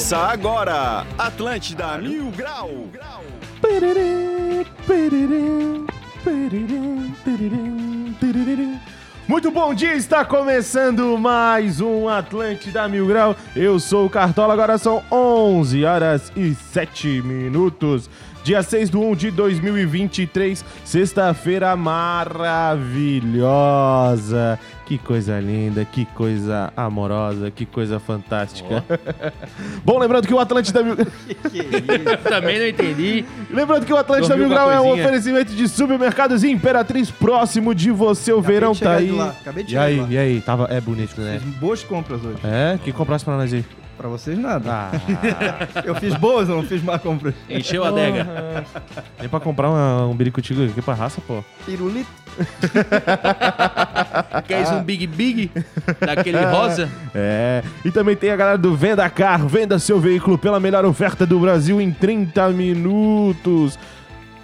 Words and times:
Começa 0.00 0.16
agora, 0.16 1.06
Atlântida 1.18 1.98
Mil 1.98 2.30
Grau. 2.30 2.88
Muito 9.28 9.50
bom 9.50 9.74
dia, 9.74 9.92
está 9.92 10.24
começando 10.24 11.18
mais 11.18 11.82
um 11.82 12.08
Atlântida 12.08 12.88
Mil 12.88 13.06
Grau. 13.06 13.36
Eu 13.54 13.78
sou 13.78 14.06
o 14.06 14.10
Cartola, 14.10 14.54
agora 14.54 14.78
são 14.78 15.02
11 15.12 15.84
horas 15.84 16.32
e 16.34 16.54
7 16.54 17.20
minutos. 17.20 18.08
Dia 18.42 18.62
6 18.62 18.88
de 18.90 18.96
1 18.96 19.14
de 19.16 19.30
2023, 19.30 20.64
sexta-feira 20.84 21.76
maravilhosa. 21.76 24.58
Que 24.86 24.96
coisa 24.98 25.38
linda, 25.38 25.84
que 25.84 26.04
coisa 26.04 26.72
amorosa, 26.76 27.48
que 27.50 27.64
coisa 27.64 28.00
fantástica. 28.00 28.84
Bom, 29.84 29.98
lembrando 29.98 30.26
que 30.26 30.34
o 30.34 30.40
Atlântida 30.40 30.82
Mil... 30.82 30.96
Também 32.28 32.58
não 32.58 32.66
entendi. 32.66 33.24
Lembrando 33.50 33.86
que 33.86 33.92
o 33.92 33.96
Atlântida 33.96 34.30
Dormiu 34.30 34.48
Mil 34.48 34.56
Grau 34.56 34.68
é 34.72 34.80
um 34.80 34.90
oferecimento 34.90 35.54
de 35.54 35.68
supermercados 35.68 36.42
Imperatriz 36.42 37.08
próximo 37.08 37.72
de 37.72 37.92
você. 37.92 38.32
O 38.32 38.40
Acabei 38.40 38.54
verão 38.56 38.74
tá 38.74 38.96
de 38.98 39.04
aí. 39.04 39.10
lá, 39.12 39.28
acabei 39.28 39.62
de 39.62 39.74
E 39.74 39.78
aí, 39.78 39.94
de 39.94 40.00
lá. 40.00 40.06
e 40.10 40.18
aí? 40.18 40.40
Tava... 40.40 40.66
É 40.70 40.80
bonito, 40.80 41.20
né? 41.20 41.38
Fiz 41.40 41.54
boas 41.54 41.84
compras 41.84 42.24
hoje. 42.24 42.38
É? 42.42 42.76
Que 42.82 42.90
comprasse 42.92 43.24
pra 43.24 43.36
nós 43.36 43.54
aí? 43.54 43.64
Pra 44.00 44.08
vocês, 44.08 44.38
nada. 44.38 44.72
Ah, 44.72 44.90
Eu 45.84 45.94
fiz 45.94 46.14
boas, 46.14 46.48
eu 46.48 46.56
não 46.56 46.62
fiz 46.62 46.82
má 46.82 46.98
compras. 46.98 47.34
Encheu 47.50 47.84
a 47.84 47.88
adega. 47.88 48.26
nem 49.18 49.28
pra 49.28 49.38
comprar 49.38 49.68
uma, 49.68 50.06
um 50.06 50.16
biricotigo 50.16 50.64
aqui 50.64 50.80
pra 50.80 50.94
raça, 50.94 51.20
pô. 51.20 51.44
Pirulito. 51.66 52.08
Queres 54.48 54.70
um 54.70 54.82
Big 54.82 55.06
Big? 55.06 55.50
Daquele 56.00 56.40
rosa? 56.46 56.88
É. 57.14 57.62
E 57.84 57.90
também 57.90 58.16
tem 58.16 58.30
a 58.30 58.36
galera 58.36 58.56
do 58.56 58.74
Venda 58.74 59.06
Car. 59.10 59.46
Venda 59.46 59.78
seu 59.78 60.00
veículo 60.00 60.38
pela 60.38 60.58
melhor 60.58 60.86
oferta 60.86 61.26
do 61.26 61.38
Brasil 61.38 61.78
em 61.78 61.92
30 61.92 62.48
minutos. 62.48 63.78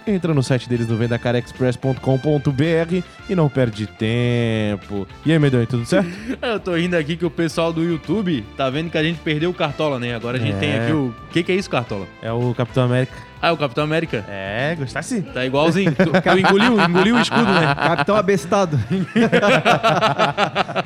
Entra 0.07 0.33
no 0.33 0.41
site 0.41 0.69
deles 0.69 0.87
no 0.87 0.95
vendacarexpress.com.br 0.95 3.03
e 3.29 3.35
não 3.35 3.49
perde 3.49 3.85
tempo. 3.87 5.05
E 5.25 5.33
aí, 5.33 5.37
Medonho, 5.39 5.67
tudo 5.67 5.85
certo? 5.85 6.09
Eu 6.41 6.59
tô 6.61 6.75
rindo 6.75 6.95
aqui 6.95 7.17
que 7.17 7.25
o 7.25 7.29
pessoal 7.29 7.73
do 7.73 7.83
YouTube 7.83 8.45
tá 8.55 8.69
vendo 8.69 8.89
que 8.89 8.97
a 8.97 9.03
gente 9.03 9.19
perdeu 9.19 9.49
o 9.49 9.53
Cartola, 9.53 9.99
né? 9.99 10.15
Agora 10.15 10.37
a 10.37 10.39
gente 10.39 10.55
É. 10.55 10.59
tem 10.59 10.79
aqui 10.79 10.93
o... 10.93 11.07
O 11.07 11.13
que, 11.31 11.43
que 11.43 11.51
é 11.51 11.55
isso, 11.55 11.69
Cartola? 11.69 12.07
É 12.21 12.31
o 12.31 12.53
Capitão 12.55 12.83
América. 12.85 13.13
Ah, 13.41 13.49
é 13.49 13.51
o 13.51 13.57
Capitão 13.57 13.83
América. 13.83 14.25
É, 14.29 14.75
gostasse? 14.79 15.21
Tá 15.21 15.45
igualzinho. 15.45 15.91
Tu, 15.93 16.05
tu 16.09 16.39
engoliu, 16.39 16.81
engoliu 16.81 17.15
o 17.17 17.21
escudo, 17.21 17.43
né? 17.45 17.75
Capitão 17.75 18.15
abestado. 18.15 18.79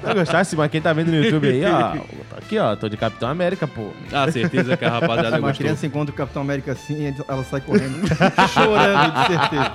Não 0.06 0.14
gostasse, 0.16 0.56
mas 0.56 0.72
quem 0.72 0.82
tá 0.82 0.92
vendo 0.94 1.12
no 1.12 1.24
YouTube 1.24 1.48
aí, 1.48 1.64
ó. 1.66 1.94
Aqui, 2.44 2.58
ó, 2.58 2.76
tô 2.76 2.90
de 2.90 2.98
Capitão 2.98 3.30
América, 3.30 3.66
pô. 3.68 3.92
Ah, 4.12 4.30
certeza 4.32 4.76
que 4.76 4.84
a 4.84 4.90
rapaziada 4.90 5.30
Uma 5.40 5.48
gostou. 5.48 5.64
criança 5.66 5.86
encontra 5.86 6.14
o 6.14 6.18
Capitão 6.18 6.42
América 6.42 6.74
assim, 6.74 7.14
ela 7.28 7.44
sai 7.46 7.62
correndo, 7.62 7.96
chorando 8.54 9.14
de 9.14 9.28
certeza. 9.28 9.72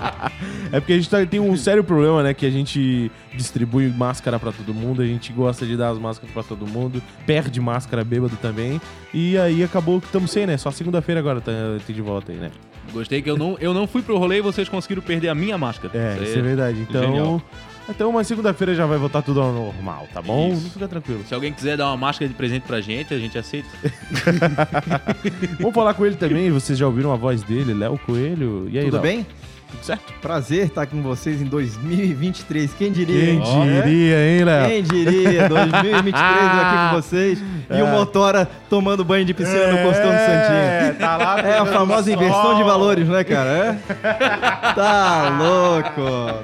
É 0.73 0.81
porque 0.81 0.93
a 0.93 0.97
gente 0.97 1.09
tá- 1.09 1.25
tem 1.25 1.41
um 1.41 1.57
sério 1.57 1.83
problema, 1.83 2.23
né? 2.23 2.35
Que 2.35 2.45
a 2.45 2.51
gente 2.51 3.11
distribui 3.35 3.89
máscara 3.89 4.39
pra 4.39 4.53
todo 4.53 4.75
mundo, 4.75 5.01
a 5.01 5.07
gente 5.07 5.33
gosta 5.33 5.65
de 5.65 5.77
dar 5.77 5.89
as 5.91 5.99
máscaras 5.99 6.33
pra 6.35 6.43
todo 6.43 6.67
mundo, 6.67 7.03
perde 7.25 7.61
máscara 7.61 8.05
bêbado 8.05 8.37
também. 8.43 8.81
E 9.15 9.39
aí 9.39 9.63
acabou 9.65 9.99
que 10.01 10.07
estamos 10.07 10.31
sem, 10.31 10.47
né? 10.47 10.57
Só 10.59 10.71
segunda-feira 10.71 11.19
agora 11.21 11.41
tá, 11.41 11.53
tem 11.87 11.97
de 11.97 12.03
volta 12.03 12.33
aí, 12.33 12.39
né? 12.39 12.51
Gostei 12.93 13.23
que 13.23 13.31
eu 13.31 13.37
não, 13.39 13.57
eu 13.61 13.73
não 13.73 13.87
fui 13.87 14.03
pro 14.03 14.19
rolê 14.19 14.39
e 14.39 14.41
vocês 14.43 14.69
conseguiram 14.69 15.03
perder 15.03 15.29
a 15.29 15.35
minha 15.35 15.57
máscara. 15.57 15.97
É, 15.97 16.19
isso 16.23 16.39
é 16.39 16.43
verdade. 16.43 16.79
Então. 16.89 17.03
genial. 17.03 17.43
Então, 17.89 18.11
mas 18.11 18.27
segunda-feira 18.27 18.75
já 18.75 18.85
vai 18.85 18.99
voltar 18.99 19.23
tudo 19.23 19.41
ao 19.41 19.53
normal, 19.53 20.09
tá 20.13 20.21
bom? 20.21 20.53
Isso. 20.53 20.63
Não 20.65 20.71
fica 20.71 20.89
tranquilo. 20.89 21.25
Se 21.27 21.33
alguém 21.35 21.53
quiser 21.53 21.77
dar 21.77 21.87
uma 21.87 21.97
máscara 21.97 22.29
de 22.29 22.35
presente 22.35 22.63
pra 22.65 22.81
gente, 22.81 23.15
a 23.15 23.19
gente 23.19 23.39
aceita. 23.39 23.69
Vamos 25.61 25.75
falar 25.75 25.95
com 25.95 26.05
ele 26.05 26.17
também, 26.17 26.51
vocês 26.51 26.79
já 26.79 26.87
ouviram 26.87 27.13
a 27.13 27.17
voz 27.17 27.43
dele, 27.43 27.73
Léo 27.73 27.99
Coelho. 28.05 28.69
E 28.71 28.79
aí, 28.79 28.85
Tudo 28.87 28.95
Léo? 28.95 29.03
bem? 29.03 29.27
Tudo 29.77 29.85
certo? 29.85 30.13
Prazer 30.23 30.67
estar 30.67 30.87
com 30.87 31.03
vocês 31.03 31.41
em 31.41 31.45
2023. 31.45 32.73
Quem 32.75 32.91
diria? 32.91 33.21
Quem 33.21 33.37
hein? 33.37 33.43
diria, 33.83 34.17
hein, 34.27 34.41
É? 34.41 34.45
Léo? 34.45 34.69
Quem 34.69 34.83
diria? 34.83 35.49
2023 35.49 36.25
eu 36.25 36.61
aqui 36.61 36.77
com 36.91 36.97
vocês. 37.03 37.43
E 37.71 37.83
o 37.83 37.87
Motora 37.87 38.49
tomando 38.71 39.05
banho 39.05 39.25
de 39.25 39.35
piscina 39.35 39.69
no 39.73 39.79
Costão 39.79 40.11
do 40.11 40.19
Santinho. 40.19 40.59
É, 40.59 40.95
tá 40.99 41.17
lá. 41.17 41.41
É 41.41 41.59
a 41.59 41.67
famosa 41.67 42.11
inversão 42.11 42.57
de 42.57 42.63
valores, 42.63 43.07
né, 43.09 43.23
cara? 43.25 43.51
É? 43.51 43.77
Tá 44.75 45.37
louco! 45.39 46.01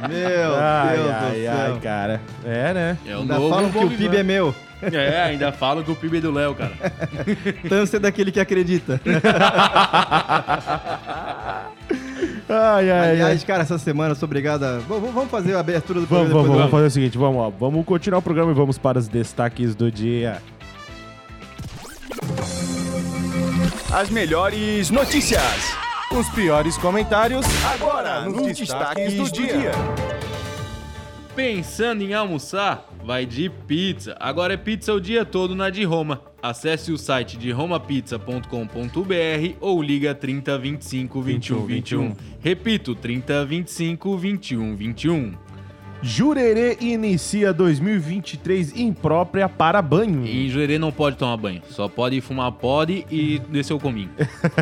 Meu 0.08 0.54
Ai, 0.58 0.96
Deus 0.96 1.10
ai, 1.10 1.30
do 1.30 1.36
céu! 1.42 1.52
ai, 1.74 1.78
cara. 1.80 2.20
É, 2.44 2.74
né? 2.74 2.98
É 3.06 3.16
o 3.16 3.20
Ainda 3.20 3.34
novo 3.34 3.48
falam 3.50 3.70
que 3.70 3.78
o 3.78 3.90
PIB 3.90 4.16
é 4.16 4.22
meu. 4.22 4.54
É, 4.82 5.22
ainda 5.22 5.52
falam 5.52 5.84
que 5.84 5.92
o 5.92 5.94
PIB 5.94 6.18
é 6.18 6.20
do 6.20 6.32
Léo, 6.32 6.54
cara. 6.56 6.72
Então 7.64 7.86
você 7.86 7.96
é 7.96 8.00
daquele 8.00 8.32
que 8.32 8.40
acredita. 8.40 9.00
Ai, 12.48 12.90
ai, 12.90 12.90
ai. 12.90 13.10
Aliás, 13.10 13.44
cara, 13.44 13.62
essa 13.62 13.78
semana 13.78 14.12
eu 14.12 14.14
sou 14.16 14.26
obrigado 14.26 14.64
a... 14.64 14.78
Vamos 14.80 15.12
vamos 15.12 15.30
fazer 15.30 15.54
a 15.54 15.60
abertura 15.60 16.00
do 16.00 16.06
Vamos, 16.06 16.28
programa 16.28 16.42
vamos, 16.42 16.48
vamos 16.48 16.64
depois 16.64 16.70
fazer 16.70 16.86
o 16.86 16.90
seguinte, 16.90 17.18
vamos, 17.18 17.40
ó, 17.40 17.50
vamos 17.50 17.84
continuar 17.84 18.18
o 18.18 18.22
programa 18.22 18.50
e 18.52 18.54
vamos 18.54 18.78
para 18.78 18.98
os 18.98 19.08
destaques 19.08 19.74
do 19.74 19.90
dia. 19.90 20.42
As 23.92 24.10
melhores 24.10 24.90
notícias. 24.90 25.42
Os 26.10 26.28
piores 26.30 26.76
comentários 26.76 27.46
Agora, 27.74 28.26
nos 28.26 28.58
destaques 28.58 29.14
do 29.14 29.30
dia. 29.30 29.72
Pensando 31.34 32.02
em 32.02 32.12
almoçar? 32.12 32.86
Vai 33.02 33.24
de 33.24 33.48
pizza. 33.48 34.14
Agora 34.20 34.52
é 34.52 34.56
pizza 34.58 34.92
o 34.92 35.00
dia 35.00 35.24
todo 35.24 35.56
na 35.56 35.70
de 35.70 35.82
Roma. 35.82 36.20
Acesse 36.42 36.92
o 36.92 36.98
site 36.98 37.38
de 37.38 37.50
romapizza.com.br 37.50 39.56
ou 39.58 39.82
liga 39.82 40.14
3025 40.14 41.22
21 41.22 41.66
21. 41.66 42.16
Repito, 42.38 42.94
3025 42.94 44.18
21 44.18 44.76
21. 44.76 45.32
Jurerê 46.02 46.76
inicia 46.80 47.52
2023 47.52 48.76
imprópria 48.76 49.48
para 49.48 49.80
banho. 49.80 50.26
E 50.26 50.46
em 50.46 50.48
Jurerê 50.48 50.78
não 50.78 50.90
pode 50.90 51.16
tomar 51.16 51.36
banho. 51.36 51.62
Só 51.70 51.88
pode 51.88 52.20
fumar 52.20 52.50
pod 52.52 53.06
e 53.08 53.38
descer 53.48 53.72
o 53.72 53.78
cominho. 53.78 54.10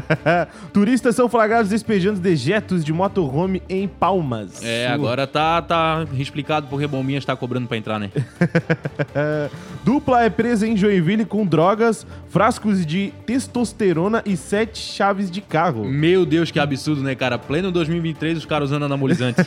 Turistas 0.72 1.16
são 1.16 1.28
flagrados 1.28 1.70
despejando 1.70 2.20
dejetos 2.20 2.84
de 2.84 2.92
motorhome 2.92 3.62
em 3.68 3.88
Palmas. 3.88 4.62
É, 4.62 4.88
agora 4.88 5.26
tá, 5.26 5.62
tá 5.62 6.06
explicado 6.18 6.66
porque 6.68 6.86
Bombinhas 6.86 7.24
tá 7.24 7.34
cobrando 7.34 7.66
pra 7.66 7.76
entrar, 7.78 7.98
né? 7.98 8.10
Dupla 9.82 10.24
é 10.24 10.30
presa 10.30 10.66
em 10.66 10.76
Joinville 10.76 11.24
com 11.24 11.46
drogas, 11.46 12.06
frascos 12.28 12.84
de 12.84 13.14
testosterona 13.24 14.22
e 14.26 14.36
sete 14.36 14.78
chaves 14.78 15.30
de 15.30 15.40
carro. 15.40 15.86
Meu 15.86 16.26
Deus, 16.26 16.50
que 16.50 16.58
absurdo, 16.58 17.02
né, 17.02 17.14
cara? 17.14 17.38
Pleno 17.38 17.72
2023 17.72 18.38
os 18.38 18.44
caras 18.44 18.68
usando 18.68 18.84
anabolizantes. 18.84 19.46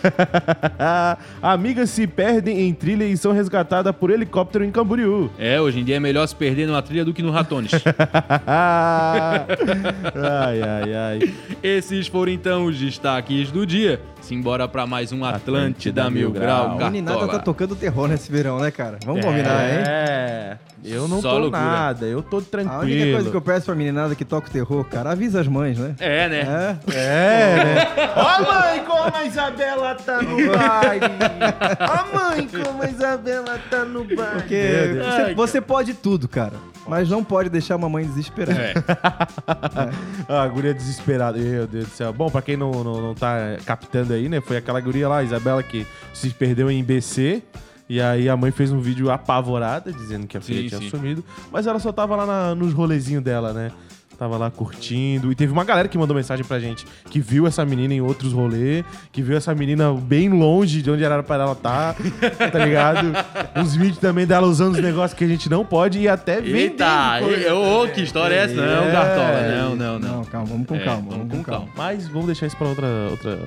Se 1.86 2.08
perdem 2.08 2.62
em 2.62 2.74
trilha 2.74 3.04
e 3.04 3.18
são 3.18 3.34
resgatadas 3.34 3.94
por 3.96 4.10
helicóptero 4.10 4.64
em 4.64 4.72
Camboriú. 4.72 5.30
é, 5.38 5.60
hoje 5.60 5.82
em 5.82 5.84
dia 5.84 5.98
é 5.98 6.00
melhor 6.00 6.26
se 6.26 6.36
perder 6.36 6.66
numa 6.66 6.82
trilha 6.82 7.04
do 7.04 7.14
que 7.14 7.22
no 7.22 7.30
Ratones. 7.30 7.72
ai, 10.16 10.62
ai, 10.62 10.94
ai. 10.94 11.20
Esses 11.62 12.08
foram 12.08 12.32
então 12.32 12.66
os 12.66 12.80
destaques 12.80 13.52
do 13.52 13.66
dia. 13.66 14.00
Simbora 14.22 14.68
pra 14.68 14.88
mais 14.88 15.12
um 15.12 15.26
Atlântida 15.26 16.10
Mil 16.10 16.32
Grau. 16.32 16.80
A 16.80 16.86
meninada 16.86 17.28
tá 17.28 17.40
tocando 17.40 17.76
terror 17.76 18.08
nesse 18.08 18.32
verão, 18.32 18.60
né, 18.60 18.72
cara? 18.72 18.98
Vamos 19.06 19.24
combinar, 19.24 19.70
hein? 19.70 19.84
É, 19.86 20.58
eu 20.86 21.08
não 21.08 21.22
Só 21.22 21.32
tô 21.32 21.38
loucura. 21.40 21.62
nada, 21.62 22.06
eu 22.06 22.22
tô 22.22 22.38
A 22.38 22.40
única 22.40 22.52
tranquilo. 22.52 23.14
coisa 23.14 23.30
que 23.32 23.38
eu 23.38 23.42
peço 23.42 23.66
pra 23.68 23.76
meninada 23.76 24.16
que 24.16 24.26
toca 24.26 24.48
o 24.48 24.52
terror, 24.52 24.84
cara, 24.86 25.12
avisa 25.12 25.40
as 25.42 25.48
mães, 25.48 25.78
né? 25.78 25.96
É, 26.00 26.30
né? 26.30 26.78
É. 26.88 26.94
É, 26.94 27.64
né? 27.64 27.88
Ó, 28.16 28.42
mãe, 28.54 28.84
como 28.86 29.16
a 29.16 29.26
Isabela 29.26 29.96
tá 29.96 30.22
no 30.22 30.36
baile. 30.52 31.06
Ó, 31.80 32.18
mãe, 32.18 32.48
como 32.64 32.84
a 32.84 32.90
Isabela 32.90 33.60
tá 33.70 33.86
no 33.86 34.04
baile. 34.04 34.32
Porque 34.42 34.94
você, 34.96 35.22
Ai, 35.22 35.36
você 35.36 35.62
pode 35.62 35.94
tudo, 35.94 36.28
cara. 36.28 36.54
Mas 36.86 37.10
não 37.10 37.24
pode 37.24 37.48
deixar 37.50 37.76
a 37.76 37.78
mamãe 37.78 38.06
desesperada. 38.06 38.60
É. 38.62 38.74
Ah, 40.28 40.44
a 40.44 40.48
guria 40.48 40.74
desesperada. 40.74 41.38
Meu 41.38 41.68
Deus 41.68 41.86
do 41.88 41.92
céu. 41.92 42.12
Bom, 42.14 42.30
pra 42.30 42.42
quem 42.42 42.56
não, 42.58 42.72
não, 42.84 43.02
não 43.02 43.14
tá 43.16 43.36
captando 43.66 44.14
aí, 44.14 44.28
né? 44.30 44.42
Foi 44.42 44.58
aquela 44.58 44.80
guria 44.80 45.08
lá, 45.08 45.18
a 45.18 45.24
Isabela, 45.24 45.62
que 45.62 45.86
se 46.14 46.30
perdeu 46.30 46.70
em 46.72 46.84
BC. 46.84 47.42
E 47.90 48.00
aí 48.02 48.30
a 48.30 48.38
mãe 48.38 48.50
fez 48.52 48.72
um 48.72 48.80
vídeo 48.80 49.12
apavorada, 49.12 49.92
dizendo 49.92 50.26
que 50.26 50.38
a 50.38 50.42
filha 50.42 50.62
Sim, 50.62 50.68
tinha 50.70 50.82
sim. 50.82 50.90
sumido. 50.90 51.24
Mas 51.52 51.68
ela 51.68 51.80
só 51.80 51.92
tava 51.92 52.16
lá 52.16 52.26
na- 52.26 52.56
nos 52.56 52.74
rolezinhos 52.74 53.24
dela, 53.24 53.52
né? 53.54 53.72
Tava 54.24 54.38
lá 54.38 54.50
curtindo. 54.50 55.34
E 55.34 55.36
teve 55.36 55.52
uma 55.52 55.66
galera 55.66 55.90
que 55.90 55.98
mandou 55.98 56.16
mensagem 56.16 56.46
pra 56.46 56.58
gente 56.58 56.86
que 57.10 57.20
viu 57.20 57.46
essa 57.46 57.66
menina 57.66 57.94
em 57.94 58.00
outros 58.00 58.32
rolês, 58.32 58.86
que 59.12 59.22
viu 59.22 59.36
essa 59.36 59.54
menina 59.54 59.92
bem 59.94 60.30
longe 60.30 60.82
de 60.82 60.90
onde 60.90 61.04
era 61.04 61.22
pra 61.22 61.36
ela 61.36 61.52
estar, 61.52 61.94
tá 62.50 62.60
ligado? 62.64 63.08
Uns 63.58 63.76
vídeos 63.76 63.98
também 63.98 64.26
dela 64.26 64.48
usando 64.48 64.76
os 64.76 64.82
negócios 64.82 65.14
que 65.18 65.26
a 65.26 65.28
gente 65.28 65.50
não 65.50 65.66
pode 65.66 66.00
e 66.00 66.08
até 66.08 66.40
vendendo 66.40 66.56
Eita, 66.56 67.18
coisa. 67.20 67.54
ô, 67.54 67.86
que 67.90 68.00
história 68.02 68.34
é 68.34 68.38
essa? 68.46 68.54
Não, 68.56 68.84
É. 68.86 68.92
Cartola. 68.94 69.42
Não, 69.58 69.76
não, 69.76 70.00
não. 70.00 70.14
Não, 70.14 70.24
Calma, 70.24 70.48
vamos 70.48 70.68
com 70.68 70.76
É, 70.76 70.80
calma. 70.86 71.10
vamos 71.10 71.28
com 71.30 71.44
calma. 71.44 71.68
Mas 71.76 72.08
vamos 72.08 72.28
deixar 72.28 72.48
isso 72.48 72.56
pra 72.56 72.68
outra. 72.70 72.88
outra... 73.12 73.40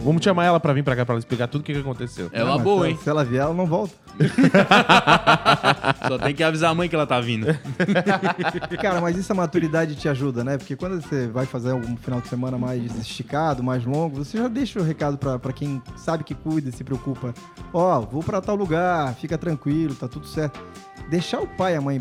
Vamos 0.00 0.24
chamar 0.24 0.44
ela 0.46 0.58
pra 0.58 0.72
vir 0.72 0.82
pra 0.82 0.96
cá 0.96 1.04
pra 1.06 1.12
ela 1.12 1.20
explicar 1.20 1.46
tudo 1.46 1.60
o 1.60 1.64
que, 1.64 1.72
que 1.72 1.78
aconteceu. 1.78 2.28
É 2.32 2.42
uma 2.42 2.58
boa, 2.58 2.84
se, 2.86 2.90
hein? 2.90 2.98
Se 3.00 3.08
ela 3.08 3.24
vier, 3.24 3.42
ela 3.42 3.54
não 3.54 3.66
volta. 3.66 3.94
Só 6.08 6.18
tem 6.18 6.34
que 6.34 6.42
avisar 6.42 6.70
a 6.70 6.74
mãe 6.74 6.88
que 6.88 6.94
ela 6.96 7.06
tá 7.06 7.20
vindo. 7.20 7.46
Cara, 8.80 9.00
mas 9.00 9.16
isso 9.16 9.30
a 9.30 9.34
maturidade 9.34 9.94
te 9.94 10.08
ajuda, 10.08 10.15
né? 10.44 10.56
Porque 10.58 10.76
quando 10.76 11.00
você 11.00 11.26
vai 11.26 11.46
fazer 11.46 11.70
algum 11.70 11.96
final 11.96 12.20
de 12.20 12.28
semana 12.28 12.58
mais 12.58 12.96
esticado, 12.98 13.62
mais 13.62 13.84
longo, 13.84 14.24
você 14.24 14.38
já 14.38 14.48
deixa 14.48 14.80
o 14.80 14.82
recado 14.82 15.18
pra 15.18 15.52
quem 15.52 15.82
sabe 15.96 16.24
que 16.24 16.34
cuida, 16.34 16.70
se 16.70 16.82
preocupa. 16.84 17.34
Ó, 17.72 18.00
vou 18.00 18.22
pra 18.22 18.40
tal 18.40 18.56
lugar, 18.56 19.14
fica 19.14 19.36
tranquilo, 19.38 19.94
tá 19.94 20.08
tudo 20.08 20.26
certo. 20.26 20.60
Deixar 21.08 21.40
o 21.40 21.46
pai 21.46 21.74
e 21.74 21.76
a 21.76 21.80
mãe, 21.80 22.00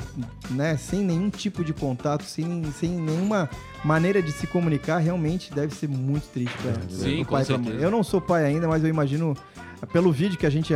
né, 0.50 0.78
sem 0.78 1.04
nenhum 1.04 1.30
tipo 1.30 1.64
de 1.64 1.74
contato, 1.74 2.24
sem, 2.24 2.64
sem 2.72 2.90
nenhuma 2.90 3.48
maneira 3.84 4.20
de 4.22 4.32
se 4.32 4.48
comunicar, 4.48 4.98
realmente 4.98 5.54
deve 5.54 5.76
ser 5.76 5.88
muito 5.88 6.28
triste 6.30 6.58
pro 6.58 6.72
com 7.26 7.32
pai 7.32 7.44
e 7.44 7.46
pra 7.46 7.58
mãe. 7.58 7.76
Eu 7.80 7.92
não 7.92 8.04
sou 8.04 8.20
pai 8.20 8.46
ainda, 8.46 8.68
mas 8.68 8.84
eu 8.84 8.90
imagino, 8.90 9.36
pelo 9.92 10.12
vídeo 10.12 10.38
que 10.38 10.46
a 10.46 10.50
gente 10.50 10.74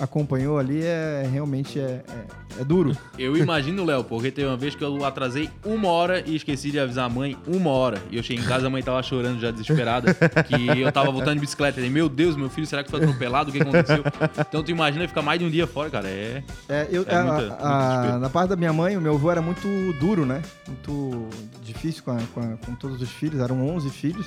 acompanhou 0.00 0.58
ali, 0.58 0.82
é 0.82 1.28
realmente 1.30 1.78
é, 1.78 2.02
é- 2.08 2.60
é 2.60 2.64
duro. 2.64 2.96
Eu 3.18 3.36
imagino, 3.36 3.84
Léo, 3.84 4.02
porque 4.04 4.30
teve 4.30 4.46
uma 4.48 4.56
vez 4.56 4.74
que 4.74 4.82
eu 4.82 5.04
atrasei 5.04 5.50
uma 5.64 5.88
hora 5.88 6.22
e 6.26 6.36
esqueci 6.36 6.70
de 6.70 6.78
avisar 6.80 7.04
a 7.06 7.08
mãe 7.08 7.36
uma 7.46 7.70
hora. 7.70 7.98
E 8.10 8.16
eu 8.16 8.22
cheguei 8.22 8.42
em 8.42 8.46
casa, 8.46 8.66
a 8.66 8.70
mãe 8.70 8.82
tava 8.82 9.02
chorando 9.02 9.38
já 9.40 9.50
desesperada, 9.50 10.14
que 10.14 10.80
eu 10.80 10.90
tava 10.92 11.10
voltando 11.10 11.34
de 11.34 11.40
bicicleta. 11.40 11.80
E, 11.80 11.90
meu 11.90 12.08
Deus, 12.08 12.36
meu 12.36 12.48
filho, 12.48 12.66
será 12.66 12.82
que 12.84 12.90
foi 12.90 13.02
atropelado? 13.02 13.50
O 13.50 13.52
que 13.52 13.60
aconteceu? 13.60 14.02
Então 14.48 14.62
tu 14.62 14.70
imagina 14.70 15.06
ficar 15.08 15.22
mais 15.22 15.38
de 15.38 15.44
um 15.46 15.50
dia 15.50 15.66
fora, 15.66 15.90
cara. 15.90 16.08
É. 16.08 16.42
É, 16.68 16.88
eu, 16.90 17.04
É 17.08 17.14
a- 17.16 17.22
muita- 17.24 17.56
a- 17.60 18.18
na 18.18 18.30
parte 18.30 18.50
da 18.50 18.56
minha 18.56 18.72
mãe, 18.72 18.96
o 18.96 19.00
meu 19.00 19.14
avô 19.14 19.30
era 19.30 19.42
muito 19.42 19.66
duro, 20.00 20.24
né? 20.24 20.40
Muito 20.66 21.28
difícil 21.62 22.02
com, 22.04 22.16
com, 22.34 22.56
com 22.58 22.74
todos 22.74 23.00
os 23.02 23.10
filhos. 23.10 23.40
Eram 23.40 23.66
11 23.68 23.90
filhos. 23.90 24.26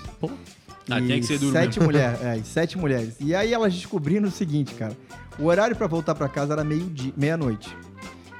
Ah, 0.89 1.01
tem 1.01 1.19
que 1.19 1.25
ser 1.25 1.39
duro 1.39 1.51
sete 1.51 1.79
mulheres, 1.79 2.21
é, 2.21 2.37
e 2.37 2.43
sete 2.43 2.77
mulheres. 2.77 3.15
E 3.19 3.35
aí 3.35 3.53
elas 3.53 3.73
descobriram 3.73 4.27
o 4.27 4.31
seguinte, 4.31 4.73
cara. 4.75 4.95
O 5.37 5.45
horário 5.45 5.75
pra 5.75 5.87
voltar 5.87 6.15
pra 6.15 6.27
casa 6.27 6.53
era 6.53 6.63
meio-dia, 6.63 7.13
meia-noite. 7.15 7.75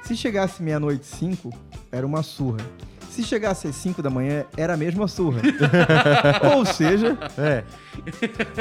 Se 0.02 0.16
chegasse 0.16 0.62
meia-noite 0.62 1.04
e 1.04 1.16
cinco, 1.16 1.50
era 1.90 2.06
uma 2.06 2.22
surra. 2.22 2.58
Se 3.20 3.26
chegasse 3.28 3.68
às 3.68 3.76
5 3.76 4.02
da 4.02 4.08
manhã, 4.10 4.44
era 4.56 4.74
a 4.74 4.76
mesma 4.76 5.06
surra. 5.08 5.42
Ou 6.56 6.64
seja, 6.64 7.16
É. 7.38 7.64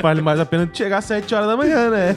Vale 0.02 0.22
mais 0.22 0.40
a 0.40 0.46
pena 0.46 0.66
de 0.66 0.78
chegar 0.78 0.98
às 0.98 1.06
7 1.06 1.34
horas 1.34 1.48
da 1.48 1.56
manhã, 1.56 1.90
né? 1.90 2.16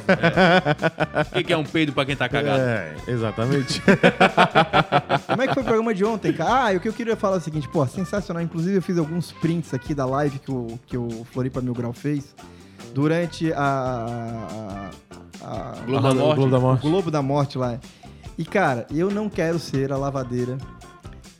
O 1.31 1.35
que, 1.35 1.45
que 1.45 1.53
é 1.53 1.57
um 1.57 1.63
peido 1.65 1.93
pra 1.93 2.05
quem 2.05 2.17
tá 2.17 2.29
cagado? 2.29 2.61
É, 2.61 2.93
exatamente. 3.07 3.81
Como 5.27 5.43
é 5.43 5.47
que 5.47 5.55
foi 5.55 5.63
o 5.63 5.67
programa 5.67 5.95
de 5.95 6.05
ontem, 6.05 6.33
cara? 6.33 6.69
Ah, 6.69 6.77
o 6.77 6.81
que 6.81 6.89
eu 6.89 6.93
queria 6.93 7.17
falar 7.17 7.37
é 7.37 7.39
o 7.39 7.43
seguinte, 7.43 7.69
pô, 7.69 7.87
sensacional. 7.87 8.43
Inclusive, 8.43 8.77
eu 8.77 8.83
fiz 8.83 8.99
alguns 8.99 9.31
prints 9.33 9.73
aqui 9.73 9.95
da 9.95 10.05
live 10.05 10.39
que 10.39 10.51
o, 10.51 10.79
que 10.87 10.97
o 10.97 11.25
Floripa 11.33 11.61
Mil 11.61 11.75
Grau 11.75 11.93
fez 11.93 12.35
durante 12.93 13.53
a. 13.53 14.91
a, 15.41 15.47
a- 15.47 15.75
Globo 15.87 16.03
da 16.03 16.11
O 16.13 16.15
Morte. 16.17 16.37
Globo 16.37 16.51
da 16.51 16.59
o 16.59 16.61
Morte. 16.63 16.83
Globo 16.83 17.11
da 17.11 17.23
Morte 17.23 17.59
lá. 17.59 17.79
E, 18.39 18.45
cara, 18.45 18.87
eu 18.91 19.11
não 19.11 19.29
quero 19.29 19.59
ser 19.59 19.93
a 19.93 19.97
lavadeira 19.97 20.57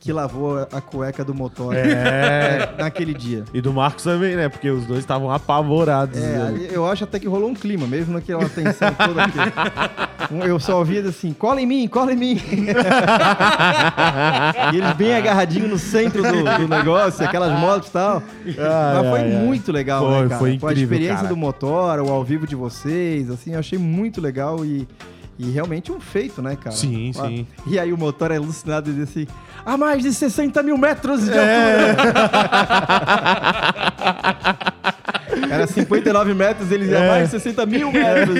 que 0.03 0.11
lavou 0.11 0.67
a 0.69 0.81
cueca 0.81 1.23
do 1.23 1.33
motor 1.33 1.73
É. 1.73 2.69
naquele 2.77 3.13
dia. 3.13 3.45
E 3.53 3.61
do 3.61 3.71
Marcos 3.71 4.03
também, 4.03 4.35
né? 4.35 4.49
Porque 4.49 4.69
os 4.69 4.85
dois 4.85 4.99
estavam 4.99 5.31
apavorados. 5.31 6.17
É, 6.21 6.27
né? 6.27 6.47
ali 6.47 6.67
eu 6.73 6.85
acho 6.85 7.05
até 7.05 7.17
que 7.19 7.27
rolou 7.27 7.49
um 7.49 7.53
clima, 7.53 7.87
mesmo 7.87 8.13
naquela 8.13 8.49
tensão 8.49 8.93
toda 8.93 9.23
aqui. 9.23 9.37
Eu 10.47 10.59
só 10.59 10.79
ouvia 10.79 11.01
assim, 11.07 11.31
cola 11.33 11.61
em 11.61 11.65
mim, 11.65 11.87
cola 11.87 12.11
em 12.13 12.15
mim. 12.15 12.41
e 14.73 14.77
eles 14.77 14.93
bem 14.93 15.13
agarradinhos 15.15 15.69
no 15.69 15.77
centro 15.77 16.23
do, 16.23 16.43
do 16.43 16.67
negócio, 16.67 17.23
aquelas 17.23 17.59
motos 17.59 17.89
e 17.89 17.91
tal. 17.91 18.23
Mas 18.43 18.55
foi 18.55 19.19
ai, 19.19 19.35
ai. 19.35 19.43
muito 19.43 19.71
legal, 19.71 20.05
Foi, 20.05 20.21
né, 20.21 20.29
cara? 20.29 20.39
foi 20.39 20.49
a 20.49 20.53
incrível, 20.53 20.83
experiência 20.83 21.15
cara. 21.17 21.27
do 21.27 21.37
motor, 21.37 21.99
o 21.99 22.09
ao 22.09 22.23
vivo 22.23 22.47
de 22.47 22.55
vocês, 22.55 23.29
assim, 23.29 23.53
eu 23.53 23.59
achei 23.59 23.77
muito 23.77 24.21
legal 24.21 24.65
e, 24.65 24.87
e 25.39 25.49
realmente 25.49 25.91
um 25.91 25.99
feito, 25.99 26.41
né, 26.41 26.55
cara? 26.55 26.75
Sim, 26.75 27.11
Ah, 27.17 27.27
sim. 27.27 27.47
E 27.65 27.79
aí 27.79 27.91
o 27.91 27.97
motor 27.97 28.31
é 28.31 28.37
alucinado 28.37 28.89
e 28.89 28.93
diz 28.93 29.09
assim, 29.09 29.27
a 29.65 29.75
mais 29.77 30.03
de 30.03 30.13
60 30.13 30.61
mil 30.63 30.77
metros 30.77 31.23
de 31.25 31.31
É. 31.31 31.89
altura. 31.91 31.95
Era 35.49 35.67
59 35.67 36.33
metros, 36.33 36.71
eles 36.71 36.89
iam 36.89 37.01
É. 37.03 37.07
mais 37.09 37.23
de 37.25 37.31
60 37.31 37.65
mil 37.65 37.91
metros. 37.91 38.35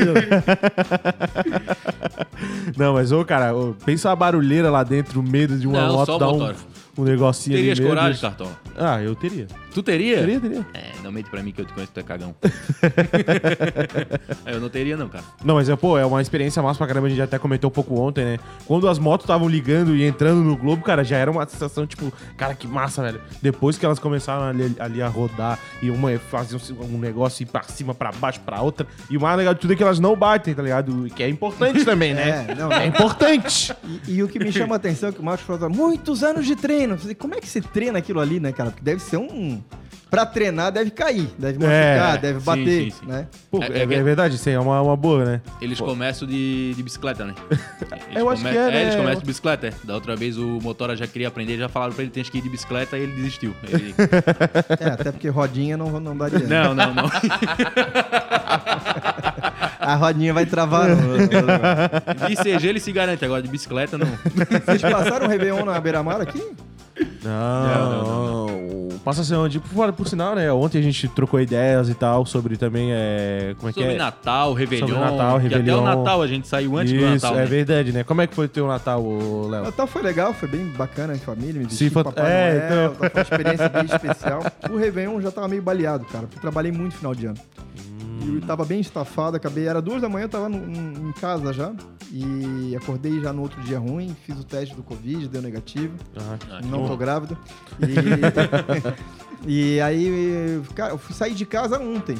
Não, 2.77 2.93
mas, 2.93 3.11
ô, 3.11 3.23
cara, 3.25 3.55
ô, 3.55 3.73
pensa 3.85 4.11
a 4.11 4.15
barulheira 4.15 4.69
lá 4.69 4.83
dentro, 4.83 5.19
o 5.19 5.23
medo 5.23 5.57
de 5.57 5.67
uma 5.67 5.87
Não, 5.87 5.93
moto 5.95 6.05
só 6.07 6.15
o 6.15 6.19
dar 6.19 6.27
um, 6.29 6.31
motor. 6.33 6.55
Um 6.97 7.03
negocinho 7.03 7.57
Terias 7.57 7.79
ali. 7.79 7.87
coragem, 7.87 8.11
Deus. 8.11 8.21
Cartão? 8.21 8.51
Ah, 8.77 9.01
eu 9.01 9.15
teria. 9.15 9.47
Tu 9.73 9.81
teria? 9.81 10.19
Teria, 10.19 10.39
teria. 10.39 10.65
É, 10.73 10.91
não 11.03 11.11
mente 11.11 11.29
pra 11.29 11.41
mim 11.41 11.51
que 11.51 11.61
eu 11.61 11.65
te 11.65 11.73
conheço, 11.73 11.91
tu 11.91 11.99
é 11.99 12.03
cagão. 12.03 12.35
eu 14.45 14.59
não 14.59 14.69
teria, 14.69 14.95
não, 14.95 15.09
cara. 15.09 15.23
Não, 15.43 15.55
mas 15.55 15.69
é, 15.69 15.75
pô, 15.75 15.97
é 15.97 16.05
uma 16.05 16.21
experiência 16.21 16.61
massa 16.61 16.77
pra 16.77 16.87
caramba, 16.87 17.07
a 17.07 17.09
gente 17.09 17.21
até 17.21 17.39
comentou 17.39 17.69
um 17.69 17.73
pouco 17.73 17.99
ontem, 17.99 18.23
né? 18.23 18.39
Quando 18.67 18.87
as 18.87 18.99
motos 18.99 19.23
estavam 19.25 19.49
ligando 19.49 19.95
e 19.95 20.03
entrando 20.03 20.43
no 20.43 20.55
Globo, 20.55 20.83
cara, 20.83 21.03
já 21.03 21.17
era 21.17 21.31
uma 21.31 21.45
sensação, 21.47 21.87
tipo, 21.87 22.11
cara, 22.37 22.53
que 22.53 22.67
massa, 22.67 23.01
velho. 23.01 23.21
Depois 23.41 23.77
que 23.77 23.85
elas 23.85 23.99
começaram 23.99 24.43
ali, 24.43 24.75
ali 24.79 25.01
a 25.01 25.07
rodar 25.07 25.57
e 25.81 25.89
uma 25.89 26.15
fazia 26.17 26.57
um, 26.79 26.95
um 26.95 26.99
negócio 26.99 27.43
ir 27.43 27.47
pra 27.47 27.63
cima, 27.63 27.95
pra 27.95 28.11
baixo, 28.11 28.39
pra 28.41 28.61
outra, 28.61 28.85
e 29.09 29.17
o 29.17 29.21
mais 29.21 29.37
legal 29.37 29.53
de 29.53 29.59
tudo 29.59 29.73
é 29.73 29.75
que 29.75 29.83
elas 29.83 29.99
não 29.99 30.15
batem, 30.15 30.53
tá 30.53 30.61
ligado? 30.61 31.07
Que 31.15 31.23
é 31.23 31.29
importante 31.29 31.83
também, 31.83 32.13
né? 32.13 32.23
É, 32.33 32.55
não, 32.55 32.71
É 32.71 32.87
importante! 32.87 33.75
E, 34.07 34.15
e 34.15 34.23
o 34.23 34.27
que 34.27 34.39
me 34.39 34.51
chama 34.51 34.75
a 34.75 34.77
atenção 34.77 35.09
é 35.09 35.11
que 35.11 35.19
o 35.19 35.23
Marcos 35.23 35.45
falou, 35.45 35.69
muitos 35.69 36.23
anos 36.23 36.45
de 36.45 36.55
treino. 36.83 37.15
Como 37.17 37.35
é 37.35 37.39
que 37.39 37.47
você 37.47 37.61
treina 37.61 37.99
aquilo 37.99 38.19
ali, 38.19 38.39
né, 38.39 38.51
cara? 38.51 38.71
Porque 38.71 38.83
deve 38.83 39.01
ser 39.01 39.17
um... 39.17 39.61
Pra 40.13 40.27
treinar, 40.27 40.71
deve 40.71 40.91
cair, 40.91 41.27
deve 41.39 41.57
machucar, 41.57 42.15
É, 42.15 42.17
deve 42.19 42.39
sim, 42.39 42.45
bater, 42.45 42.83
sim, 42.83 42.91
sim. 42.91 43.05
né? 43.07 43.25
Pô, 43.49 43.63
É- 43.63 43.79
é, 43.79 43.81
é 43.81 43.85
ver- 43.87 43.95
é 43.95 44.03
verdade, 44.03 44.35
isso 44.35 44.47
aí 44.47 44.53
é 44.53 44.59
uma, 44.59 44.79
uma 44.79 44.95
boa, 44.95 45.25
né? 45.25 45.41
Eles 45.59 45.79
começam 45.81 46.27
de, 46.27 46.73
de 46.75 46.83
bicicleta, 46.83 47.25
né? 47.25 47.33
Eles 48.11 48.17
Eu 48.21 48.29
acho 48.29 48.43
que 48.43 48.47
é, 48.49 48.53
né? 48.71 48.81
eles 48.83 48.95
começam 48.95 49.19
de 49.21 49.25
bicicleta, 49.25 49.67
é. 49.67 49.73
Da 49.83 49.95
outra 49.95 50.15
vez 50.15 50.37
o 50.37 50.59
Motora 50.61 50.95
já 50.95 51.07
queria 51.07 51.27
aprender, 51.29 51.57
já 51.57 51.67
falaram 51.67 51.93
pra 51.93 52.03
ele 52.03 52.11
que 52.11 52.21
tem 52.21 52.23
que 52.31 52.37
ir 52.37 52.41
de 52.41 52.49
bicicleta 52.49 52.95
e 52.95 53.01
ele 53.01 53.11
desistiu. 53.13 53.55
Ele- 53.67 53.95
É, 54.79 54.85
até 54.91 55.11
porque 55.11 55.29
rodinha 55.29 55.75
não, 55.75 55.99
não 55.99 56.15
daria. 56.15 56.37
né? 56.39 56.63
não, 56.63 56.75
não, 56.75 56.93
não. 56.93 57.09
A 59.79 59.95
rodinha 59.95 60.33
vai 60.33 60.45
travar. 60.45 60.89
no- 60.89 60.95
no- 60.95 61.17
no- 61.17 62.27
De 62.27 62.35
CG 62.35 62.67
ele 62.67 62.79
se 62.79 62.91
garante, 62.91 63.23
agora 63.25 63.41
de 63.41 63.47
bicicleta 63.49 63.97
não. 63.97 64.07
Vocês 64.65 64.81
passaram 64.81 65.25
o 65.25 65.29
Réveillon 65.29 65.65
na 65.65 65.79
Beira-Mar 65.79 66.21
aqui? 66.21 66.41
Não, 67.23 68.47
não, 68.47 68.99
Passa 69.03 69.21
a 69.21 69.23
ser 69.23 69.35
onde, 69.35 69.59
por, 69.59 69.91
por 69.93 70.07
sinal, 70.07 70.35
né? 70.35 70.51
Ontem 70.51 70.77
a 70.77 70.81
gente 70.81 71.07
trocou 71.07 71.39
ideias 71.41 71.89
e 71.89 71.93
tal 71.93 72.25
sobre 72.25 72.55
também, 72.55 72.89
é... 72.91 73.55
Como 73.57 73.69
é 73.69 73.73
que 73.73 73.79
Sobre 73.79 73.95
é? 73.95 73.97
Natal, 73.97 74.53
Réveillon. 74.53 74.87
Sobre 74.87 75.01
Natal, 75.01 75.39
que 75.39 75.47
até 75.47 75.55
Réveillon. 75.57 75.81
o 75.81 75.83
Natal 75.83 76.21
a 76.21 76.27
gente 76.27 76.47
saiu 76.47 76.77
antes 76.77 76.93
Isso, 76.93 77.03
do 77.03 77.13
Natal. 77.13 77.33
é 77.33 77.37
né? 77.37 77.45
verdade, 77.45 77.91
né? 77.91 78.03
Como 78.03 78.21
é 78.21 78.27
que 78.27 78.35
foi 78.35 78.45
o 78.45 78.49
teu 78.49 78.67
Natal, 78.67 79.01
Léo? 79.49 79.63
Natal 79.63 79.87
foi 79.87 80.01
legal, 80.01 80.33
foi 80.33 80.47
bem 80.47 80.65
bacana 80.67 81.15
em 81.15 81.19
família, 81.19 81.55
me 81.55 81.65
vesti 81.65 81.85
de 81.85 81.91
Papai 81.91 82.31
é, 82.31 82.53
Noel, 82.53 82.85
então. 82.85 82.95
foi 82.95 83.09
uma 83.09 83.21
experiência 83.21 83.69
bem 83.69 83.85
especial. 83.85 84.43
O 84.69 84.77
Réveillon 84.77 85.21
já 85.21 85.31
tava 85.31 85.47
meio 85.47 85.61
baleado, 85.61 86.05
cara, 86.05 86.27
porque 86.27 86.39
trabalhei 86.39 86.71
muito 86.71 86.95
final 86.95 87.15
de 87.15 87.25
ano. 87.25 87.37
E 88.23 88.35
eu 88.35 88.41
tava 88.41 88.63
bem 88.63 88.79
estafado, 88.79 89.35
acabei, 89.37 89.67
era 89.67 89.81
duas 89.81 90.01
da 90.01 90.09
manhã, 90.09 90.25
eu 90.25 90.29
tava 90.29 90.49
no- 90.49 91.09
em 91.09 91.11
casa 91.13 91.51
já, 91.51 91.71
e 92.11 92.75
acordei 92.75 93.19
já 93.21 93.33
no 93.33 93.41
outro 93.41 93.59
dia 93.61 93.79
ruim, 93.79 94.15
fiz 94.25 94.39
o 94.39 94.43
teste 94.43 94.75
do 94.75 94.83
Covid, 94.83 95.27
deu 95.27 95.41
negativo. 95.41 95.93
Ah, 96.17 96.37
não 96.63 96.79
bom. 96.79 96.87
tô 96.87 96.97
grávido. 96.97 97.37
E, 99.45 99.47
e 99.75 99.81
aí, 99.81 100.61
cara, 100.75 100.93
eu 100.93 100.97
fui 100.97 101.13
sair 101.13 101.33
de 101.33 101.45
casa 101.45 101.79
ontem. 101.79 102.17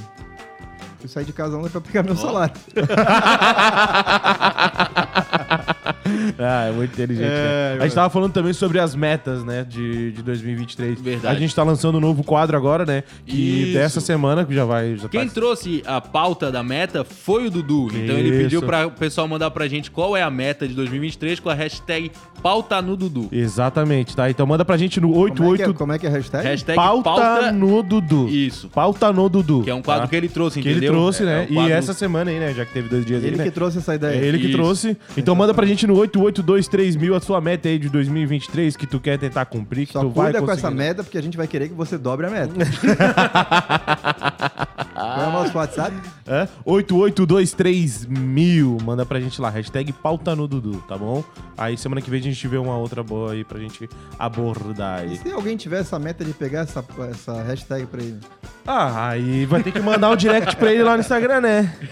Fui 0.99 1.07
sair 1.09 1.25
de 1.25 1.33
casa 1.33 1.57
ontem 1.57 1.69
pra 1.69 1.81
pegar 1.81 2.03
meu 2.03 2.15
salário. 2.15 2.53
Ah, 6.39 6.65
é 6.65 6.71
muito 6.71 6.91
inteligente, 6.93 7.25
É, 7.27 7.75
né? 7.75 7.77
A 7.79 7.83
gente 7.83 7.93
tava 7.95 8.09
falando 8.09 8.31
também 8.33 8.53
sobre 8.53 8.79
as 8.79 8.95
metas, 8.95 9.43
né, 9.43 9.63
de, 9.67 10.11
de 10.13 10.21
2023. 10.23 10.99
Verdade. 10.99 11.35
A 11.35 11.39
gente 11.39 11.53
tá 11.53 11.63
lançando 11.63 11.97
um 11.97 12.01
novo 12.01 12.23
quadro 12.23 12.57
agora, 12.57 12.85
né? 12.85 13.03
Que 13.25 13.35
Isso. 13.65 13.73
dessa 13.73 14.01
semana, 14.01 14.43
que 14.43 14.53
já 14.53 14.65
vai... 14.65 14.97
Já 14.97 15.07
Quem 15.09 15.27
tá... 15.27 15.33
trouxe 15.33 15.83
a 15.85 16.01
pauta 16.01 16.51
da 16.51 16.63
meta 16.63 17.03
foi 17.03 17.45
o 17.47 17.51
Dudu. 17.51 17.87
Então 17.93 18.17
ele 18.17 18.31
pediu 18.43 18.61
para 18.63 18.87
o 18.87 18.91
pessoal 18.91 19.27
mandar 19.27 19.51
pra 19.51 19.67
gente 19.67 19.91
qual 19.91 20.17
é 20.17 20.23
a 20.23 20.29
meta 20.29 20.67
de 20.67 20.73
2023 20.73 21.39
com 21.39 21.49
a 21.49 21.53
hashtag 21.53 22.11
pauta 22.41 22.81
no 22.81 22.97
Dudu. 22.97 23.29
Exatamente, 23.31 24.15
tá? 24.15 24.29
Então 24.29 24.45
manda 24.45 24.65
pra 24.65 24.75
gente 24.75 24.99
no 24.99 25.09
Como 25.13 25.27
é, 25.27 25.31
que 25.31 25.41
é, 25.41 25.45
88... 25.45 25.77
como 25.77 25.93
é 25.93 25.99
que 25.99 26.05
é 26.07 26.09
a 26.09 26.13
hashtag? 26.13 26.43
Hashtag 26.47 26.75
Pauta, 26.75 27.03
pauta, 27.03 27.51
no 27.51 27.83
Dudu. 27.83 28.27
Isso. 28.27 28.69
Pauta 28.69 29.13
no 29.13 29.29
Dudu. 29.29 29.61
Que 29.63 29.69
é 29.69 29.75
um 29.75 29.81
quadro 29.81 30.03
tá? 30.03 30.09
que 30.09 30.15
ele 30.15 30.27
trouxe, 30.29 30.61
Que 30.61 30.69
entendeu? 30.71 30.89
ele 30.91 30.97
trouxe, 30.99 31.23
É- 31.23 31.25
né? 31.25 31.39
é 31.39 31.51
um 31.51 31.53
quadro- 31.55 31.69
E 31.69 31.73
essa 31.73 31.93
semana 31.93 32.31
aí, 32.31 32.39
né? 32.39 32.53
Já 32.53 32.65
que 32.65 32.73
teve 32.73 32.89
dois 32.89 33.05
dias 33.05 33.23
Ele 33.23 33.33
aí, 33.33 33.37
né? 33.37 33.43
que 33.43 33.51
trouxe 33.51 33.77
essa 33.77 33.95
ideia. 33.95 34.19
É 34.19 34.25
ele 34.25 34.39
que 34.39 34.47
Isso. 34.47 34.57
trouxe. 34.57 34.97
Então 35.15 35.35
manda 35.35 35.53
pra 35.53 35.65
gente 35.65 35.85
no 35.87 35.92
8823 35.95 36.95
mil 36.95 37.15
a 37.15 37.19
sua 37.21 37.39
meta 37.41 37.67
aí 37.69 37.77
de 37.79 37.89
2023 37.89 38.75
que 38.75 38.85
tu 38.87 38.99
quer 38.99 39.17
tentar 39.17 39.45
cumprir, 39.45 39.87
que 39.87 39.93
Só 39.93 40.01
tu 40.01 40.09
vai 40.09 40.25
cuida 40.25 40.39
com 40.39 40.45
conseguir. 40.47 40.67
essa 40.67 40.75
meta, 40.75 41.03
porque 41.03 41.17
a 41.17 41.21
gente 41.21 41.37
vai 41.37 41.47
querer 41.47 41.69
que 41.69 41.73
você 41.73 41.97
dobre 41.97 42.27
a 42.27 42.29
meta. 42.29 42.53
Qual 44.93 45.21
é 45.21 45.27
o 45.27 45.31
nosso 45.31 45.57
WhatsApp. 45.57 45.93
É? 46.25 46.47
8823mil. 46.65 48.81
Manda 48.83 49.05
pra 49.05 49.19
gente 49.19 49.39
lá. 49.41 49.49
Hashtag 49.49 49.91
pauta 49.91 50.33
no 50.35 50.47
Dudu, 50.47 50.81
tá 50.87 50.97
bom? 50.97 51.23
Aí 51.57 51.77
semana 51.77 52.01
que 52.01 52.09
vem 52.09 52.19
a 52.19 52.23
gente 52.23 52.47
vê 52.47 52.57
uma 52.57 52.77
outra 52.77 53.03
boa 53.03 53.33
aí 53.33 53.43
pra 53.43 53.59
gente 53.59 53.87
abordar 54.17 55.01
aí. 55.01 55.13
E 55.13 55.17
se 55.17 55.31
alguém 55.31 55.55
tiver 55.57 55.81
essa 55.81 55.99
meta 55.99 56.23
de 56.23 56.31
pegar 56.33 56.61
essa, 56.61 56.83
essa 57.11 57.43
hashtag 57.43 57.85
pra 57.85 58.01
ele? 58.01 58.17
Ah, 58.65 59.09
aí 59.09 59.45
vai 59.45 59.61
ter 59.61 59.73
que 59.73 59.81
mandar 59.81 60.09
um 60.09 60.15
direct 60.15 60.55
pra 60.55 60.71
ele 60.71 60.83
lá 60.83 60.93
no 60.93 61.01
Instagram, 61.01 61.41
né? 61.41 61.75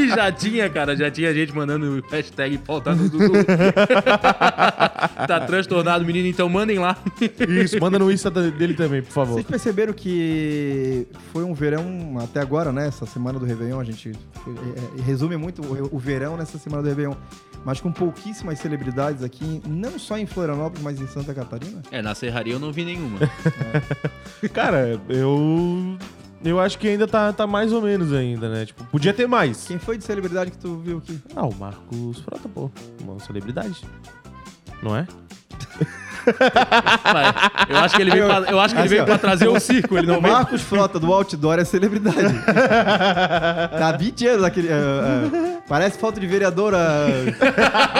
E 0.00 0.08
já 0.08 0.32
tinha, 0.32 0.70
cara, 0.70 0.96
já 0.96 1.10
tinha 1.10 1.34
gente 1.34 1.54
mandando 1.54 2.02
hashtag 2.16 2.58
pauta 2.58 2.94
no 2.94 3.08
Dudu. 3.08 3.32
tá 5.26 5.40
transtornado, 5.46 6.04
menino, 6.04 6.28
então 6.28 6.48
mandem 6.48 6.78
lá. 6.78 6.96
Isso, 7.48 7.78
manda 7.80 7.98
no 7.98 8.10
Insta 8.10 8.30
dele 8.30 8.74
também, 8.74 9.02
por 9.02 9.12
favor. 9.12 9.34
Vocês 9.34 9.46
perceberam 9.46 9.92
que 9.92 11.06
foi 11.32 11.44
um 11.44 11.54
verão 11.54 12.18
até 12.22 12.40
agora, 12.40 12.72
né? 12.72 12.88
Essa 12.88 13.06
semana 13.06 13.38
do 13.38 13.44
Réveillon, 13.44 13.80
a 13.80 13.84
gente 13.84 14.10
é, 14.10 15.00
é, 15.00 15.02
resume 15.02 15.36
muito 15.36 15.62
o, 15.62 15.96
o 15.96 15.98
verão 15.98 16.36
nessa 16.36 16.58
semana 16.58 16.82
do 16.82 16.88
Réveillon, 16.88 17.14
mas 17.64 17.80
com 17.80 17.92
pouquíssimas 17.92 18.58
celebridades 18.58 19.22
aqui, 19.22 19.60
não 19.66 19.98
só 19.98 20.16
em 20.18 20.26
Florianópolis, 20.26 20.82
mas 20.82 21.00
em 21.00 21.06
Santa 21.06 21.34
Catarina. 21.34 21.82
É, 21.90 22.00
na 22.00 22.14
serraria 22.14 22.54
eu 22.54 22.60
não 22.60 22.72
vi 22.72 22.84
nenhuma. 22.84 23.18
Cara, 24.52 25.00
eu. 25.08 25.98
Eu 26.44 26.60
acho 26.60 26.78
que 26.78 26.86
ainda 26.88 27.06
tá, 27.06 27.32
tá 27.32 27.46
mais 27.46 27.72
ou 27.72 27.80
menos 27.82 28.12
ainda, 28.12 28.48
né? 28.48 28.66
Tipo, 28.66 28.84
podia 28.84 29.12
ter 29.12 29.26
mais. 29.26 29.64
Quem 29.66 29.78
foi 29.78 29.96
de 29.98 30.04
celebridade 30.04 30.50
que 30.50 30.58
tu 30.58 30.76
viu 30.78 30.98
aqui? 30.98 31.18
Ah, 31.34 31.46
o 31.46 31.54
Marcos 31.54 32.18
Frota, 32.20 32.48
pô. 32.48 32.70
Uma 33.02 33.18
celebridade. 33.20 33.82
Não 34.82 34.94
é? 34.96 35.06
Mas 37.12 37.34
eu 37.68 37.76
acho 37.78 37.94
que 37.96 38.02
ele 38.02 38.10
veio, 38.10 38.26
pra, 38.26 38.38
eu 38.50 38.60
acho 38.60 38.74
que 38.74 38.80
ele 38.80 38.86
Assim, 38.86 38.94
veio 38.96 39.04
pra 39.06 39.18
trazer 39.18 39.48
o 39.48 39.60
circo, 39.60 39.96
ele 39.96 40.06
não 40.08 40.18
O 40.18 40.20
veio. 40.20 40.32
Marcos 40.34 40.60
Frota 40.60 40.98
do 40.98 41.12
Outdoor 41.12 41.58
é 41.58 41.64
celebridade. 41.64 42.16
tá 43.78 43.92
20 43.96 44.26
anos 44.26 44.44
aquele. 44.44 44.68
é, 44.68 44.72
é, 44.72 45.55
parece 45.68 45.98
foto 45.98 46.20
de 46.20 46.26
vereadora. 46.26 46.78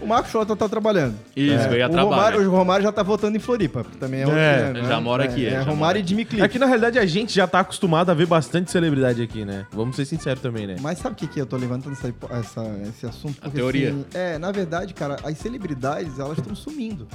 o 0.00 0.06
Marcos 0.06 0.30
Frota 0.30 0.56
tá 0.56 0.68
trabalhando. 0.68 1.14
Isso, 1.36 1.68
veio 1.68 1.84
a 1.84 1.88
o 1.88 1.90
trabalho. 1.90 2.10
Romário, 2.14 2.48
o 2.48 2.50
Romário 2.50 2.82
já 2.84 2.92
tá 2.92 3.02
votando 3.02 3.36
em 3.36 3.40
Floripa. 3.40 3.84
porque 3.84 3.98
Também 3.98 4.22
é, 4.22 4.26
outro, 4.26 4.38
É, 4.40 4.72
né, 4.72 4.82
já 4.88 5.00
mora 5.00 5.24
aqui, 5.24 5.46
É, 5.46 5.54
é, 5.54 5.60
Romário 5.60 6.00
e 6.00 6.06
Jimmy 6.06 6.24
Cliff. 6.24 6.42
É 6.42 6.48
que 6.48 6.58
na 6.58 6.66
realidade 6.66 6.98
a 6.98 7.06
gente 7.06 7.34
já 7.34 7.46
tá 7.46 7.60
acostumado 7.60 8.10
a 8.10 8.14
ver 8.14 8.26
bastante 8.26 8.70
celebridade 8.70 9.22
aqui, 9.22 9.44
né? 9.44 9.66
Vamos 9.72 9.96
ser 9.96 10.04
sinceros 10.04 10.40
também, 10.42 10.66
né? 10.66 10.76
Mas 10.80 10.98
sabe 10.98 11.14
o 11.14 11.16
que, 11.16 11.26
que 11.26 11.40
eu 11.40 11.46
tô 11.46 11.56
levantando 11.56 11.92
essa, 11.94 12.12
essa- 12.38 12.76
esse 12.88 13.06
assunto? 13.06 13.36
A 13.42 13.50
teoria. 13.50 13.90
assim, 13.90 14.04
é, 14.14 14.38
na 14.38 14.52
verdade, 14.52 14.94
cara, 14.94 15.16
as 15.24 15.38
celebridades, 15.38 16.18
elas 16.18 16.38
estão 16.38 16.54
sumindo. 16.54 17.06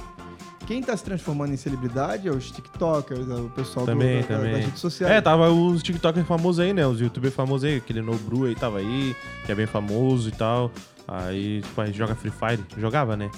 Quem 0.70 0.80
tá 0.84 0.96
se 0.96 1.02
transformando 1.02 1.52
em 1.52 1.56
celebridade 1.56 2.28
é 2.28 2.30
os 2.30 2.48
TikTokers, 2.48 3.28
é 3.28 3.34
o 3.34 3.50
pessoal 3.50 3.84
do- 3.84 3.90
Também, 3.90 4.20
da- 4.22 4.28
da- 4.28 4.36
também. 4.36 4.52
das 4.52 4.64
redes 4.66 4.78
sociais. 4.80 5.12
É, 5.12 5.20
tava 5.20 5.50
os 5.50 5.82
TikTokers 5.82 6.24
famosos 6.28 6.60
aí, 6.60 6.72
né? 6.72 6.86
Os 6.86 7.00
YouTubers 7.00 7.34
famosos 7.34 7.64
aí, 7.68 7.78
aquele 7.78 8.00
Nobru 8.00 8.44
aí 8.44 8.54
tava 8.54 8.78
aí, 8.78 9.16
que 9.44 9.50
é 9.50 9.54
bem 9.56 9.66
famoso 9.66 10.28
e 10.28 10.32
tal. 10.32 10.70
Aí, 11.08 11.60
tipo, 11.62 11.80
aí 11.80 11.92
joga 11.92 12.14
Free 12.14 12.30
Fire. 12.30 12.64
Jogava, 12.78 13.16
né? 13.16 13.28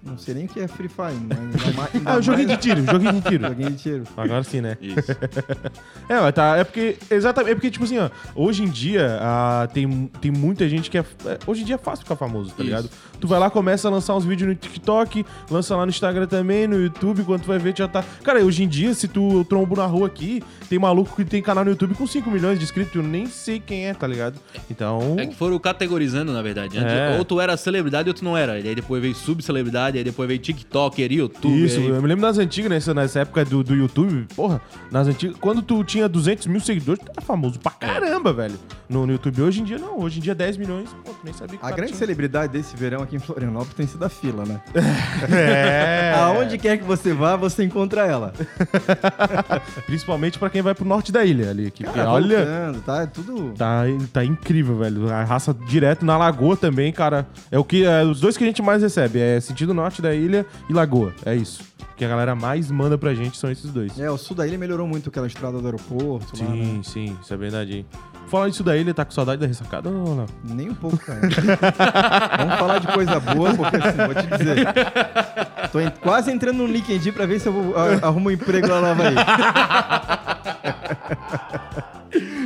Não 0.00 0.16
sei 0.16 0.32
nem 0.34 0.44
o 0.44 0.48
que 0.48 0.60
é 0.60 0.68
Free 0.68 0.88
Fire, 0.88 1.18
mas 1.28 1.36
ainda 1.36 1.72
mais- 1.76 1.94
ainda 1.96 2.12
Ah, 2.12 2.16
o 2.18 2.22
joguinho 2.22 2.46
de 2.46 2.56
tiro, 2.58 2.84
joguinho 2.86 3.12
de 3.14 3.20
tiro. 3.22 3.48
Joguinho 3.48 3.70
de 3.72 3.76
tiro. 3.82 4.04
Agora 4.16 4.44
sim, 4.44 4.60
né? 4.60 4.78
Isso. 4.80 5.10
É, 6.08 6.18
mas 6.20 6.32
tá. 6.34 6.56
É 6.56 6.64
porque. 6.64 6.96
Exatamente. 7.10 7.50
É 7.50 7.54
porque, 7.54 7.70
tipo 7.70 7.84
assim, 7.84 7.98
ó. 7.98 8.08
Hoje 8.34 8.62
em 8.62 8.68
dia, 8.68 9.18
ah, 9.20 9.68
tem, 9.74 10.06
tem 10.22 10.30
muita 10.30 10.66
gente 10.68 10.88
que 10.88 10.96
é, 10.96 11.00
é, 11.26 11.38
Hoje 11.46 11.60
em 11.62 11.64
dia 11.66 11.74
é 11.74 11.78
fácil 11.78 12.04
ficar 12.04 12.16
famoso, 12.16 12.48
tá 12.50 12.54
Isso. 12.58 12.62
ligado? 12.62 12.88
Tu 13.20 13.26
vai 13.26 13.38
lá, 13.38 13.50
começa 13.50 13.88
a 13.88 13.90
lançar 13.90 14.14
uns 14.14 14.24
vídeos 14.24 14.48
no 14.48 14.54
TikTok, 14.54 15.24
lança 15.50 15.74
lá 15.76 15.84
no 15.84 15.90
Instagram 15.90 16.26
também, 16.26 16.66
no 16.68 16.80
YouTube, 16.80 17.24
quando 17.24 17.42
tu 17.42 17.48
vai 17.48 17.58
ver, 17.58 17.72
tu 17.74 17.78
já 17.78 17.88
tá. 17.88 18.04
Cara, 18.22 18.44
hoje 18.44 18.62
em 18.62 18.68
dia, 18.68 18.94
se 18.94 19.08
tu 19.08 19.44
trombo 19.44 19.74
na 19.76 19.86
rua 19.86 20.06
aqui, 20.06 20.42
tem 20.68 20.78
maluco 20.78 21.16
que 21.16 21.24
tem 21.24 21.42
canal 21.42 21.64
no 21.64 21.70
YouTube 21.70 21.94
com 21.94 22.06
5 22.06 22.30
milhões 22.30 22.58
de 22.58 22.64
inscritos, 22.64 22.94
eu 22.94 23.02
nem 23.02 23.26
sei 23.26 23.58
quem 23.58 23.86
é, 23.88 23.94
tá 23.94 24.06
ligado? 24.06 24.38
Então. 24.70 25.16
É 25.18 25.26
que 25.26 25.34
foram 25.34 25.58
categorizando, 25.58 26.32
na 26.32 26.42
verdade. 26.42 26.78
Antes, 26.78 26.92
É. 26.92 27.16
Ou 27.18 27.24
tu 27.24 27.40
era 27.40 27.56
celebridade 27.56 28.08
ou 28.08 28.14
tu 28.14 28.24
não 28.24 28.36
era. 28.36 28.58
E 28.60 28.68
aí 28.68 28.74
depois 28.74 29.02
veio 29.02 29.14
subcelebridade, 29.14 29.98
aí 29.98 30.04
depois 30.04 30.28
veio 30.28 30.38
TikToker, 30.38 31.10
YouTube. 31.12 31.64
Isso, 31.64 31.80
aí- 31.80 31.88
eu 31.88 32.00
me 32.00 32.06
lembro 32.08 32.22
das 32.22 32.38
antigas, 32.38 32.70
nessa, 32.70 32.94
nessa 32.94 33.20
época 33.20 33.44
do, 33.44 33.64
do 33.64 33.74
YouTube, 33.74 34.26
porra, 34.36 34.60
nas 34.90 35.08
antigas, 35.08 35.36
quando 35.40 35.60
tu 35.60 35.82
tinha 35.82 36.08
200 36.08 36.46
mil 36.46 36.60
seguidores, 36.60 37.02
tu 37.04 37.10
era 37.10 37.20
famoso 37.20 37.58
pra 37.58 37.72
caramba, 37.72 38.32
velho, 38.32 38.54
no, 38.88 39.06
no 39.06 39.12
YouTube. 39.12 39.42
Hoje 39.42 39.60
em 39.60 39.64
dia 39.64 39.78
não, 39.78 39.98
hoje 40.00 40.18
em 40.18 40.22
dia 40.22 40.34
10 40.34 40.56
milhões, 40.56 40.88
pô, 41.04 41.10
tu 41.12 41.18
nem 41.24 41.34
sabia 41.34 41.58
que 41.58 41.64
A 41.66 41.70
grande 41.70 41.88
tinha. 41.92 41.98
celebridade 41.98 42.52
desse 42.52 42.76
verão 42.76 43.02
aqui 43.08 43.16
em 43.16 43.18
Florianópolis 43.18 43.74
tem 43.74 43.86
sido 43.86 44.04
a 44.04 44.08
fila, 44.08 44.44
né? 44.44 44.60
É, 45.32 46.12
Aonde 46.20 46.58
quer 46.58 46.76
que 46.76 46.84
você 46.84 47.12
vá, 47.12 47.34
você 47.36 47.64
encontra 47.64 48.06
ela. 48.06 48.32
principalmente 49.86 50.38
pra 50.38 50.50
quem 50.50 50.60
vai 50.62 50.74
pro 50.74 50.84
norte 50.84 51.10
da 51.10 51.24
ilha 51.24 51.50
ali, 51.50 51.70
que, 51.70 51.84
Cara, 51.84 52.10
olha, 52.10 52.36
voltando, 52.36 52.82
tá? 52.82 53.02
É 53.02 53.06
tudo... 53.06 53.52
tá, 53.56 53.82
tá 54.12 54.24
incrível, 54.24 54.76
velho, 54.76 55.10
a 55.10 55.24
raça 55.24 55.54
direto 55.66 56.04
na 56.04 56.16
Lagoa 56.16 56.56
também, 56.56 56.92
cara, 56.92 57.26
é 57.50 57.58
o 57.58 57.64
que, 57.64 57.84
é, 57.84 58.04
os 58.04 58.20
dois 58.20 58.36
que 58.36 58.44
a 58.44 58.46
gente 58.46 58.62
mais 58.62 58.82
recebe, 58.82 59.18
é 59.18 59.40
sentido 59.40 59.72
norte 59.72 60.02
da 60.02 60.14
ilha 60.14 60.44
e 60.68 60.72
Lagoa, 60.72 61.14
é 61.24 61.34
isso. 61.34 61.62
O 61.80 61.98
que 61.98 62.04
a 62.04 62.08
galera 62.08 62.34
mais 62.34 62.70
manda 62.70 62.96
pra 62.96 63.12
gente 63.14 63.36
são 63.36 63.50
esses 63.50 63.72
dois. 63.72 63.98
É, 63.98 64.08
o 64.10 64.16
sul 64.16 64.36
da 64.36 64.46
ilha 64.46 64.58
melhorou 64.58 64.86
muito 64.86 65.08
aquela 65.08 65.26
estrada 65.26 65.58
do 65.58 65.64
aeroporto 65.66 66.32
lá, 66.40 66.50
Sim, 66.52 66.74
né? 66.76 66.80
sim, 66.84 67.16
isso 67.20 67.34
é 67.34 67.36
verdade. 67.36 67.86
Falando 68.28 68.52
isso 68.52 68.62
da 68.62 68.76
ilha, 68.76 68.92
tá 68.92 69.04
com 69.06 69.10
saudade 69.10 69.40
da 69.40 69.46
ressacada 69.46 69.88
ou 69.88 70.14
não? 70.14 70.26
Nem 70.44 70.68
um 70.68 70.74
pouco, 70.74 70.98
cara. 70.98 71.20
Vamos 72.38 72.54
falar 72.56 72.78
de 72.78 72.86
coisa 73.04 73.20
boa, 73.20 73.54
porque 73.54 73.76
assim, 73.76 73.96
vou 74.06 74.14
te 74.14 74.26
dizer. 74.38 74.66
Tô 75.72 75.80
en- 75.80 75.90
quase 76.02 76.30
entrando 76.32 76.58
no 76.58 76.66
LinkedIn 76.66 77.12
pra 77.12 77.26
ver 77.26 77.38
se 77.40 77.46
eu 77.48 77.52
vou, 77.52 77.76
a- 77.76 78.06
arrumo 78.06 78.28
um 78.28 78.32
emprego 78.32 78.68
lá 78.68 78.80
na 78.80 78.90
Havaí. 78.92 79.14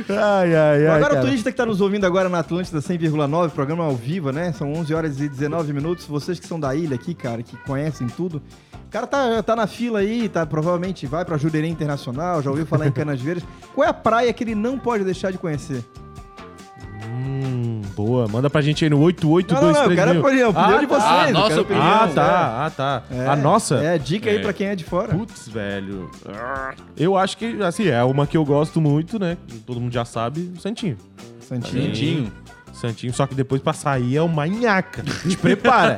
Ai, 0.09 0.53
ai, 0.55 0.55
ai. 0.55 0.87
agora 0.87 1.13
cara. 1.13 1.19
o 1.21 1.21
turista 1.25 1.49
que 1.51 1.57
tá 1.57 1.65
nos 1.65 1.79
ouvindo 1.81 2.05
agora 2.05 2.27
na 2.27 2.39
Atlântida 2.39 2.79
100,9, 2.81 3.49
programa 3.51 3.83
ao 3.85 3.95
vivo, 3.95 4.31
né? 4.31 4.51
São 4.51 4.71
11 4.73 4.93
horas 4.93 5.19
e 5.19 5.29
19 5.29 5.71
minutos. 5.73 6.05
Vocês 6.05 6.39
que 6.39 6.45
são 6.47 6.59
da 6.59 6.75
ilha 6.75 6.95
aqui, 6.95 7.13
cara, 7.13 7.41
que 7.41 7.55
conhecem 7.57 8.07
tudo. 8.07 8.41
O 8.73 8.89
cara 8.91 9.07
tá, 9.07 9.41
tá 9.41 9.55
na 9.55 9.65
fila 9.65 9.99
aí, 9.99 10.27
tá, 10.29 10.45
provavelmente 10.45 11.07
vai 11.07 11.25
pra 11.25 11.37
Jurerê 11.37 11.67
Internacional, 11.67 12.41
já 12.43 12.49
ouviu 12.51 12.65
falar 12.65 12.87
em 12.87 12.91
Canas 12.91 13.19
Verdes. 13.21 13.43
Qual 13.73 13.85
é 13.87 13.89
a 13.89 13.93
praia 13.93 14.31
que 14.33 14.43
ele 14.43 14.53
não 14.53 14.77
pode 14.77 15.03
deixar 15.03 15.31
de 15.31 15.37
conhecer? 15.39 15.83
Hum, 17.13 17.81
boa. 17.95 18.27
Manda 18.27 18.49
pra 18.49 18.61
gente 18.61 18.83
aí 18.83 18.89
no 18.89 18.95
Não, 18.97 19.01
não, 19.03 19.07
8823 19.33 19.73
não, 19.73 19.83
eu 19.91 19.95
quero 19.95 20.09
a 20.09 20.19
opinião, 20.19 20.49
Ah, 20.55 20.77
de 20.79 20.87
tá. 20.87 20.95
vocês. 20.95 21.11
Ah, 21.11 21.27
eu 21.29 21.33
nossa 21.33 21.49
quero 21.49 21.61
opinião, 21.61 21.83
Ah, 21.85 22.07
é. 22.09 22.13
tá. 22.13 22.65
Ah, 22.65 22.69
tá. 22.71 23.03
É, 23.11 23.27
a 23.27 23.35
nossa? 23.35 23.75
É, 23.75 23.97
dica 23.97 24.29
aí 24.29 24.37
É. 24.37 24.39
pra 24.39 24.53
quem 24.53 24.67
é 24.67 24.75
de 24.75 24.83
fora. 24.83 25.09
Putz, 25.13 25.47
velho. 25.47 26.09
Eu 26.97 27.17
acho 27.17 27.37
que, 27.37 27.61
assim, 27.61 27.87
é 27.87 28.03
uma 28.03 28.25
que 28.25 28.35
eu 28.37 28.43
gosto 28.45 28.81
muito, 28.81 29.19
né? 29.19 29.37
Todo 29.65 29.79
mundo 29.79 29.93
já 29.93 30.05
sabe, 30.05 30.51
o 30.57 30.59
Santinho. 30.59 30.97
Santinho. 31.41 31.87
Santinho. 31.87 32.31
Santinho, 32.73 33.13
só 33.13 33.25
que 33.27 33.33
depois 33.35 33.61
pra 33.61 33.71
sair 33.71 34.17
é 34.17 34.21
uma 34.21 34.45
nhaca. 34.47 35.03
Te 35.03 35.37
prepara. 35.37 35.97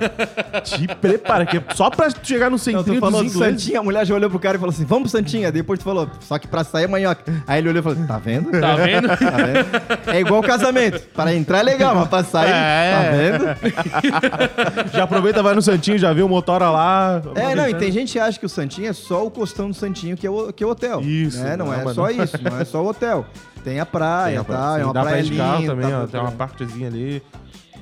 Te 0.63 0.87
prepara, 0.87 1.45
que 1.45 1.57
é 1.57 1.63
só 1.73 1.89
pra 1.89 2.09
chegar 2.21 2.45
no 2.47 2.51
Não, 2.51 2.57
centrinho 2.57 2.97
tu 2.97 2.99
falou 2.99 3.23
dos. 3.23 3.33
Santinha, 3.33 3.79
a 3.79 3.83
mulher 3.83 4.05
já 4.05 4.13
olhou 4.13 4.29
pro 4.29 4.37
cara 4.39 4.57
e 4.57 4.59
falou 4.59 4.73
assim, 4.73 4.85
vamos 4.85 5.09
pro 5.11 5.19
Santinha. 5.19 5.51
Depois 5.51 5.79
tu 5.79 5.83
falou, 5.83 6.07
só 6.21 6.37
que 6.37 6.47
pra 6.47 6.63
sair 6.63 6.83
é 6.83 6.87
manhoca. 6.87 7.23
Aí 7.47 7.59
ele 7.59 7.69
olhou 7.69 7.79
e 7.79 7.83
falou, 7.83 8.07
tá 8.07 8.17
vendo? 8.19 8.51
Tá 8.51 8.75
vendo? 8.75 9.07
Tá 9.17 9.31
vendo? 9.31 10.11
É 10.15 10.19
igual 10.19 10.41
casamento. 10.43 10.99
Para 11.15 11.33
entrar 11.33 11.59
é 11.59 11.63
legal, 11.63 11.95
mas 11.95 12.07
pra 12.07 12.23
sair, 12.23 12.51
É. 12.51 12.91
tá 12.91 13.11
vendo? 13.11 14.91
Já 14.93 15.03
aproveita, 15.03 15.41
vai 15.41 15.55
no 15.55 15.61
Santinho, 15.61 15.97
já 15.97 16.11
vê 16.13 16.21
o 16.21 16.29
motora 16.29 16.69
lá. 16.69 17.21
É, 17.35 17.55
não, 17.55 17.67
e 17.67 17.73
tem 17.73 17.91
gente 17.91 18.11
que 18.13 18.19
acha 18.19 18.39
que 18.39 18.45
o 18.45 18.49
Santinho 18.49 18.89
é 18.89 18.93
só 18.93 19.25
o 19.25 19.31
costão 19.31 19.69
do 19.69 19.73
Santinho, 19.73 20.15
que 20.17 20.27
é 20.27 20.29
o, 20.29 20.51
que 20.53 20.63
é 20.63 20.67
o 20.67 20.69
hotel. 20.69 21.01
Isso, 21.01 21.41
Né? 21.41 21.55
Não, 21.55 21.65
não, 21.67 21.73
é 21.73 21.83
mas 21.83 21.95
só 21.95 22.03
não. 22.11 22.23
isso, 22.23 22.37
não 22.43 22.59
é 22.59 22.65
só 22.65 22.83
o 22.83 22.87
hotel. 22.89 23.25
Tem 23.65 23.79
a 23.79 23.85
praia, 23.85 24.43
Tem 24.43 24.55
a- 24.55 24.57
tá? 24.57 24.75
sim, 24.75 24.81
É 24.81 24.83
uma 24.85 24.93
dá 24.93 25.01
praia 25.01 25.17
pra 25.17 25.25
ir 25.25 25.29
de 25.31 25.37
carro 25.37 25.59
linda, 25.59 25.73
também, 25.73 25.89
tá? 25.89 26.01
ó. 26.03 26.07
Tem 26.07 26.19
uma 26.21 26.31
partezinha 26.31 26.87
ali. 26.87 27.23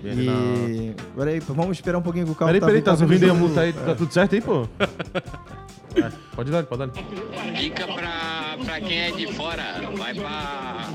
na- 0.01 0.11
E... 0.11 0.95
Peraí, 1.15 1.39
vamos 1.41 1.77
esperar 1.77 1.97
um 1.97 2.01
pouquinho 2.01 2.25
que 2.25 2.31
o 2.31 2.35
carro 2.35 2.47
Peraí, 2.51 2.61
peraí, 2.61 2.81
tá 2.81 2.91
ouvindo 2.91 3.23
aí 3.23 3.29
a 3.29 3.33
multa 3.33 3.61
aí? 3.61 3.73
Tá 3.85 3.93
tudo 3.93 4.11
certo 4.13 4.33
aí, 4.33 4.41
pô? 4.41 4.65
É, 5.95 6.12
pode 6.35 6.51
dar, 6.51 6.63
pode 6.63 6.88
dar. 6.88 7.03
Dica 7.53 7.85
pra, 7.88 8.57
pra 8.65 8.81
quem 8.81 9.00
é 9.00 9.12
de 9.12 9.27
fora, 9.33 9.63
vai 9.97 10.13
pra. 10.13 10.89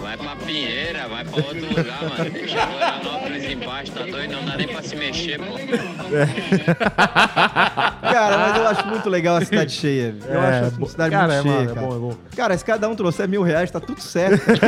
Vai 0.00 0.16
pra 0.16 0.36
Pinheira, 0.36 1.08
vai 1.08 1.24
pra 1.24 1.36
outro 1.36 1.66
lugar, 1.68 2.02
mano. 2.02 2.30
Deixa 2.30 2.66
Florianópolis 2.66 3.44
embaixo, 3.50 3.92
tá 3.92 4.02
doido? 4.04 4.32
Não 4.32 4.44
dá 4.44 4.56
nem 4.56 4.68
pra 4.68 4.82
se 4.82 4.96
mexer, 4.96 5.38
pô. 5.38 5.54
Cara, 8.02 8.38
mas 8.38 8.56
eu 8.56 8.66
acho 8.68 8.86
muito 8.86 9.08
legal 9.10 9.36
a 9.36 9.44
cidade 9.44 9.72
cheia. 9.72 10.14
Eu 10.26 10.40
acho 10.40 10.70
bo- 10.72 10.86
a 10.86 10.88
cidade 10.88 11.10
cara, 11.10 11.34
muito 11.34 11.38
é, 11.38 11.42
cheia, 11.42 11.54
mano, 11.54 11.70
é 11.70 11.74
cara. 11.74 11.86
bom, 11.86 11.96
é 11.96 11.98
bom. 11.98 12.16
Cara, 12.36 12.58
se 12.58 12.64
cada 12.64 12.88
um 12.88 12.94
trouxer 12.94 13.28
mil 13.28 13.42
reais, 13.42 13.70
tá 13.70 13.80
tudo 13.80 14.00
certo. 14.00 14.44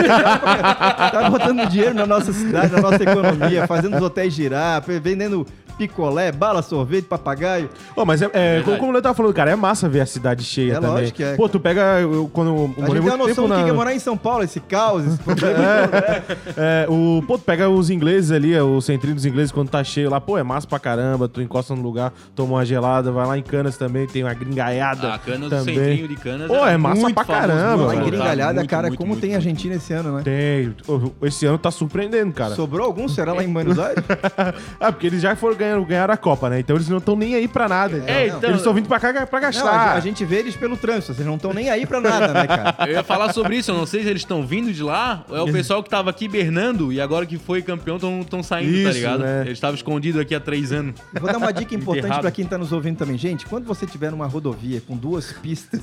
tá 1.12 1.30
botando 1.30 1.66
dinheiro 1.68 1.94
na 1.94 2.06
nossa 2.06 2.32
cidade, 2.32 2.72
na 2.72 2.80
nossa 2.80 3.02
economia, 3.02 3.66
fazendo 3.66 3.96
os 3.96 4.02
hotéis 4.02 4.34
girar, 4.34 4.82
vendendo 4.82 5.46
picolé, 5.76 6.32
bala, 6.32 6.62
sorvete, 6.62 7.04
papagaio. 7.04 7.68
Ô, 7.94 8.04
mas 8.04 8.22
é, 8.22 8.26
é, 8.26 8.28
Verdade. 8.30 8.64
como, 8.64 8.78
como 8.78 8.96
eu 8.98 9.02
tava 9.02 9.14
falando, 9.14 9.34
cara, 9.34 9.50
é 9.50 9.56
massa 9.56 9.88
ver 9.88 10.00
a 10.00 10.06
cidade 10.06 10.44
cheia 10.44 10.72
É 10.72 10.74
também. 10.76 10.90
lógico 10.90 11.16
que 11.16 11.22
é, 11.24 11.34
Pô, 11.36 11.48
tu 11.48 11.60
pega. 11.60 12.00
Eu, 12.00 12.28
quando 12.32 12.48
eu 12.48 12.84
A 12.84 12.88
gente 12.88 13.00
tem 13.02 13.10
a 13.12 13.16
noção 13.16 13.26
tempo 13.26 13.48
do 13.48 13.54
que 13.54 13.62
na. 13.62 13.68
é 13.68 13.72
morar 13.72 13.94
em 13.94 13.98
São 13.98 14.16
Paulo, 14.16 14.42
esse 14.44 14.60
caos, 14.60 15.06
esse 15.06 15.18
problema. 15.22 15.58
né? 15.58 16.22
É, 16.56 16.86
o, 16.88 17.22
pô, 17.26 17.38
tu 17.38 17.44
pega 17.44 17.68
os 17.68 17.90
ingleses 17.90 18.30
ali, 18.30 18.54
é, 18.54 18.62
o 18.62 18.80
centrinho 18.80 19.14
dos 19.14 19.24
ingleses, 19.24 19.52
quando 19.52 19.68
tá 19.68 19.82
cheio 19.84 20.10
lá, 20.10 20.20
pô, 20.20 20.38
é 20.38 20.42
massa 20.42 20.66
pra 20.66 20.78
caramba, 20.78 21.28
tu 21.28 21.40
encosta 21.42 21.74
no 21.74 21.82
lugar, 21.82 22.12
toma 22.34 22.54
uma 22.54 22.64
gelada, 22.64 23.10
vai 23.12 23.26
lá 23.26 23.38
em 23.38 23.42
Canas 23.42 23.76
também, 23.76 24.06
tem 24.06 24.22
uma 24.22 24.34
gringaiada 24.34 25.14
Ah, 25.14 25.18
Canas, 25.18 25.46
o 25.46 25.50
também. 25.50 25.74
centrinho 25.74 26.08
de 26.08 26.16
Canas. 26.16 26.48
Pô, 26.48 26.54
era 26.56 26.70
é 26.72 26.76
massa 26.76 27.10
pra 27.10 27.24
caramba, 27.24 27.86
Lá 27.86 27.94
em 27.94 27.98
muito, 28.00 28.68
cara, 28.68 28.88
muito, 28.88 28.98
como 28.98 29.08
muito, 29.10 29.20
tem 29.20 29.30
muito. 29.30 29.36
Argentina 29.36 29.74
esse 29.74 29.92
ano, 29.92 30.16
né? 30.16 30.22
Tem. 30.24 30.74
Esse 31.22 31.46
ano 31.46 31.58
tá 31.58 31.70
surpreendendo, 31.70 32.32
cara. 32.32 32.54
Sobrou 32.54 32.86
algum? 32.86 33.08
Será 33.08 33.32
lá 33.32 33.42
em 33.44 33.52
Buenos 33.52 33.78
Aires? 33.78 34.02
ah, 34.80 34.92
porque 34.92 35.06
eles 35.06 35.20
já 35.20 35.34
foram 35.36 35.56
ganhando, 35.66 35.84
ganharam 35.86 36.14
a 36.14 36.16
Copa, 36.16 36.48
né? 36.50 36.60
Então 36.60 36.76
eles 36.76 36.88
não 36.88 36.98
estão 36.98 37.16
nem 37.16 37.34
aí 37.34 37.48
pra 37.48 37.68
nada. 37.68 38.02
É, 38.06 38.28
então- 38.28 38.40
Eles 38.50 38.56
estão 38.58 38.72
vindo 38.74 38.88
pra 38.88 38.98
cá 39.00 39.12
pra 39.26 39.40
Não, 39.40 39.46
gastar. 39.46 39.70
a, 39.70 39.92
a 39.94 40.00
gente 40.00 40.24
vê 40.24 40.36
eles 40.36 40.56
pelo 40.56 40.76
trânsito, 40.76 41.14
vocês 41.14 41.26
não 41.26 41.36
estão 41.36 41.52
nem 41.52 41.68
aí 41.70 41.86
pra 41.86 42.00
nada, 42.00 42.32
né, 42.32 42.46
cara? 42.46 42.76
Eu 42.86 42.92
ia 42.92 43.02
falar 43.02 43.32
sobre 43.32 43.56
isso, 43.56 43.70
eu 43.70 43.76
não 43.76 43.86
sei 43.86 44.02
se 44.02 44.08
eles 44.08 44.22
estão 44.22 44.46
vindo 44.46 44.72
de 44.72 44.82
lá 44.82 45.24
ou 45.28 45.36
é 45.36 45.42
o 45.42 45.52
pessoal 45.52 45.82
que 45.82 45.90
tava 45.90 46.10
aqui 46.10 46.26
hibernando 46.26 46.92
e 46.92 47.00
agora 47.00 47.26
que 47.26 47.38
foi 47.38 47.62
campeão 47.62 47.96
estão 48.20 48.42
saindo, 48.42 48.72
tá 48.72 48.90
Isso, 48.90 48.92
ligado? 48.98 49.20
né? 49.20 49.40
Eles 49.42 49.52
estavam 49.58 49.74
escondidos 49.74 50.20
aqui 50.20 50.34
há 50.34 50.40
três 50.40 50.72
anos. 50.72 50.94
Vou 51.20 51.30
dar 51.30 51.38
uma 51.38 51.52
dica 51.52 51.74
importante 51.74 52.04
Enterrado. 52.06 52.20
pra 52.22 52.30
quem 52.30 52.44
tá 52.44 52.56
nos 52.58 52.72
ouvindo 52.72 52.96
também. 52.96 53.16
Gente, 53.18 53.46
quando 53.46 53.64
você 53.66 53.86
tiver 53.86 54.10
numa 54.10 54.26
rodovia 54.26 54.80
com 54.86 54.96
duas 54.96 55.32
pistas, 55.32 55.80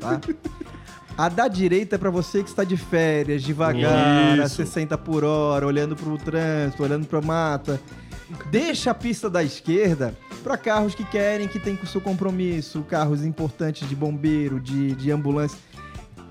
tá? 0.00 0.20
A 1.18 1.28
da 1.30 1.48
direita 1.48 1.94
é 1.94 1.98
pra 1.98 2.10
você 2.10 2.42
que 2.42 2.48
está 2.50 2.62
de 2.62 2.76
férias, 2.76 3.42
devagar, 3.42 4.38
a 4.40 4.44
Isso. 4.44 4.56
60 4.56 4.98
por 4.98 5.24
hora, 5.24 5.66
olhando 5.66 5.96
pro 5.96 6.16
trânsito, 6.18 6.82
olhando 6.82 7.06
pra 7.06 7.22
mata. 7.22 7.80
Deixa 8.50 8.90
a 8.90 8.94
pista 8.94 9.30
da 9.30 9.42
esquerda 9.42 10.14
pra 10.42 10.56
carros 10.56 10.94
que 10.94 11.04
querem, 11.04 11.48
que 11.48 11.58
tem 11.58 11.76
com 11.76 11.84
o 11.84 11.86
seu 11.86 12.00
compromisso, 12.00 12.82
carros 12.82 13.24
importantes 13.24 13.88
de 13.88 13.94
bombeiro, 13.94 14.60
de, 14.60 14.94
de 14.94 15.10
ambulância. 15.10 15.58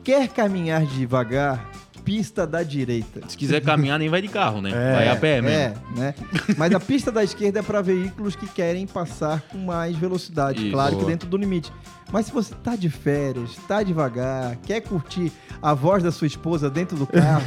Quer 0.04 0.28
caminhar 0.30 0.86
devagar? 0.86 1.72
Pista 2.04 2.46
da 2.46 2.62
direita. 2.62 3.28
Se 3.28 3.36
quiser 3.36 3.64
caminhar, 3.64 3.98
nem 3.98 4.10
vai 4.10 4.22
de 4.22 4.28
carro, 4.28 4.62
né? 4.62 4.70
É, 4.72 4.94
vai 4.94 5.10
a 5.10 5.16
pé 5.16 5.42
mesmo. 5.42 5.58
É, 5.58 5.74
né? 5.98 6.16
Mas 6.56 6.72
a 6.72 6.80
pista 6.80 7.12
da 7.12 7.24
esquerda 7.24 7.60
é 7.60 7.64
para 7.64 7.82
veículos 7.82 8.36
que 8.36 8.48
querem 8.48 8.86
passar 8.86 9.42
com 9.42 9.58
mais 9.58 9.96
velocidade, 9.96 10.62
Isso. 10.62 10.72
claro 10.72 10.98
que 11.00 11.06
dentro 11.06 11.28
do 11.28 11.36
limite. 11.36 11.74
Mas 12.12 12.28
se 12.28 12.32
você 12.32 12.54
tá 12.64 12.76
de 12.76 12.90
férias, 12.90 13.56
tá 13.68 13.82
devagar, 13.84 14.56
quer 14.66 14.80
curtir 14.82 15.32
a 15.62 15.74
voz 15.74 16.04
da 16.04 16.12
sua 16.12 16.28
esposa 16.28 16.70
dentro 16.70 16.96
do 16.96 17.08
carro, 17.08 17.42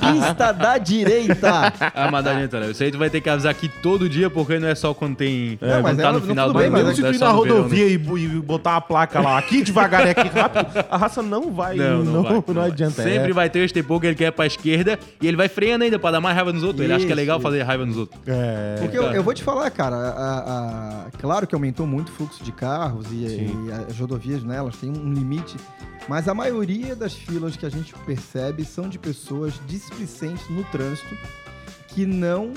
pista 0.00 0.52
da 0.52 0.78
direita. 0.78 1.72
Ah, 1.94 2.10
mas 2.10 2.24
da 2.24 2.34
gente, 2.34 2.52
né? 2.56 2.70
Isso 2.70 2.82
aí 2.82 2.90
tu 2.90 2.98
vai 2.98 3.08
ter 3.10 3.20
que 3.20 3.30
avisar 3.30 3.50
aqui 3.52 3.68
todo 3.68 4.08
dia, 4.08 4.28
porque 4.28 4.58
não 4.58 4.68
é 4.68 4.74
só 4.74 4.92
quando 4.92 5.16
tem. 5.16 5.58
Não, 5.60 5.68
quando 5.68 5.82
mas 5.82 5.96
tá 5.96 6.02
é, 6.08 6.12
no 6.12 6.20
não, 6.20 6.26
final 6.26 6.52
do 6.52 6.58
ano. 6.58 6.70
não 6.70 6.76
Mesmo 6.78 6.94
se 6.94 7.00
é 7.04 7.10
tu 7.10 7.14
ir 7.14 7.18
na 7.18 7.26
verão, 7.32 7.44
né? 7.44 7.50
rodovia 7.52 7.86
e, 7.86 7.92
e 7.94 8.28
botar 8.40 8.70
uma 8.72 8.80
placa 8.80 9.20
lá, 9.20 9.38
aqui 9.38 9.62
devagar 9.62 10.06
e 10.06 10.10
aqui 10.10 10.28
rápido, 10.28 10.84
a 10.90 10.96
raça 10.96 11.22
não 11.22 11.52
vai. 11.52 11.76
Não, 11.76 12.04
não, 12.04 12.12
não, 12.14 12.22
vai, 12.22 12.32
não 12.34 12.44
não 12.48 12.54
vai. 12.62 12.70
adianta. 12.70 13.02
Sempre 13.02 13.30
é. 13.30 13.32
vai 13.34 13.48
ter 13.48 13.60
o 13.60 13.64
estepô 13.64 14.00
que 14.00 14.06
ele 14.06 14.16
quer 14.16 14.32
pra 14.32 14.46
esquerda 14.46 14.98
e 15.20 15.26
ele 15.28 15.36
vai 15.36 15.48
freando 15.48 15.84
ainda 15.84 15.98
pra 15.98 16.10
dar 16.10 16.20
mais 16.20 16.34
raiva 16.34 16.52
nos 16.52 16.62
outros. 16.64 16.84
ele 16.84 16.92
acha 16.92 17.04
que 17.06 17.12
é 17.12 17.14
Isso, 17.14 17.20
legal 17.20 17.36
isso. 17.38 17.42
fazer 17.44 17.62
raiva 17.62 17.86
nos 17.86 17.96
outros. 17.96 18.20
É. 18.26 18.76
Porque 18.80 18.98
eu, 18.98 19.04
eu 19.12 19.22
vou 19.22 19.32
te 19.34 19.42
falar, 19.44 19.70
cara, 19.70 19.94
a- 19.96 20.38
a- 21.06 21.18
claro 21.20 21.46
que 21.46 21.54
aumentou 21.54 21.86
muito 21.86 22.08
o 22.08 22.12
fluxo 22.12 22.42
de 22.42 22.50
carros 22.52 23.06
e. 23.12 23.27
e 23.30 23.72
as 23.72 23.98
rodovias, 23.98 24.42
né, 24.42 24.56
elas 24.56 24.76
têm 24.76 24.90
um 24.90 25.12
limite, 25.12 25.56
mas 26.08 26.28
a 26.28 26.34
maioria 26.34 26.96
das 26.96 27.14
filas 27.14 27.56
que 27.56 27.66
a 27.66 27.70
gente 27.70 27.94
percebe 28.06 28.64
são 28.64 28.88
de 28.88 28.98
pessoas 28.98 29.60
displicentes 29.66 30.48
no 30.48 30.64
trânsito 30.64 31.14
que 31.88 32.06
não 32.06 32.52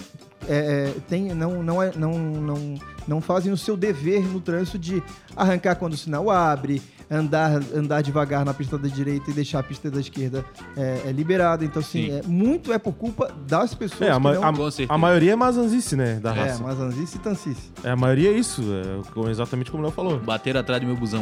é, 0.47 0.89
é, 0.89 0.95
tem, 1.07 1.33
não, 1.33 1.61
não, 1.63 1.81
é, 1.81 1.91
não, 1.95 2.17
não, 2.17 2.75
não 3.07 3.21
fazem 3.21 3.51
o 3.51 3.57
seu 3.57 3.77
dever 3.77 4.21
no 4.21 4.41
trânsito 4.41 4.77
de 4.77 5.03
arrancar 5.35 5.75
quando 5.75 5.93
o 5.93 5.97
sinal 5.97 6.29
abre, 6.29 6.81
andar, 7.11 7.59
andar 7.75 8.01
devagar 8.01 8.45
na 8.45 8.53
pista 8.53 8.77
da 8.77 8.87
direita 8.87 9.29
e 9.29 9.33
deixar 9.33 9.59
a 9.59 9.63
pista 9.63 9.91
da 9.91 9.99
esquerda 9.99 10.45
é, 10.77 11.01
é 11.07 11.11
liberada. 11.11 11.65
Então, 11.65 11.81
assim, 11.81 12.05
Sim. 12.05 12.11
é, 12.19 12.21
muito 12.25 12.71
é 12.71 12.79
por 12.79 12.93
culpa 12.93 13.29
das 13.47 13.73
pessoas 13.73 14.09
É, 14.09 14.11
a, 14.11 14.19
ma- 14.19 14.33
não... 14.33 14.43
a- 14.43 14.53
a 14.89 14.97
maioria 14.97 15.33
é 15.33 15.35
mazanzice, 15.35 15.95
né? 15.95 16.19
Da 16.21 16.33
É, 16.35 16.39
raça. 16.39 16.63
mas 16.63 16.79
Anzice 16.79 17.17
e 17.17 17.19
Tancice. 17.19 17.71
É, 17.83 17.89
a 17.91 17.95
maioria 17.95 18.29
é 18.29 18.33
isso, 18.33 18.61
é, 18.71 19.29
exatamente 19.29 19.69
como 19.69 19.83
o 19.83 19.85
Léo 19.87 19.93
falou. 19.95 20.19
Bateram 20.19 20.61
atrás 20.61 20.79
do 20.81 20.87
meu 20.87 20.95
busão. 20.95 21.21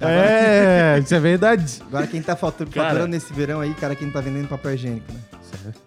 É, 0.00 0.98
isso 1.02 1.14
é 1.14 1.20
verdade. 1.20 1.82
Agora 1.86 2.06
quem 2.06 2.22
tá 2.22 2.34
faturando, 2.36 2.74
Cara. 2.74 2.88
faturando 2.88 3.10
nesse 3.10 3.32
verão 3.32 3.60
aí, 3.60 3.74
cara, 3.74 3.94
quem 3.94 4.10
tá 4.10 4.20
vendendo 4.20 4.48
papel 4.48 4.74
higiênico, 4.74 5.12
né? 5.12 5.20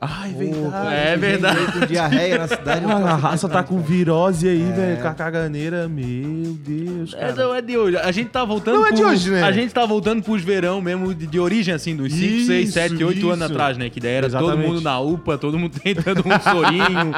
Ai, 0.02 0.34
Porra, 0.34 0.94
É 0.94 1.12
esse 1.12 1.18
verdade. 1.22 1.72
Com 1.72 1.86
diarreia 1.86 2.38
na 2.38 2.48
cidade. 2.48 2.86
Mano, 2.86 3.06
a 3.08 3.16
raça 3.16 3.48
tá 3.48 3.62
com 3.64 3.76
cara. 3.76 3.88
virose 3.88 4.48
aí, 4.48 4.62
É. 4.62 4.72
velho, 4.74 5.02
com 5.02 5.08
a 5.08 5.14
caganeira. 5.14 5.88
Meu 5.88 6.54
Deus, 6.54 7.14
É, 7.14 7.20
cara. 7.20 7.34
não 7.36 7.56
é 7.56 7.62
de 7.62 7.78
hoje. 7.78 7.98
A 7.98 8.12
gente 8.12 8.30
tá 8.30 8.44
voltando. 8.44 8.78
Não 8.78 8.88
é 8.88 8.92
de 8.92 9.02
pro- 9.02 9.10
hoje, 9.12 9.30
né? 9.30 9.39
A 9.44 9.52
gente 9.52 9.74
tá 9.74 9.86
voltando 9.86 10.22
pros 10.24 10.44
verão 10.44 10.82
mesmo, 10.82 11.14
de, 11.14 11.26
de 11.28 11.40
origem, 11.40 11.74
assim, 11.74 11.96
dos 11.96 12.12
5, 12.14 12.46
6, 12.46 12.50
Isso, 12.70 12.74
7, 12.74 13.04
8 13.04 13.30
anos 13.30 13.42
atrás, 13.52 13.78
né? 13.78 13.90
Que 13.90 14.00
daí 14.00 14.12
era 14.14 14.30
todo 14.30 14.40
Exatamente. 14.44 14.68
mundo 14.68 14.82
na 14.82 15.00
UPA, 15.00 15.38
todo 15.38 15.58
mundo 15.58 15.80
tentando 15.80 16.20
um 16.26 16.40
sorinho. 16.40 17.12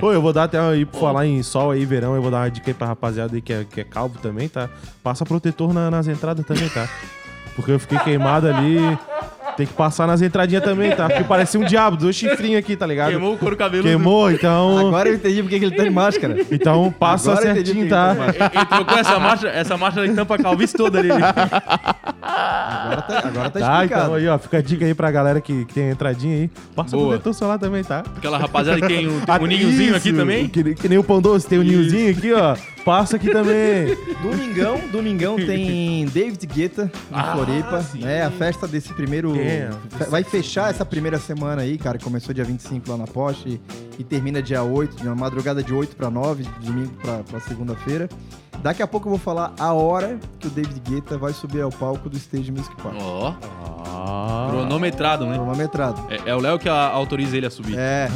Ô, 0.02 0.12
eu 0.12 0.22
vou 0.22 0.32
dar 0.32 0.44
até 0.44 0.58
aí, 0.58 0.84
por 0.84 1.00
falar 1.00 1.26
em 1.26 1.42
sol 1.42 1.70
aí, 1.70 1.84
verão, 1.84 2.14
eu 2.14 2.22
vou 2.22 2.30
dar 2.30 2.38
uma 2.38 2.50
dica 2.50 2.70
aí 2.70 2.74
pra 2.74 2.86
rapaziada 2.86 3.34
aí 3.34 3.40
que 3.40 3.52
é, 3.52 3.64
que 3.64 3.80
é 3.80 3.84
calvo 3.84 4.18
também, 4.18 4.48
tá? 4.48 4.68
Passa 5.02 5.24
protetor 5.24 5.72
na- 5.72 5.90
nas 5.90 6.06
entradas 6.08 6.44
também, 6.46 6.68
tá? 6.68 6.88
Porque 7.54 7.70
eu 7.70 7.78
fiquei 7.78 7.98
queimado 7.98 8.48
ali. 8.48 8.76
Tem 9.56 9.66
que 9.66 9.72
passar 9.74 10.06
nas 10.06 10.22
entradinhas 10.22 10.64
também, 10.64 10.90
tá? 10.96 11.08
Porque 11.08 11.24
parecia 11.24 11.60
um 11.60 11.64
diabo, 11.64 11.96
dois 11.96 12.16
chifrinhos 12.16 12.58
aqui, 12.58 12.74
tá 12.74 12.86
ligado? 12.86 13.10
Queimou 13.10 13.34
o 13.34 13.38
couro 13.38 13.56
cabeludo. 13.56 13.86
Queimou, 13.88 14.30
então. 14.30 14.88
Agora 14.88 15.08
eu 15.10 15.14
entendi 15.16 15.42
porque 15.42 15.58
que 15.58 15.64
ele 15.66 15.76
tá 15.76 15.84
de 15.84 15.90
máscara. 15.90 16.36
Então 16.50 16.92
passa 16.98 17.32
Agora 17.32 17.46
eu 17.46 17.52
entendi 17.52 17.72
certinho, 17.72 17.88
porque 17.88 17.94
tá? 17.94 18.26
ele 18.28 18.32
tá. 18.50 18.50
Ele 18.54 18.64
trocou 18.66 18.98
essa 18.98 19.18
marcha, 19.20 19.48
essa 19.48 19.76
marcha 19.76 20.08
de 20.08 20.14
tampa 20.14 20.34
a 20.36 20.38
calvície 20.38 20.76
toda 20.76 20.98
ali. 21.00 21.10
Agora 21.12 23.02
tá, 23.02 23.18
agora 23.28 23.50
tá 23.50 23.60
Tá, 23.60 23.74
explicado. 23.74 24.02
então 24.02 24.14
aí, 24.14 24.28
ó, 24.28 24.38
fica 24.38 24.58
a 24.58 24.62
dica 24.62 24.84
aí 24.84 24.94
pra 24.94 25.10
galera 25.10 25.40
que, 25.40 25.64
que 25.66 25.74
tem 25.74 25.88
a 25.88 25.92
entradinha 25.92 26.34
aí. 26.36 26.50
Passa 26.74 26.96
Boa. 26.96 27.08
protetor 27.10 27.34
solar 27.34 27.58
também, 27.58 27.84
tá? 27.84 28.02
Aquela 28.16 28.38
rapaziada 28.38 28.80
que 28.80 28.86
tem 28.86 29.06
o, 29.06 29.22
Ah, 29.28 29.38
o 29.40 29.46
ninhozinho 29.46 29.94
aqui 29.96 30.08
isso, 30.08 30.18
também. 30.18 30.48
Que, 30.48 30.74
que 30.74 30.88
nem 30.88 30.98
o 30.98 31.04
pão 31.04 31.20
doce, 31.20 31.46
tem 31.46 31.58
o 31.58 31.62
ninhozinho 31.62 32.10
aqui, 32.10 32.32
ó. 32.32 32.56
Passa 32.84 33.14
aqui 33.16 33.30
também. 33.30 33.96
Domingão, 34.22 34.80
domingão 34.90 35.36
tem 35.36 36.04
David 36.06 36.44
Guetta 36.46 36.90
em 37.10 37.14
Ah, 37.14 37.32
Floripa, 37.34 37.80
sim. 37.82 38.00
né? 38.00 38.24
A 38.24 38.30
festa 38.30 38.66
desse 38.66 38.92
primeiro 38.92 39.38
É. 39.38 39.70
vai 40.10 40.24
fechar 40.24 40.70
essa 40.70 40.84
primeira 40.84 41.18
semana 41.18 41.62
aí, 41.62 41.78
cara, 41.78 41.96
que 41.96 42.04
começou 42.04 42.34
dia 42.34 42.44
25 42.44 42.90
lá 42.90 42.96
na 42.96 43.06
Porsche 43.06 43.48
e, 43.48 44.00
e 44.00 44.04
termina 44.04 44.42
dia 44.42 44.62
8, 44.64 45.04
na 45.04 45.14
madrugada 45.14 45.62
de 45.62 45.72
8 45.72 45.94
para 45.94 46.10
9, 46.10 46.42
de 46.42 46.66
domingo 46.66 46.92
pra, 47.02 47.18
pra 47.18 47.38
segunda-feira. 47.40 48.08
Daqui 48.62 48.82
a 48.82 48.86
pouco 48.86 49.06
eu 49.08 49.10
vou 49.10 49.18
falar 49.18 49.52
a 49.58 49.72
hora 49.72 50.18
que 50.38 50.46
o 50.46 50.50
David 50.50 50.80
Guetta 50.88 51.18
vai 51.18 51.32
subir 51.32 51.62
ao 51.62 51.70
palco 51.70 52.08
do 52.08 52.16
Stage 52.16 52.52
Music 52.52 52.74
Park. 52.80 52.94
Ó, 53.00 53.34
Ah. 53.84 54.46
cronometrado, 54.50 55.26
né? 55.26 55.34
Cronometrado. 55.34 56.00
É, 56.08 56.30
é 56.30 56.34
o 56.34 56.38
Léo 56.40 56.58
que 56.60 56.68
a- 56.68 56.88
autoriza 56.90 57.36
ele 57.36 57.46
a 57.46 57.50
subir. 57.50 57.76
É. 57.76 58.08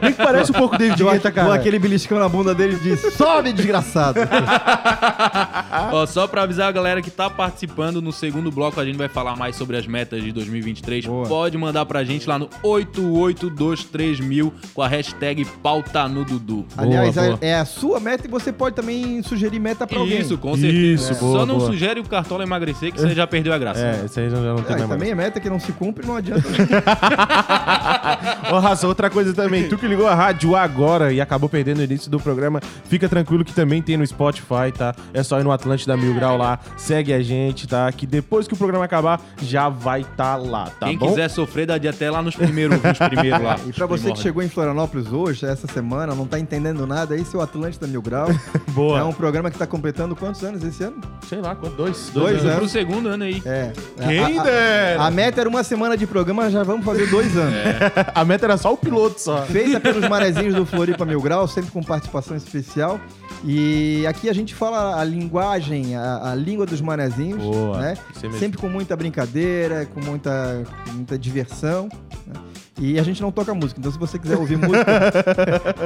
Que 0.00 0.12
parece 0.22 0.50
um 0.50 0.54
pouco 0.54 0.76
David 0.76 0.96
Deu, 0.98 1.10
Guetta, 1.10 1.30
cara. 1.32 1.54
aquele 1.54 1.78
beliscão 1.78 2.18
na 2.18 2.28
bunda 2.28 2.54
dele 2.54 2.74
e 2.74 2.78
disse: 2.80 3.10
Sobe, 3.12 3.52
desgraçado! 3.52 3.81
Ó, 5.92 6.06
só 6.06 6.26
pra 6.26 6.42
avisar 6.42 6.68
a 6.68 6.72
galera 6.72 7.00
que 7.02 7.10
tá 7.10 7.28
participando, 7.28 8.00
no 8.02 8.12
segundo 8.12 8.50
bloco 8.50 8.80
a 8.80 8.84
gente 8.84 8.96
vai 8.96 9.08
falar 9.08 9.36
mais 9.36 9.56
sobre 9.56 9.76
as 9.76 9.86
metas 9.86 10.22
de 10.22 10.32
2023. 10.32 11.06
Boa. 11.06 11.26
Pode 11.28 11.56
mandar 11.58 11.84
pra 11.86 12.04
gente 12.04 12.28
lá 12.28 12.38
no 12.38 12.48
8823000 12.62 14.52
com 14.74 14.82
a 14.82 14.88
hashtag 14.88 15.44
pauta 15.62 16.08
no 16.08 16.24
Dudu. 16.24 16.66
Aliás, 16.76 17.14
boa. 17.14 17.38
é- 17.40 17.48
é 17.48 17.54
a 17.58 17.64
sua 17.64 18.00
meta 18.00 18.26
e 18.26 18.30
você 18.30 18.52
pode 18.52 18.76
também 18.76 19.22
sugerir 19.22 19.58
meta 19.58 19.86
pra 19.86 19.98
alguém. 19.98 20.20
Isso, 20.20 20.36
com 20.38 20.54
certeza. 20.56 20.76
Isso, 20.76 21.12
É. 21.12 21.16
boa, 21.16 21.40
Só 21.40 21.46
não 21.46 21.58
boa. 21.58 21.70
sugere 21.70 22.00
o 22.00 22.04
cartola 22.04 22.42
emagrecer 22.42 22.92
que 22.92 23.00
você 23.00 23.14
já 23.14 23.26
perdeu 23.26 23.52
a 23.52 23.58
graça. 23.58 23.80
É, 23.80 24.04
isso 24.04 24.18
aí 24.20 24.30
já 24.30 24.36
não 24.36 24.56
tem 24.62 24.76
mais. 24.76 24.88
também 24.88 25.10
é 25.10 25.14
meta 25.14 25.40
que 25.40 25.48
não 25.48 25.58
se 25.60 25.72
cumpre, 25.72 26.06
não 26.06 26.16
adianta. 26.16 26.42
Ô, 28.52 28.58
Raça, 28.58 28.86
outra 28.86 29.08
coisa 29.10 29.32
também. 29.32 29.68
Tu 29.68 29.76
que 29.78 29.86
ligou 29.86 30.06
a 30.06 30.14
rádio 30.14 30.54
agora 30.56 31.12
e 31.12 31.20
acabou 31.20 31.48
perdendo 31.48 31.78
o 31.78 31.82
início 31.82 32.10
do 32.10 32.18
programa, 32.20 32.60
fica 32.88 33.08
tranquilo 33.08 33.44
que 33.44 33.52
também 33.52 33.71
tem 33.80 33.96
no 33.96 34.06
Spotify, 34.06 34.72
tá? 34.76 34.94
É 35.14 35.22
só 35.22 35.38
ir 35.38 35.44
no 35.44 35.52
Atlântida 35.52 35.96
Mil 35.96 36.14
Grau 36.14 36.36
lá, 36.36 36.58
segue 36.76 37.12
a 37.12 37.22
gente, 37.22 37.66
tá? 37.66 37.90
Que 37.92 38.06
depois 38.06 38.46
que 38.48 38.54
o 38.54 38.56
programa 38.56 38.84
acabar, 38.84 39.20
já 39.40 39.68
vai 39.68 40.04
tá 40.16 40.36
lá, 40.36 40.64
tá 40.78 40.86
Quem 40.86 40.98
bom? 40.98 41.08
quiser 41.08 41.28
sofrer, 41.30 41.66
dá 41.66 41.78
de 41.78 41.88
até 41.88 42.10
lá 42.10 42.20
nos 42.20 42.34
primeiros, 42.34 42.82
nos 42.82 42.98
primeiros 42.98 43.40
lá. 43.42 43.56
E 43.66 43.72
pra 43.72 43.86
você 43.86 44.10
que 44.12 44.18
chegou 44.18 44.42
em 44.42 44.48
Florianópolis 44.48 45.12
hoje, 45.12 45.46
essa 45.46 45.68
semana, 45.68 46.14
não 46.14 46.26
tá 46.26 46.38
entendendo 46.38 46.86
nada, 46.86 47.16
esse 47.16 47.34
é 47.36 47.38
o 47.38 47.42
Atlântida 47.42 47.86
Mil 47.86 48.02
Grau. 48.02 48.28
Boa. 48.72 48.98
É 48.98 49.04
um 49.04 49.12
programa 49.12 49.50
que 49.50 49.58
tá 49.58 49.66
completando 49.66 50.16
quantos 50.16 50.42
anos 50.42 50.64
esse 50.64 50.82
ano? 50.82 50.96
Sei 51.28 51.40
lá, 51.40 51.54
quanto? 51.54 51.76
Dois? 51.76 52.10
Dois 52.12 52.38
Vamos 52.38 52.44
anos. 52.44 52.58
pro 52.58 52.68
segundo 52.68 53.08
ano 53.08 53.24
aí. 53.24 53.40
É. 53.44 53.72
Quem 53.98 54.18
a, 54.18 54.40
a, 54.40 54.42
dera! 54.42 55.02
a 55.04 55.10
meta 55.10 55.40
era 55.40 55.48
uma 55.48 55.62
semana 55.62 55.96
de 55.96 56.06
programa, 56.06 56.50
já 56.50 56.62
vamos 56.64 56.84
fazer 56.84 57.06
dois 57.08 57.36
anos. 57.36 57.54
A 58.14 58.24
meta 58.24 58.46
era 58.46 58.56
só 58.56 58.72
o 58.72 58.76
piloto 58.76 59.20
só. 59.20 59.42
Feita 59.42 59.78
pelos 59.78 60.08
manezinhos 60.08 60.54
do 60.54 60.66
Floripa 60.66 61.04
Mil 61.04 61.20
Grau, 61.20 61.46
sempre 61.46 61.70
com 61.70 61.82
participação 61.82 62.36
especial. 62.36 63.00
E 63.44 63.61
aqui 64.08 64.28
a 64.28 64.32
gente 64.32 64.54
fala 64.54 65.00
a 65.00 65.04
linguagem, 65.04 65.96
a, 65.96 66.30
a 66.30 66.34
língua 66.34 66.66
dos 66.66 66.80
manezinhos, 66.80 67.42
Boa, 67.42 67.78
né? 67.80 67.94
Sempre 68.38 68.58
com 68.58 68.68
muita 68.68 68.94
brincadeira, 68.96 69.86
com 69.86 70.00
muita, 70.00 70.64
com 70.86 70.92
muita 70.92 71.18
diversão. 71.18 71.88
né? 72.26 72.34
E 72.80 72.98
a 72.98 73.02
gente 73.02 73.20
não 73.20 73.30
toca 73.30 73.54
música, 73.54 73.78
então 73.78 73.92
se 73.92 73.98
você 73.98 74.18
quiser 74.18 74.36
ouvir 74.38 74.56
música, 74.56 75.12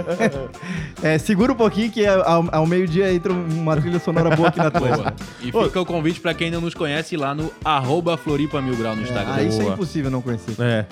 é, 1.02 1.18
segura 1.18 1.52
um 1.52 1.56
pouquinho 1.56 1.90
que 1.90 2.06
ao, 2.06 2.48
ao 2.52 2.64
meio-dia 2.66 3.12
entra 3.12 3.32
uma 3.32 3.76
trilha 3.76 3.98
sonora 3.98 4.34
boa 4.34 4.48
aqui 4.48 4.58
na 4.58 4.70
tua. 4.70 4.88
Boa. 4.96 5.14
E 5.42 5.50
fica 5.66 5.80
o 5.80 5.84
convite 5.86 6.20
pra 6.20 6.32
quem 6.32 6.46
ainda 6.46 6.58
não 6.58 6.64
nos 6.64 6.74
conhece 6.74 7.16
lá 7.16 7.34
no 7.34 7.52
arroba 7.64 8.16
Floripa 8.16 8.62
Mil 8.62 8.76
Grau 8.76 8.94
no 8.94 9.02
Instagram. 9.02 9.34
Aí 9.34 9.48
isso 9.48 9.60
é 9.62 9.66
impossível 9.66 10.10
não 10.10 10.22
conhecer. 10.22 10.54
É. 10.60 10.86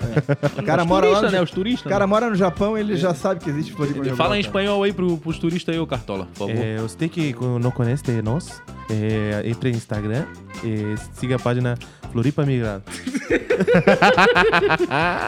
O 0.59 0.63
cara 0.63 0.83
Os 0.83 0.87
mora 0.87 1.05
lá 1.07 1.11
turistas, 1.13 1.31
no, 1.31 1.37
né? 1.37 1.43
Os 1.43 1.51
turistas. 1.51 1.85
o 1.85 1.89
cara 1.89 2.05
mora 2.05 2.29
no 2.29 2.35
Japão, 2.35 2.77
ele 2.77 2.97
já 2.97 3.13
sabe 3.13 3.39
que 3.39 3.49
existe 3.49 3.71
Floripa. 3.71 3.99
né? 3.99 4.05
Mil 4.05 4.15
Fala 4.17 4.29
Grau, 4.29 4.39
em 4.39 4.43
cara. 4.43 4.47
espanhol 4.49 4.83
aí 4.83 4.91
pro, 4.91 5.17
pros 5.17 5.39
turistas 5.39 5.73
aí, 5.73 5.79
ô 5.79 5.87
Cartola, 5.87 6.27
por 6.35 6.49
favor. 6.49 6.63
É, 6.63 6.77
você 6.77 7.07
que 7.07 7.33
não 7.61 7.71
conhece 7.71 8.21
nós, 8.21 8.61
é, 8.89 9.43
entre 9.45 9.71
no 9.71 9.77
Instagram 9.77 10.25
e 10.63 10.95
siga 11.13 11.37
a 11.37 11.39
página 11.39 11.77
Floripa 12.11 12.45
Migrado. 12.45 12.83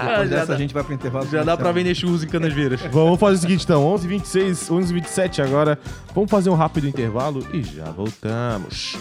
Depois 0.07 0.29
dessa 0.29 0.53
a 0.53 0.57
gente 0.57 0.66
vai 0.73 0.83
pro 0.83 0.93
intervalo. 0.93 1.27
Já 1.29 1.43
dá 1.43 1.55
pra 1.57 1.71
vender 1.71 1.95
churros 1.95 2.23
em 2.23 2.27
Canasvieiras. 2.27 2.81
Vamos 2.91 3.19
fazer 3.19 3.37
o 3.37 3.41
seguinte 3.41 3.63
então, 3.63 3.83
11h26, 3.83 4.69
11h27 4.69 5.43
agora. 5.43 5.79
Vamos 6.13 6.29
fazer 6.29 6.49
um 6.49 6.55
rápido 6.55 6.87
intervalo 6.87 7.45
e 7.53 7.63
já 7.63 7.85
voltamos. 7.85 8.97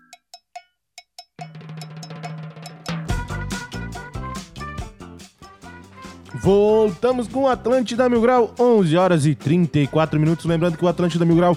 Voltamos 6.43 7.27
com 7.27 7.45
o 7.45 7.49
Atlântida 7.49 8.09
Mil 8.09 8.21
Grau, 8.21 8.55
11 8.59 8.97
horas 8.97 9.27
e 9.27 9.35
34 9.35 10.21
minutos. 10.21 10.45
Lembrando 10.45 10.77
que 10.77 10.85
o 10.85 10.89
Atlântida 10.89 11.25
Mil 11.25 11.37
Grau 11.37 11.57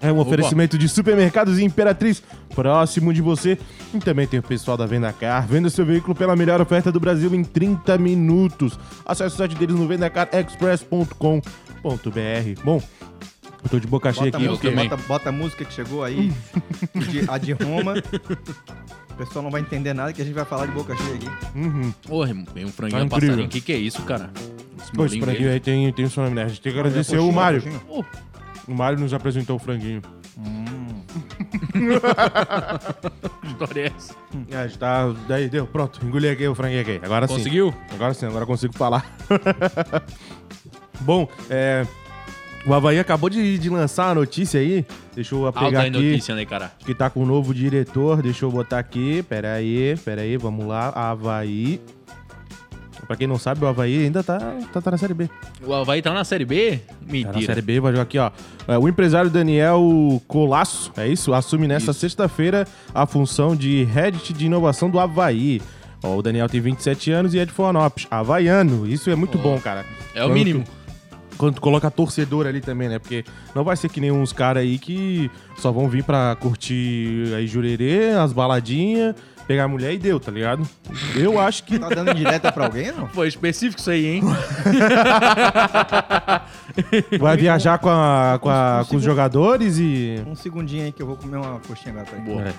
é 0.00 0.12
um 0.12 0.18
oferecimento 0.18 0.76
de 0.76 0.88
supermercados 0.88 1.58
Imperatriz 1.58 2.22
próximo 2.54 3.12
de 3.12 3.22
você. 3.22 3.58
E 3.94 3.98
também 3.98 4.26
tem 4.26 4.40
o 4.40 4.42
pessoal 4.42 4.76
da 4.76 4.86
Venda 4.86 5.12
Car. 5.12 5.46
Venda 5.46 5.68
seu 5.68 5.84
veículo 5.84 6.14
pela 6.14 6.34
melhor 6.34 6.60
oferta 6.60 6.90
do 6.90 6.98
Brasil 6.98 7.34
em 7.34 7.44
30 7.44 7.98
minutos. 7.98 8.78
Acesse 9.04 9.34
o 9.34 9.38
site 9.38 9.54
deles 9.54 9.76
no 9.76 9.86
vendacarexpress.com.br. 9.86 12.62
Bom, 12.64 12.82
eu 13.62 13.68
tô 13.70 13.78
de 13.78 13.86
boca 13.86 14.12
cheia 14.12 14.30
aqui. 14.30 14.48
música, 14.48 14.70
bota, 14.70 14.96
bota 15.06 15.28
a 15.28 15.32
música 15.32 15.64
que 15.64 15.72
chegou 15.74 16.02
aí, 16.02 16.32
de- 16.94 17.24
a 17.28 17.36
de 17.38 17.52
Roma. 17.52 17.94
O 19.10 19.14
pessoal 19.14 19.42
não 19.42 19.50
vai 19.50 19.60
entender 19.60 19.92
nada 19.92 20.12
que 20.12 20.22
a 20.22 20.24
gente 20.24 20.34
vai 20.34 20.44
falar 20.46 20.66
de 20.66 20.72
boca 20.72 20.96
cheia 20.96 21.14
aqui. 21.16 21.28
Uhum. 21.54 21.92
Ô, 22.08 22.24
irmão, 22.24 22.44
tem 22.46 22.64
um 22.64 22.72
franguinho 22.72 23.06
Tá 23.08 23.20
passarinho. 23.20 23.46
O 23.46 23.50
que, 23.50 23.60
que 23.60 23.72
é 23.72 23.76
isso, 23.76 24.00
cara? 24.02 24.30
Esse 24.82 25.20
dele. 25.20 25.48
aí 25.50 25.60
tem, 25.60 25.92
tem 25.92 26.04
o 26.06 26.10
seu 26.10 26.22
nome, 26.22 26.34
né? 26.34 26.44
A 26.44 26.48
gente 26.48 26.62
tem 26.62 26.72
que 26.72 26.78
agradecer 26.78 27.18
o 27.18 27.30
Mário. 27.30 27.62
O 28.66 28.74
Mário 28.74 28.98
nos 28.98 29.12
apresentou 29.12 29.56
o 29.56 29.58
franguinho. 29.58 30.00
que 33.40 33.46
história 33.46 33.82
é 33.82 33.86
essa? 33.96 34.14
É, 34.50 34.56
a 34.56 34.66
gente 34.66 34.78
tá. 34.78 35.14
Daí, 35.28 35.48
deu, 35.48 35.66
pronto. 35.66 36.04
Engoli 36.04 36.28
aqui 36.28 36.46
o 36.46 36.54
franguinho 36.54 36.80
aqui. 36.80 37.00
Agora 37.02 37.28
sim. 37.28 37.34
Conseguiu? 37.34 37.74
Agora 37.92 38.14
sim, 38.14 38.26
agora 38.26 38.46
consigo 38.46 38.72
falar. 38.74 39.04
Bom, 41.00 41.28
é. 41.50 41.86
O 42.64 42.72
Havaí 42.72 42.98
acabou 42.98 43.28
de, 43.28 43.58
de 43.58 43.68
lançar 43.68 44.10
a 44.10 44.14
notícia 44.14 44.60
aí. 44.60 44.86
Deixa 45.14 45.34
eu 45.34 45.52
pegar 45.52 45.80
aí 45.80 45.88
aqui. 45.88 45.90
notícia, 45.90 46.34
né, 46.34 46.46
cara? 46.46 46.72
Que 46.78 46.94
tá 46.94 47.10
com 47.10 47.22
um 47.22 47.26
novo 47.26 47.52
diretor. 47.52 48.22
Deixa 48.22 48.44
eu 48.44 48.52
botar 48.52 48.78
aqui. 48.78 49.22
Pera 49.24 49.54
aí, 49.54 49.96
pera 50.04 50.22
aí, 50.22 50.36
vamos 50.36 50.64
lá. 50.66 50.90
Havaí. 50.90 51.80
Pra 53.06 53.16
quem 53.16 53.26
não 53.26 53.38
sabe, 53.38 53.64
o 53.64 53.66
Havaí 53.68 54.04
ainda 54.04 54.22
tá, 54.22 54.38
tá, 54.72 54.80
tá 54.80 54.90
na 54.92 54.96
Série 54.96 55.12
B. 55.12 55.28
O 55.66 55.74
Havaí 55.74 56.00
tá 56.00 56.12
na 56.14 56.24
Série 56.24 56.44
B? 56.44 56.78
Tá 56.78 56.94
na 57.06 57.12
Mentira. 57.12 57.46
Série 57.46 57.60
B, 57.62 57.80
vai 57.80 57.92
jogar 57.92 58.02
aqui, 58.04 58.18
ó. 58.18 58.30
É, 58.68 58.78
O 58.78 58.88
empresário 58.88 59.28
Daniel 59.28 60.22
Colasso, 60.28 60.92
é 60.96 61.08
isso? 61.08 61.34
Assume 61.34 61.66
Isso. 61.74 61.92
sexta-feira 61.92 62.66
a 62.94 63.04
função 63.06 63.54
de 63.56 63.84
Head 63.84 64.32
de 64.32 64.46
inovação 64.46 64.88
do 64.88 64.98
Havaí. 65.00 65.60
Ó, 66.02 66.16
o 66.16 66.22
Daniel 66.22 66.48
tem 66.48 66.60
27 66.60 67.10
anos 67.10 67.34
e 67.34 67.38
é 67.38 67.44
de 67.44 67.52
Florianópolis. 67.52 68.06
Havaiano, 68.10 68.86
isso 68.88 69.10
é 69.10 69.14
muito 69.14 69.36
Ó. 69.38 69.40
bom, 69.42 69.60
cara. 69.60 69.84
É 70.14 70.20
o 70.22 70.26
Quando 70.28 70.34
mínimo. 70.34 70.64
tu- 70.64 70.82
Quando 71.38 71.54
tu 71.56 71.60
coloca 71.60 71.90
torcedor 71.90 72.46
ali 72.46 72.60
também, 72.60 72.88
né? 72.88 72.98
Porque 73.00 73.24
não 73.54 73.64
vai 73.64 73.76
ser 73.76 73.88
que 73.88 74.00
nem 74.00 74.12
uns 74.12 74.32
caras 74.32 74.62
aí 74.62 74.78
que 74.78 75.28
só 75.58 75.72
vão 75.72 75.88
vir 75.88 76.04
pra 76.04 76.36
curtir 76.38 77.32
aí 77.36 77.46
jurerê, 77.48 78.10
as 78.12 78.32
baladinhas, 78.32 79.14
pegar 79.46 79.64
a 79.64 79.68
mulher 79.68 79.92
e 79.92 79.98
deu, 79.98 80.18
tá 80.20 80.30
ligado? 80.30 80.66
Eu 81.14 81.38
acho 81.38 81.64
que 81.64 81.78
Tá 81.78 81.88
dando 81.88 82.10
indireta 82.12 82.50
pra 82.52 82.64
alguém, 82.66 82.92
não? 82.92 83.08
Foi 83.08 83.28
específico 83.28 83.80
isso 83.80 83.90
aí, 83.90 84.06
hein? 84.06 84.22
vai 87.20 87.36
viajar 87.36 87.78
com, 87.78 87.90
a, 87.90 88.38
com, 88.40 88.48
a- 88.48 88.80
Um 88.82 88.84
com 88.86 88.96
os 88.96 89.02
jogadores 89.02 89.78
e... 89.78 90.22
Um 90.26 90.34
segundinho 90.34 90.84
aí 90.84 90.92
que 90.92 91.02
eu 91.02 91.06
vou 91.06 91.16
comer 91.16 91.36
uma 91.36 91.60
coxinha 91.60 91.90
agora. 91.92 92.06
peraí. 92.06 92.24
Boa. 92.24 92.42
É. 92.48 92.52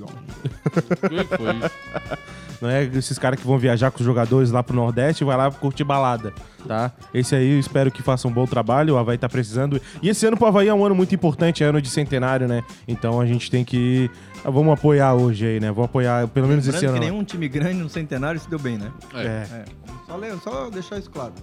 O 0.00 1.24
que 1.24 1.36
foi 1.36 1.56
isso? 1.56 2.37
Não 2.60 2.68
é 2.68 2.84
esses 2.84 3.18
caras 3.18 3.38
que 3.40 3.46
vão 3.46 3.56
viajar 3.58 3.90
com 3.90 3.98
os 3.98 4.04
jogadores 4.04 4.50
lá 4.50 4.62
pro 4.62 4.74
Nordeste 4.74 5.22
e 5.22 5.26
vai 5.26 5.36
lá 5.36 5.50
curtir 5.50 5.84
balada, 5.84 6.32
tá? 6.66 6.90
Esse 7.14 7.36
aí 7.36 7.52
eu 7.52 7.58
espero 7.58 7.90
que 7.90 8.02
faça 8.02 8.26
um 8.26 8.32
bom 8.32 8.46
trabalho, 8.46 8.94
o 8.94 8.98
Havaí 8.98 9.16
tá 9.16 9.28
precisando. 9.28 9.80
E 10.02 10.08
esse 10.08 10.26
ano 10.26 10.36
pro 10.36 10.46
Havaí 10.46 10.66
é 10.68 10.74
um 10.74 10.84
ano 10.84 10.94
muito 10.94 11.14
importante, 11.14 11.62
é 11.62 11.66
ano 11.66 11.80
de 11.80 11.88
centenário, 11.88 12.48
né? 12.48 12.64
Então 12.86 13.20
a 13.20 13.26
gente 13.26 13.50
tem 13.50 13.64
que... 13.64 14.10
ah, 14.44 14.50
Vamos 14.50 14.72
apoiar 14.72 15.14
hoje 15.14 15.46
aí, 15.46 15.60
né? 15.60 15.68
Vamos 15.68 15.84
apoiar 15.84 16.26
pelo 16.28 16.48
menos 16.48 16.66
esse 16.66 16.76
Lembrando 16.76 16.94
ano. 16.96 17.00
que 17.04 17.10
nenhum 17.10 17.24
time 17.24 17.48
grande 17.48 17.74
no 17.82 17.88
centenário 17.88 18.40
se 18.40 18.50
deu 18.50 18.58
bem, 18.58 18.76
né? 18.76 18.90
É. 19.14 19.22
É, 19.22 19.46
É. 19.52 19.64
Só, 20.06 20.38
só 20.38 20.70
deixar 20.70 20.98
isso 20.98 21.10
claro. 21.10 21.34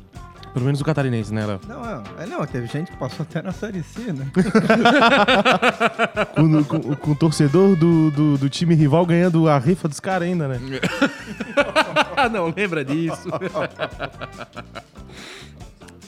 Pelo 0.55 0.65
menos 0.65 0.79
o 0.79 0.85
catarinense, 0.85 1.33
né, 1.33 1.45
Léo? 1.45 1.59
Não, 1.67 1.83
é, 1.85 2.01
é, 2.23 2.25
não, 2.27 2.45
teve 2.45 2.65
gente 2.67 2.89
que 2.89 2.95
passou 2.97 3.23
até 3.29 3.41
na 3.41 3.51
Série 3.51 3.83
C, 3.83 4.13
né? 4.13 4.25
Com, 6.33 6.63
com- 6.63 6.95
com 6.95 7.11
o 7.11 7.15
torcedor 7.15 7.75
do, 7.75 8.09
do, 8.09 8.37
do 8.37 8.49
time 8.49 8.73
rival 8.73 9.05
ganhando 9.05 9.49
a 9.49 9.59
rifa 9.59 9.89
dos 9.89 9.99
caras 9.99 10.29
ainda, 10.29 10.47
né? 10.47 10.59
Ah, 12.17 12.29
não, 12.29 12.53
lembra 12.55 12.83
disso. 12.85 13.27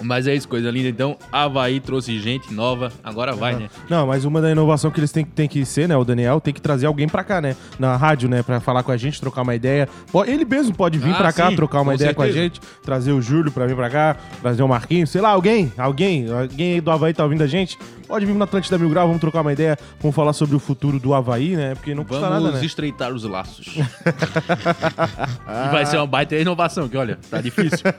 Mas 0.02 0.28
é 0.28 0.36
isso, 0.36 0.48
coisa 0.48 0.70
linda. 0.70 0.90
Então, 0.90 1.18
Havaí 1.32 1.80
trouxe 1.80 2.20
gente 2.20 2.54
nova. 2.54 2.92
Agora 3.04 3.34
vai, 3.34 3.56
né? 3.56 3.70
Não, 3.90 4.06
mas 4.08 4.26
uma 4.26 4.40
da 4.42 4.52
inovação 4.52 4.92
que 4.92 5.00
eles 5.00 5.12
têm, 5.12 5.26
têm 5.26 5.48
que 5.48 5.66
ser, 5.66 5.88
né? 5.88 5.98
O 5.98 6.04
Daniel 6.04 6.40
tem 6.40 6.54
que 6.54 6.62
trazer 6.62 6.86
alguém 6.86 7.08
pra 7.08 7.24
cá, 7.24 7.42
né? 7.42 7.56
Na 7.80 7.96
rádio, 7.96 8.30
né? 8.30 8.44
Pra 8.44 8.60
falar 8.60 8.84
com 8.84 8.92
a 8.92 8.98
gente, 8.98 9.20
trocar 9.20 9.42
uma 9.42 9.56
ideia. 9.56 9.88
Ele 10.28 10.46
mesmo 10.46 10.76
pode 10.76 10.98
vir 11.00 11.12
Ah, 11.14 11.18
pra 11.18 11.34
cá, 11.34 11.50
sim, 11.50 11.56
trocar 11.56 11.82
uma 11.82 11.92
com 11.92 11.96
ideia 11.96 12.14
com 12.14 12.22
a 12.22 12.26
certeza. 12.26 12.44
gente. 12.44 12.62
Trazer 12.84 13.12
o 13.12 13.22
Júlio 13.22 13.52
pra 13.52 13.66
vir 13.66 13.76
pra 13.76 13.90
cá. 13.90 14.16
Trazer 14.42 14.62
o 14.64 14.68
Marquinhos. 14.68 15.10
Sei 15.10 15.20
lá, 15.22 15.30
alguém. 15.30 15.72
Alguém. 15.78 16.30
Alguém 16.32 16.74
aí 16.76 16.82
do 16.82 16.92
Havaí 16.92 17.14
tá 17.14 17.24
ouvindo 17.24 17.42
a 17.44 17.48
gente. 17.48 17.78
Pode 18.08 18.26
vir 18.26 18.34
no 18.34 18.43
Atlântida 18.43 18.78
Mil 18.78 18.89
Grau, 18.89 19.08
vamos 19.08 19.20
trocar 19.22 19.41
uma 19.41 19.54
ideia. 19.54 19.78
Vamos 20.00 20.15
falar 20.15 20.34
sobre 20.34 20.56
o 20.56 20.60
futuro 20.60 21.00
do 21.00 21.13
Havaí, 21.13 21.56
né? 21.56 21.76
Porque 21.76 21.93
não 21.93 22.04
custa 22.06 22.28
Vamos 22.28 22.43
nada, 22.43 22.58
né? 22.58 22.65
estreitar 22.65 23.13
os 23.13 23.24
laços. 23.24 23.76
e 23.78 25.72
vai 25.72 25.86
ser 25.86 25.98
uma 25.98 26.08
baita 26.08 26.36
inovação, 26.36 26.88
que 26.88 26.98
olha, 26.98 27.20
tá 27.30 27.41
difícil. 27.41 27.80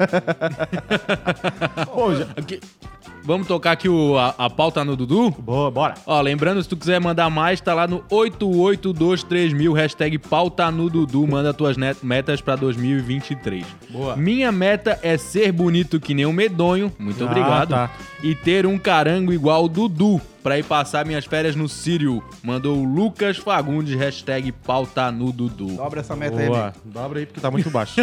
Pô, 1.92 2.14
já... 2.14 2.26
Aqui- 2.36 2.60
Vamos 3.24 3.46
tocar 3.46 3.72
aqui 3.72 3.90
o, 3.90 4.16
a, 4.16 4.28
a 4.38 4.48
pauta 4.48 4.82
no 4.86 4.96
Dudu? 4.96 5.30
Boa, 5.32 5.70
bora. 5.70 5.92
Ó, 6.06 6.18
lembrando, 6.22 6.62
se 6.62 6.68
tu 6.68 6.78
quiser 6.78 6.98
mandar 6.98 7.28
mais, 7.28 7.60
tá 7.60 7.74
lá 7.74 7.86
no 7.86 8.00
8823000, 8.10 9.74
hashtag 9.76 10.16
pauta 10.18 10.70
no 10.70 10.88
Dudu, 10.88 11.26
manda 11.26 11.52
tuas 11.52 11.76
net- 11.76 11.98
metas 12.02 12.40
pra 12.40 12.56
2023. 12.56 13.66
Boa. 13.90 14.16
Minha 14.16 14.50
meta 14.50 14.98
é 15.02 15.18
ser 15.18 15.52
bonito 15.52 16.00
que 16.00 16.14
nem 16.14 16.24
um 16.24 16.32
medonho, 16.32 16.90
muito 16.98 17.22
Ah, 17.22 17.26
obrigado, 17.26 17.68
tá. 17.70 17.90
e 18.22 18.34
ter 18.34 18.64
um 18.64 18.78
carango 18.78 19.30
igual 19.30 19.64
o 19.64 19.68
Dudu, 19.68 19.97
pra 20.42 20.58
ir 20.58 20.64
passar 20.64 21.04
minhas 21.04 21.24
férias 21.24 21.54
no 21.56 21.68
Sírio. 21.68 22.22
Mandou 22.42 22.78
o 22.78 22.84
Lucas 22.84 23.36
Fagundes, 23.36 23.94
hashtag 23.98 24.52
pauta 24.52 25.10
no 25.10 25.32
Dudu. 25.32 25.76
Dobra 25.76 26.00
essa 26.00 26.14
meta 26.16 26.38
aí, 26.38 26.46
Boa. 26.46 26.62
amigo. 26.62 26.78
Dobra 26.84 27.18
aí 27.18 27.26
porque 27.26 27.40
tá 27.40 27.50
muito 27.50 27.70
baixo. 27.70 27.96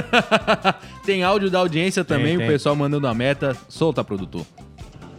Tem 1.06 1.24
áudio 1.24 1.50
da 1.50 1.60
audiência 1.60 2.04
também, 2.04 2.38
tem. 2.38 2.46
o 2.46 2.50
pessoal 2.50 2.76
mandando 2.76 3.08
a 3.08 3.14
meta. 3.14 3.56
Solta, 3.70 4.04
produtor. 4.04 4.46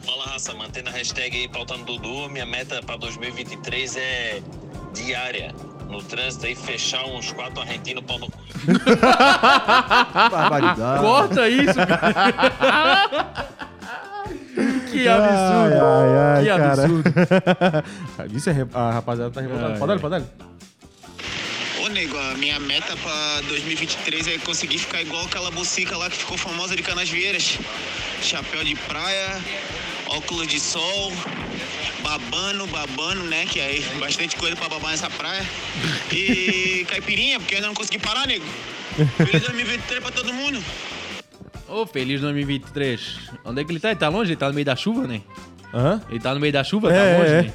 Fala 0.05 0.25
raça, 0.27 0.55
mantendo 0.55 0.89
a 0.89 0.93
hashtag 0.93 1.37
aí 1.37 1.49
pautando 1.49 1.85
Dudu. 1.85 2.29
Minha 2.31 2.47
meta 2.47 2.83
para 2.83 2.97
2023 2.97 3.97
é 3.97 4.43
diária. 4.95 5.55
No 5.89 6.03
trânsito 6.03 6.47
aí, 6.47 6.55
fechar 6.57 7.05
uns 7.07 7.31
quatro 7.33 7.61
argentinos 7.61 8.05
pau 8.05 8.19
no 8.19 8.27
cu. 8.31 8.39
Barbaridade. 10.31 11.01
Corta 11.01 11.49
isso, 11.49 11.75
cara. 11.75 13.47
que 14.91 15.07
absurdo. 15.09 15.85
Ai, 15.85 16.09
ai, 16.11 16.37
ai, 16.37 16.43
que 16.43 16.49
cara. 16.49 16.73
absurdo. 16.73 17.13
Isso 18.37 18.51
é... 18.51 18.53
re- 18.53 18.67
A 18.75 18.91
rapaziada 18.93 19.31
tá 19.31 19.41
revoltada. 19.41 19.99
Pode 19.99 20.21
dar. 20.21 20.23
Ô, 21.83 21.89
nego, 21.89 22.17
a 22.19 22.35
minha 22.37 22.59
meta 22.59 22.97
pra 22.97 23.41
2023 23.49 24.27
é 24.29 24.39
conseguir 24.39 24.79
ficar 24.79 25.03
igual 25.03 25.25
aquela 25.25 25.51
bucica 25.51 25.97
lá 25.97 26.09
que 26.11 26.17
ficou 26.17 26.37
famosa 26.39 26.75
de 26.75 26.83
Canasvieiras. 26.83 27.59
Chapéu 28.23 28.65
de 28.65 28.75
praia, 28.75 29.39
óculos 30.09 30.49
de 30.49 30.59
sol, 30.59 31.13
babando, 32.03 32.67
babando, 32.69 33.25
né? 33.25 33.45
Que 33.47 33.61
aí 33.61 33.85
bastante 34.01 34.37
coisa 34.37 34.57
pra 34.57 34.69
babar 34.69 34.91
nessa 34.93 35.11
praia. 35.11 35.45
E 36.11 36.85
caipirinha, 36.91 37.39
porque 37.39 37.55
eu 37.55 37.59
ainda 37.59 37.69
não 37.69 37.75
consegui 37.75 37.99
parar, 37.99 38.27
nego. 38.27 38.45
Feliz 39.19 39.43
2023 39.43 40.01
pra 40.03 40.11
todo 40.11 40.33
mundo. 40.33 40.59
Ô, 41.69 41.85
feliz 41.87 42.21
2023. 42.21 43.31
Onde 43.45 43.61
é 43.61 43.65
que 43.65 43.73
ele 43.73 43.81
tá? 43.81 43.91
Ele 43.91 43.99
tá 43.99 44.09
longe? 44.09 44.31
Ele 44.31 44.37
tá 44.37 44.49
no 44.49 44.55
meio 44.55 44.65
da 44.65 44.77
chuva, 44.77 45.07
né? 45.07 45.21
Hã? 45.75 46.01
Ele 46.09 46.21
tá 46.21 46.33
no 46.33 46.41
meio 46.41 46.53
da 46.53 46.63
chuva? 46.65 46.93
É, 46.93 46.97
tá 46.97 47.19
longe, 47.19 47.33
é. 47.33 47.43
né? 47.43 47.53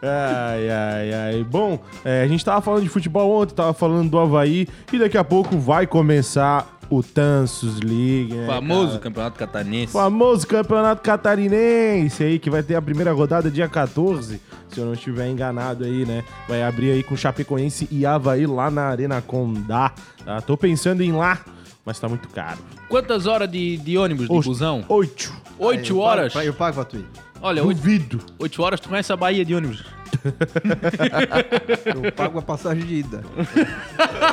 Ai, 0.02 0.70
ai, 0.70 1.12
ai. 1.12 1.44
Bom, 1.44 1.82
é, 2.04 2.22
a 2.22 2.26
gente 2.26 2.44
tava 2.44 2.60
falando 2.62 2.82
de 2.82 2.88
futebol 2.88 3.42
ontem, 3.42 3.54
tava 3.54 3.74
falando 3.74 4.10
do 4.10 4.18
Havaí 4.18 4.66
e 4.92 4.98
daqui 4.98 5.18
a 5.18 5.24
pouco 5.24 5.58
vai 5.58 5.86
começar 5.86 6.79
o 6.90 7.02
Tansus 7.02 7.80
League. 7.80 8.34
né, 8.34 8.46
Famoso 8.46 8.88
cara? 8.88 9.00
campeonato 9.00 9.38
catarinense. 9.38 9.92
Famoso 9.92 10.46
campeonato 10.46 11.02
catarinense 11.02 12.22
aí, 12.24 12.38
que 12.38 12.50
vai 12.50 12.62
ter 12.62 12.74
a 12.74 12.82
primeira 12.82 13.12
rodada 13.12 13.50
dia 13.50 13.68
14, 13.68 14.40
se 14.68 14.78
eu 14.80 14.84
não 14.86 14.92
estiver 14.94 15.28
enganado 15.28 15.84
aí, 15.84 16.04
né? 16.04 16.24
Vai 16.48 16.62
abrir 16.62 16.90
aí 16.92 17.02
com 17.02 17.16
Chapecoense 17.16 17.88
e 17.90 18.04
Havaí 18.04 18.46
lá 18.46 18.70
na 18.70 18.82
Arena 18.88 19.22
Condá. 19.22 19.92
Tá? 20.24 20.40
Tô 20.40 20.56
pensando 20.56 21.00
em 21.02 21.08
ir 21.08 21.12
lá, 21.12 21.38
mas 21.84 21.98
tá 21.98 22.08
muito 22.08 22.28
caro. 22.28 22.58
Quantas 22.88 23.26
horas 23.26 23.50
de, 23.50 23.76
de 23.78 23.96
ônibus, 23.96 24.26
de 24.28 24.32
Oxe, 24.34 24.48
busão? 24.48 24.84
Oito. 24.88 25.32
Oito 25.58 25.90
Eu 25.92 25.96
pago 25.96 26.00
horas? 26.00 26.32
pra- 26.32 26.44
Eu 26.44 26.54
pago 26.54 26.74
pra 26.74 26.84
tu 26.84 26.96
ir. 26.96 27.06
Olha, 27.42 27.64
oito, 27.64 27.78
Duvido. 27.78 28.20
oito 28.38 28.62
horas 28.62 28.80
tu 28.80 28.88
conhece 28.88 29.12
a 29.12 29.16
Bahia 29.16 29.44
de 29.44 29.54
ônibus. 29.54 29.82
Eu 32.04 32.12
pago 32.12 32.38
a 32.38 32.42
passagem 32.42 32.84
de 32.84 32.94
ida. 32.96 33.22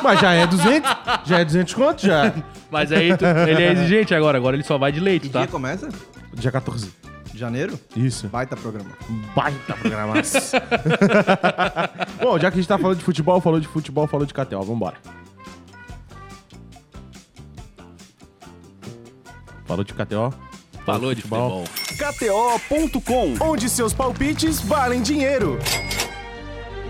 Mas 0.03 0.19
já 0.19 0.33
é 0.33 0.45
200? 0.47 0.89
Já 1.25 1.39
é 1.39 1.45
200 1.45 1.73
conto? 1.73 2.05
Já. 2.05 2.33
Mas 2.71 2.91
aí 2.91 3.15
tu- 3.15 3.25
ele 3.25 3.63
é 3.63 3.71
exigente 3.71 4.13
agora, 4.15 4.37
agora 4.37 4.55
ele 4.55 4.63
só 4.63 4.77
vai 4.77 4.91
de 4.91 4.99
leite, 4.99 5.27
Que 5.27 5.33
tá? 5.33 5.39
dia 5.39 5.47
começa? 5.47 5.89
Dia 6.33 6.51
14. 6.51 6.91
Janeiro? 7.33 7.79
Isso. 7.95 8.27
Baita 8.29 8.55
programa. 8.55 8.89
Baita 9.35 9.73
programaço. 9.75 10.37
Bom, 12.21 12.39
já 12.39 12.49
que 12.49 12.57
a 12.57 12.61
gente 12.61 12.67
tá 12.67 12.77
falando 12.79 12.97
de 12.97 13.03
futebol, 13.03 13.39
falou 13.39 13.59
de 13.59 13.67
futebol, 13.67 14.07
falou 14.07 14.25
de 14.25 14.33
KTO. 14.33 14.61
Vambora. 14.63 14.95
Falou 19.65 19.83
de 19.83 19.93
KTO? 19.93 20.33
Falou 20.87 21.13
de 21.13 21.21
futebol. 21.21 21.65
KTO.com, 21.97 23.35
onde 23.41 23.67
seus 23.67 23.91
palpites 23.91 24.61
valem 24.61 25.01
dinheiro. 25.01 25.59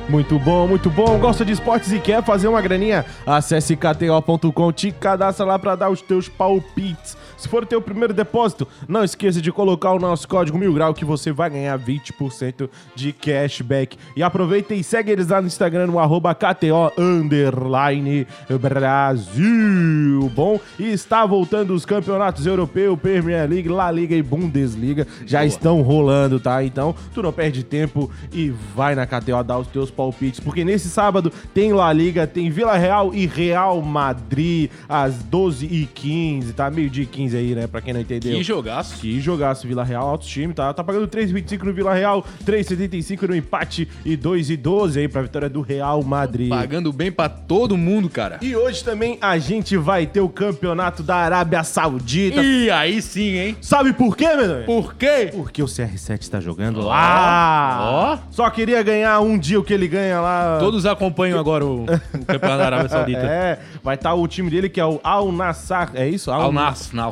Muito 0.07 0.37
bom, 0.37 0.67
muito 0.67 0.87
bom. 0.87 1.17
Gosta 1.17 1.43
de 1.43 1.53
esportes 1.53 1.91
e 1.91 1.99
quer 1.99 2.23
fazer 2.23 2.47
uma 2.47 2.61
graninha? 2.61 3.03
Acesse 3.25 3.75
kto.com, 3.75 4.71
te 4.71 4.91
cadastra 4.91 5.47
lá 5.47 5.57
pra 5.57 5.75
dar 5.75 5.89
os 5.89 5.99
teus 5.99 6.29
palpites. 6.29 7.16
Se 7.37 7.47
for 7.47 7.65
teu 7.65 7.79
primeiro 7.79 8.13
depósito, 8.13 8.67
não 8.87 9.03
esqueça 9.03 9.39
de 9.39 9.51
colocar 9.51 9.93
o 9.93 9.99
nosso 9.99 10.27
código 10.27 10.57
Mil 10.57 10.73
Grau 10.73 10.93
que 10.93 11.05
você 11.05 11.31
vai 11.31 11.51
ganhar 11.51 11.77
20% 11.77 12.67
de 12.95 13.13
cashback. 13.13 13.95
E 14.15 14.23
aproveita 14.23 14.73
e 14.73 14.83
segue 14.83 15.11
eles 15.11 15.27
lá 15.27 15.39
no 15.39 15.47
Instagram 15.47 15.87
no 15.87 15.99
arroba 15.99 16.33
KTO 16.33 16.91
underline 16.97 18.25
Brasil. 18.59 20.31
Bom, 20.35 20.59
e 20.79 20.91
está 20.91 21.25
voltando 21.25 21.75
os 21.75 21.85
campeonatos 21.85 22.47
europeu, 22.47 22.97
Premier 22.97 23.47
League, 23.47 23.69
La 23.69 23.91
Liga 23.91 24.15
e 24.15 24.23
Bundesliga. 24.23 25.05
Já 25.25 25.45
estão 25.45 25.83
rolando, 25.83 26.39
tá? 26.39 26.63
Então, 26.63 26.95
tu 27.13 27.21
não 27.21 27.31
perde 27.31 27.63
tempo 27.63 28.09
e 28.33 28.49
vai 28.75 28.95
na 28.95 29.05
KTO 29.05 29.43
dar 29.43 29.59
os 29.59 29.67
teus 29.67 29.91
palpites. 29.91 30.39
Porque 30.39 30.65
nesse 30.65 30.89
sábado 30.89 31.31
tem 31.53 31.71
La 31.71 31.93
Liga, 31.93 32.25
tem 32.25 32.49
Vila 32.49 32.75
Real 32.75 33.13
e 33.13 33.27
Real 33.27 33.79
Madrid 33.81 34.71
às 34.89 35.23
12h15, 35.23 36.53
tá? 36.53 36.71
Meio 36.71 36.89
dia 36.89 37.03
e 37.03 37.07
15 37.27 37.37
aí, 37.37 37.55
né? 37.55 37.67
Pra 37.67 37.81
quem 37.81 37.93
não 37.93 37.99
entendeu. 37.99 38.37
Que 38.37 38.43
jogaço. 38.43 38.95
Que 38.99 39.19
jogaço 39.19 39.67
Vila 39.67 39.83
Real, 39.83 40.07
alto 40.07 40.25
time, 40.25 40.53
tá? 40.53 40.73
Tá 40.73 40.83
pagando 40.83 41.07
3,25 41.07 41.63
no 41.63 41.73
Vila 41.73 41.93
Real, 41.93 42.25
3,75 42.45 43.27
no 43.27 43.35
empate 43.35 43.87
e 44.05 44.15
2,12 44.15 44.97
aí 44.97 45.07
pra 45.07 45.21
vitória 45.21 45.49
do 45.49 45.61
Real 45.61 46.01
Madrid. 46.03 46.49
Pagando 46.49 46.91
bem 46.93 47.11
pra 47.11 47.27
todo 47.27 47.77
mundo, 47.77 48.09
cara. 48.09 48.39
E 48.41 48.55
hoje 48.55 48.83
também 48.83 49.17
a 49.21 49.37
gente 49.37 49.75
vai 49.75 50.05
ter 50.05 50.21
o 50.21 50.29
campeonato 50.29 51.03
da 51.03 51.15
Arábia 51.15 51.63
Saudita. 51.63 52.41
E 52.41 52.69
aí 52.69 53.01
sim, 53.01 53.37
hein? 53.37 53.57
Sabe 53.61 53.93
por 53.93 54.15
quê, 54.15 54.35
meu 54.35 54.63
Por 54.63 54.95
quê? 54.95 55.29
Porque 55.33 55.61
o 55.61 55.65
CR7 55.65 56.29
tá 56.29 56.39
jogando 56.39 56.81
lá. 56.81 58.19
Só 58.31 58.49
queria 58.49 58.81
ganhar 58.81 59.19
um 59.19 59.37
dia 59.37 59.59
o 59.59 59.63
que 59.63 59.73
ele 59.73 59.87
ganha 59.87 60.21
lá. 60.21 60.57
Todos 60.59 60.85
acompanham 60.85 61.39
agora 61.39 61.65
o, 61.65 61.83
o 61.83 61.85
campeonato 62.25 62.57
da 62.57 62.65
Arábia 62.65 62.89
Saudita. 62.89 63.19
É, 63.19 63.59
vai 63.83 63.95
estar 63.95 64.13
o 64.13 64.27
time 64.27 64.49
dele 64.49 64.69
que 64.69 64.79
é 64.79 64.85
o 64.85 64.99
Al 65.03 65.31
Nassr, 65.31 65.91
é 65.93 66.07
isso? 66.07 66.31
Al 66.31 66.41
Al 66.41 66.51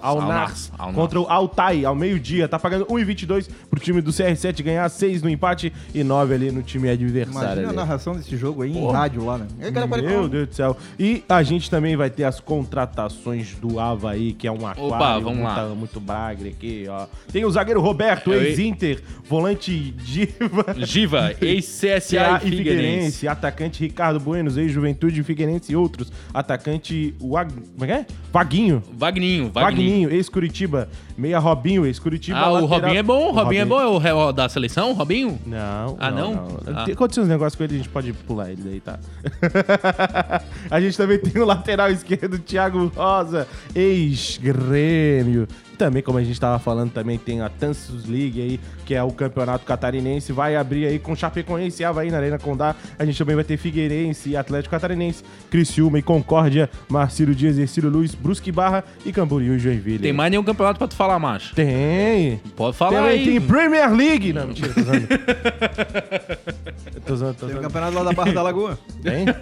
Al 0.02 0.05
Al 0.06 0.22
Nassr. 0.22 0.72
Contra 0.94 1.20
o 1.20 1.28
Al 1.28 1.48
Tai, 1.48 1.86
ao 1.86 1.96
meio-dia. 1.96 2.48
Tá 2.48 2.60
pagando 2.60 2.86
1,22 2.86 3.50
pro 3.70 3.80
time 3.80 4.02
do 4.02 4.12
CR7 4.12 4.64
ganhar 4.64 4.88
6 4.90 5.22
no 5.22 5.30
empate 5.30 5.72
e 5.94 6.04
9 6.04 6.34
ali 6.34 6.52
no 6.52 6.62
time 6.62 6.90
adversário. 6.90 7.40
Imagina 7.40 7.68
a 7.68 7.70
ali. 7.70 7.76
narração 7.76 8.16
desse 8.16 8.38
jogo 8.38 8.62
aí 8.62 8.78
em 8.78 8.92
rádio 8.92 9.26
lá, 9.26 9.38
né? 9.38 9.48
É 9.60 9.72
Meu 9.72 10.28
Deus 10.28 10.48
do 10.48 10.54
céu. 10.54 10.78
E 11.00 11.24
a 11.28 11.44
gente 11.44 11.70
também 11.70 11.96
vai 11.96 12.10
ter 12.10 12.24
as 12.24 12.40
contratações 12.40 13.56
do 13.56 13.80
Havaí, 13.80 14.34
que 14.34 14.48
é 14.48 14.52
um 14.52 14.68
aquário 14.68 15.24
vamos 15.24 15.40
muito, 15.40 15.44
lá. 15.44 15.76
muito 15.76 16.00
bragre 16.00 16.50
aqui, 16.50 16.86
ó. 16.90 17.08
Tem 17.32 17.46
o 17.46 17.52
zagueiro 17.52 17.82
Roberto, 17.82 18.34
ex-Inter, 18.34 19.02
volante 19.28 19.92
Diva. 19.92 20.66
Giva, 20.78 21.36
ex-CSA 21.42 22.16
CA 22.16 22.42
e 22.44 22.50
Figueirense. 22.50 23.28
atacante 23.28 23.82
Ricardo 23.82 24.20
Buenos, 24.20 24.58
ex-Juventude 24.58 25.22
Figueirense 25.24 25.72
e 25.72 25.76
outros. 25.76 26.12
Atacante 26.34 27.14
Wag... 27.22 27.54
Como 27.54 27.84
é 27.84 27.88
que 27.88 27.94
é? 27.94 28.06
Vaguinho. 28.32 28.84
Vagninho, 28.94 29.52
Vagninho. 29.52 29.52
Vagninho, 29.52 29.95
ex-Curitiba. 30.04 30.90
Meia 31.18 31.40
Robinho, 31.40 31.86
ex-Curitiba. 31.86 32.38
Ah, 32.38 32.50
o 32.50 32.54
lateral- 32.54 32.68
Robinho 32.82 32.98
é 33.00 33.04
bom. 33.04 33.26
O 33.28 33.30
O 33.30 33.32
Robinho 33.32 33.62
é 33.62 33.66
bom. 33.66 34.02
É 34.04 34.14
o 34.14 34.32
da 34.32 34.50
seleção, 34.50 34.94
Robinho? 34.94 35.40
Não. 35.46 35.96
Ah, 36.00 36.12
não? 36.12 36.48
Ah. 36.68 36.84
Tem- 36.84 36.94
Aconteceu 36.94 37.24
uns 37.24 37.30
negócios 37.30 37.56
com 37.56 37.64
ele, 37.64 37.76
a 37.76 37.78
gente 37.78 37.90
pode 37.90 38.12
pular 38.14 38.52
ele 38.52 38.62
daí, 38.64 38.80
tá? 38.82 39.00
a 40.70 40.80
gente 40.82 40.98
também 40.98 41.18
tem 41.20 41.42
o 41.42 41.46
lateral 41.46 41.90
esquerdo, 41.90 42.38
Thiago 42.40 42.92
Rosa, 42.96 43.48
ex-grêmio. 43.74 45.48
Também, 45.78 46.02
como 46.02 46.18
a 46.18 46.24
gente 46.24 46.40
tava 46.40 46.58
falando, 46.58 46.92
também 46.92 47.18
tem 47.18 47.42
a 47.42 47.50
Tansus 47.50 48.06
League 48.06 48.42
aí, 48.42 48.60
que 48.86 48.96
é 48.96 49.04
o 49.04 49.12
campeonato 49.12 49.66
catarinense. 49.66 50.32
Vai 50.32 50.56
abrir 50.56 50.86
aí 50.86 50.98
com 50.98 51.14
Chapecoense 51.14 51.82
e 51.82 51.86
Havaí 51.86 52.10
na 52.10 52.16
Arena 52.18 52.40
Condá. 52.40 52.74
A 52.98 53.04
gente 53.04 53.18
também 53.18 53.36
vai 53.36 53.44
ter 53.44 53.58
Figueirense 53.58 54.30
e 54.30 54.38
Atlético 54.38 54.72
Catarinense, 54.72 55.22
Criciúma 55.52 56.00
e 56.00 56.02
Concórdia, 56.02 56.70
Marcílio 56.88 57.36
Dias 57.36 57.58
e 57.58 57.68
Ciro 57.68 57.90
Luiz, 57.90 58.16
Brusque 58.16 58.54
Barra 58.54 58.86
e 59.06 59.12
Camboriú 59.12 59.56
e 59.56 59.60
Joinville. 59.60 60.00
Tem 60.00 60.14
mais 60.14 60.32
nenhum 60.32 60.44
campeonato 60.46 60.78
pra 60.80 60.88
tu 60.88 60.96
falar, 60.96 61.05
macho. 61.20 61.54
Tem. 61.56 62.42
Pode 62.56 62.76
falar 62.76 62.98
Também 63.02 63.12
aí. 63.20 63.26
tem 63.26 63.42
Premier 63.42 63.92
League. 63.94 64.34
Não, 64.34 64.48
mentira, 64.48 64.74
tô 64.74 64.82
usando. 64.82 65.08
tô 67.06 67.14
usando, 67.14 67.36
tô 67.38 67.46
Tem 67.48 67.56
o 67.56 67.62
campeonato 67.62 67.94
lá 67.94 68.04
da 68.04 68.12
Barra 68.14 68.32
da 68.34 68.42
Lagoa. 68.42 68.78
Tem? 69.02 69.26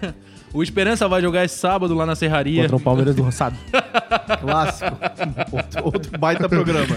O 0.55 0.61
Esperança 0.61 1.07
vai 1.07 1.19
jogar 1.19 1.43
esse 1.43 1.57
sábado 1.57 1.95
lá 1.95 2.05
na 2.05 2.13
Serraria. 2.13 2.61
Contra 2.61 2.75
o 2.75 2.79
Palmeiras 2.79 3.15
do 3.15 3.23
Roçado. 3.23 3.55
Clássico. 4.39 4.95
outro, 5.51 5.83
outro 5.85 6.19
baita 6.19 6.47
programa. 6.47 6.95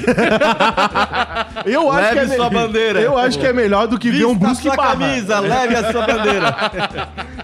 Eu 1.64 1.90
acho 1.90 2.02
Leve 2.14 2.26
que 2.26 2.32
é 2.34 2.36
sua 2.36 2.50
me- 2.50 2.54
bandeira. 2.56 3.00
Eu 3.00 3.16
acho 3.16 3.38
que 3.38 3.46
é 3.46 3.54
melhor 3.54 3.86
do 3.88 3.98
que 3.98 4.10
ver 4.10 4.26
um 4.26 4.32
Vista 4.34 4.44
Brusque 4.44 4.62
sua 4.68 4.76
Barra. 4.76 4.90
camisa, 4.98 5.40
leve 5.40 5.74
a 5.74 5.90
sua 5.90 6.06
bandeira. 6.06 6.56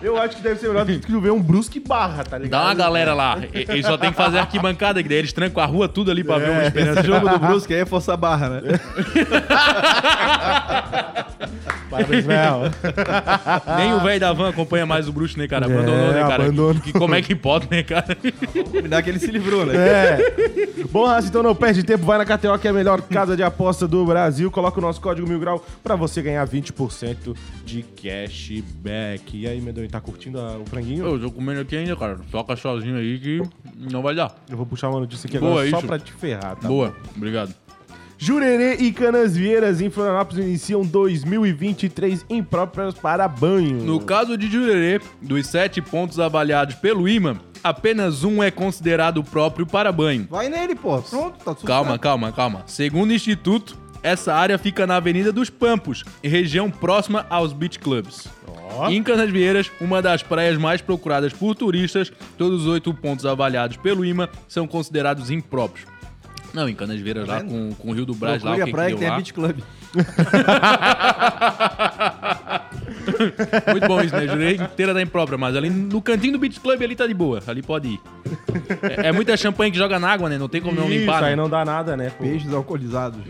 Eu 0.00 0.16
acho 0.20 0.36
que 0.36 0.42
deve 0.42 0.60
ser 0.60 0.68
melhor 0.68 0.84
do 0.84 0.98
que 0.98 1.16
ver 1.18 1.30
um 1.32 1.40
Brusque 1.42 1.80
Barra, 1.80 2.24
tá 2.24 2.38
ligado? 2.38 2.60
Dá 2.60 2.66
uma 2.68 2.74
galera 2.74 3.14
lá. 3.14 3.38
Eles 3.52 3.84
só 3.86 3.96
tem 3.98 4.10
que 4.10 4.16
fazer 4.16 4.38
arquibancada, 4.38 5.02
que 5.02 5.08
daí 5.08 5.18
eles 5.18 5.32
trancam 5.32 5.62
a 5.62 5.66
rua 5.66 5.88
tudo 5.88 6.10
ali 6.10 6.22
pra 6.24 6.38
ver 6.38 6.48
É. 6.48 6.50
uma 6.52 6.62
Esperança 6.64 7.00
Esse 7.00 7.08
jogo 7.08 7.28
do 7.28 7.38
Brusque 7.38 7.74
aí 7.74 7.80
é 7.80 7.86
força 7.86 8.16
barra, 8.16 8.48
né? 8.48 8.60
Parabéns, 11.90 12.24
Mel. 12.24 12.62
Nem 13.76 13.92
o 13.92 14.00
velho 14.00 14.18
da 14.20 14.32
van 14.32 14.48
acompanha 14.48 14.86
mais 14.86 15.08
o 15.08 15.12
Bruxo, 15.12 15.38
né, 15.38 15.46
cara? 15.46 15.66
Abandonou, 15.66 16.10
É, 16.10 16.14
né, 16.14 16.20
cara? 16.20 16.44
abandonou. 16.44 16.74
Que, 16.74 16.90
como 16.92 17.14
é 17.14 17.20
que 17.20 17.34
pode, 17.34 17.68
né, 17.70 17.82
cara? 17.82 18.16
Me 18.72 18.88
dá 18.88 19.02
que 19.02 19.10
ele 19.10 19.18
se 19.18 19.30
livrou, 19.30 19.66
né? 19.66 19.74
É. 19.76 20.18
Bom, 20.90 21.04
Raça, 21.06 21.28
então 21.28 21.42
não 21.42 21.54
perde 21.54 21.82
tempo, 21.82 22.04
vai 22.06 22.16
na 22.18 22.24
KTO, 22.24 22.58
que 22.58 22.66
é 22.66 22.70
a 22.70 22.74
melhor 22.74 23.02
casa 23.02 23.36
de 23.36 23.42
aposta 23.42 23.86
do 23.86 24.04
Brasil. 24.06 24.50
Coloca 24.50 24.78
o 24.78 24.82
nosso 24.82 25.00
código 25.02 25.28
Mil 25.28 25.38
Grau 25.38 25.62
pra 25.84 25.94
você 25.94 26.22
ganhar 26.22 26.46
20% 26.46 27.36
de 27.64 27.82
cashback. 27.82 29.36
E 29.38 29.46
aí, 29.46 29.60
Medonho, 29.82 29.90
tá 29.90 30.00
curtindo 30.00 30.38
a- 30.40 30.58
o 30.58 30.66
franguinho? 30.66 31.04
Eu 31.04 31.20
tô 31.20 31.30
comendo 31.30 31.60
aqui 31.60 31.76
ainda, 31.76 31.96
cara. 31.96 32.18
Toca 32.30 32.54
sozinho 32.56 32.96
aí 32.96 33.18
que 33.18 33.42
não 33.90 34.02
vai 34.02 34.14
dar. 34.14 34.34
Eu 34.48 34.56
vou 34.56 34.64
puxar 34.66 34.88
uma 34.88 35.00
notícia 35.00 35.26
aqui 35.26 35.38
Boa, 35.38 35.52
agora 35.52 35.70
só 35.70 35.78
isso. 35.78 35.86
pra 35.86 35.98
te 35.98 36.12
ferrar, 36.12 36.56
tá? 36.56 36.68
Boa, 36.68 36.94
obrigado. 37.16 37.54
Jurerê 38.18 38.76
e 38.76 38.92
Canasvieiras 38.92 39.80
em 39.80 39.90
Florianópolis 39.90 40.44
iniciam 40.44 40.82
2023 40.82 42.24
impróprias 42.30 42.94
para 42.94 43.26
banho. 43.26 43.82
No 43.84 43.98
caso 44.00 44.36
de 44.38 44.48
Jurerê, 44.48 45.00
dos 45.20 45.46
sete 45.48 45.82
pontos 45.82 46.20
avaliados 46.20 46.76
pelo 46.76 47.08
imã, 47.08 47.36
apenas 47.64 48.22
um 48.22 48.40
é 48.40 48.48
considerado 48.48 49.24
próprio 49.24 49.66
para 49.66 49.90
banho. 49.90 50.28
Vai 50.30 50.48
nele, 50.48 50.76
pô. 50.76 51.02
Pronto, 51.02 51.38
tá 51.44 51.52
tudo 51.52 51.66
Calma, 51.66 51.90
certo. 51.90 52.02
calma, 52.02 52.30
calma. 52.30 52.62
Segundo 52.66 53.10
o 53.10 53.14
Instituto, 53.14 53.76
essa 54.02 54.34
área 54.34 54.58
fica 54.58 54.86
na 54.86 54.96
Avenida 54.96 55.32
dos 55.32 55.48
Pampos, 55.48 56.04
região 56.22 56.70
próxima 56.70 57.26
aos 57.30 57.52
beach 57.52 57.78
clubs. 57.78 58.28
Em 58.88 59.02
Canasvieiras, 59.02 59.70
uma 59.80 60.00
das 60.00 60.22
praias 60.22 60.58
mais 60.58 60.80
procuradas 60.80 61.32
por 61.32 61.54
turistas, 61.54 62.10
todos 62.38 62.62
os 62.62 62.66
oito 62.66 62.92
pontos 62.94 63.26
avaliados 63.26 63.76
pelo 63.76 64.04
imã 64.04 64.28
são 64.48 64.66
considerados 64.66 65.30
impróprios. 65.30 65.91
Não, 66.54 66.68
em 66.68 66.74
Canasvieiras 66.74 67.26
lá 67.26 67.42
com, 67.42 67.72
com 67.72 67.90
o 67.90 67.92
Rio 67.92 68.04
do 68.04 68.14
Brás 68.14 68.42
lá, 68.42 68.50
Procure 68.54 68.64
que, 68.64 68.70
a 68.70 68.74
praia 68.74 68.90
que 68.90 68.94
que 68.96 69.00
deu 69.00 69.00
tem 69.00 69.08
a 69.08 69.12
lá. 69.12 69.16
Beach 69.18 69.32
Club. 69.32 69.56
Muito 73.72 73.88
bom 73.88 74.00
isso, 74.02 74.14
né? 74.14 74.26
Jurei 74.26 74.56
inteira 74.56 74.92
da 74.94 75.00
imprópria, 75.02 75.36
mas 75.38 75.56
ali 75.56 75.70
no 75.70 76.00
cantinho 76.02 76.34
do 76.34 76.38
Beach 76.38 76.60
Club 76.60 76.80
ali 76.82 76.94
tá 76.94 77.06
de 77.06 77.14
boa. 77.14 77.42
Ali 77.46 77.62
pode 77.62 77.88
ir. 77.88 77.98
É, 78.82 79.08
é 79.08 79.12
muita 79.12 79.34
champanhe 79.36 79.70
que 79.72 79.78
joga 79.78 79.98
na 79.98 80.10
água, 80.10 80.28
né? 80.28 80.36
Não 80.38 80.48
tem 80.48 80.60
como 80.60 80.76
não 80.76 80.88
Isso, 80.88 81.00
limpar. 81.00 81.24
aí 81.24 81.30
né? 81.30 81.36
não 81.36 81.48
dá 81.48 81.64
nada, 81.64 81.96
né? 81.96 82.10
pô. 82.10 82.24
Peixes 82.24 82.52
alcoolizados. 82.52 83.20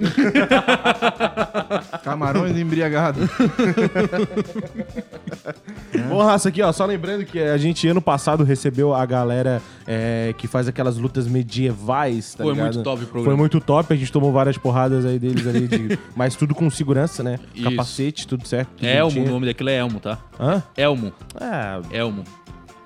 Camarões 2.05 2.57
embriagados. 2.57 3.29
Bom, 6.13 6.23
raça, 6.23 6.49
aqui, 6.49 6.63
ó, 6.63 6.73
só 6.73 6.85
lembrando 6.87 7.25
que 7.25 7.39
a 7.41 7.57
gente 7.57 7.87
ano 7.89 8.01
passado 8.03 8.45
recebeu 8.45 8.95
a 8.95 9.05
galera 9.07 9.61
é, 9.87 10.35
que 10.39 10.47
faz 10.47 10.69
aquelas 10.69 10.97
lutas 10.99 11.27
medievais, 11.27 12.35
tá 12.35 12.45
Foi 12.45 12.53
ligado? 12.53 12.75
muito 12.75 12.83
top 12.85 13.03
o 13.03 13.07
programa. 13.07 13.25
Foi 13.31 13.37
muito 13.37 13.61
top, 13.61 13.93
a 13.93 13.97
gente 13.97 14.13
tomou 14.13 14.33
várias 14.33 14.57
porradas 14.59 15.05
aí 15.05 15.19
deles 15.19 15.47
ali, 15.47 15.67
de- 15.69 15.99
mas 16.17 16.35
tudo 16.37 16.55
com 16.55 16.69
segurança, 16.71 17.23
né? 17.23 17.39
Isso. 17.55 17.65
Capacete, 17.71 18.27
tudo 18.27 18.47
certo. 18.47 18.71
tudo 18.77 18.87
Elmo, 18.87 19.07
o 19.11 19.13
bonitinho. 19.13 19.33
nome 19.35 19.47
daquilo 19.47 19.69
é 19.71 19.77
Elmo, 19.77 20.01
tá? 20.01 20.19
Hã? 20.39 20.63
Elmo. 20.77 21.13
É, 21.41 21.99
Elmo. 21.99 22.25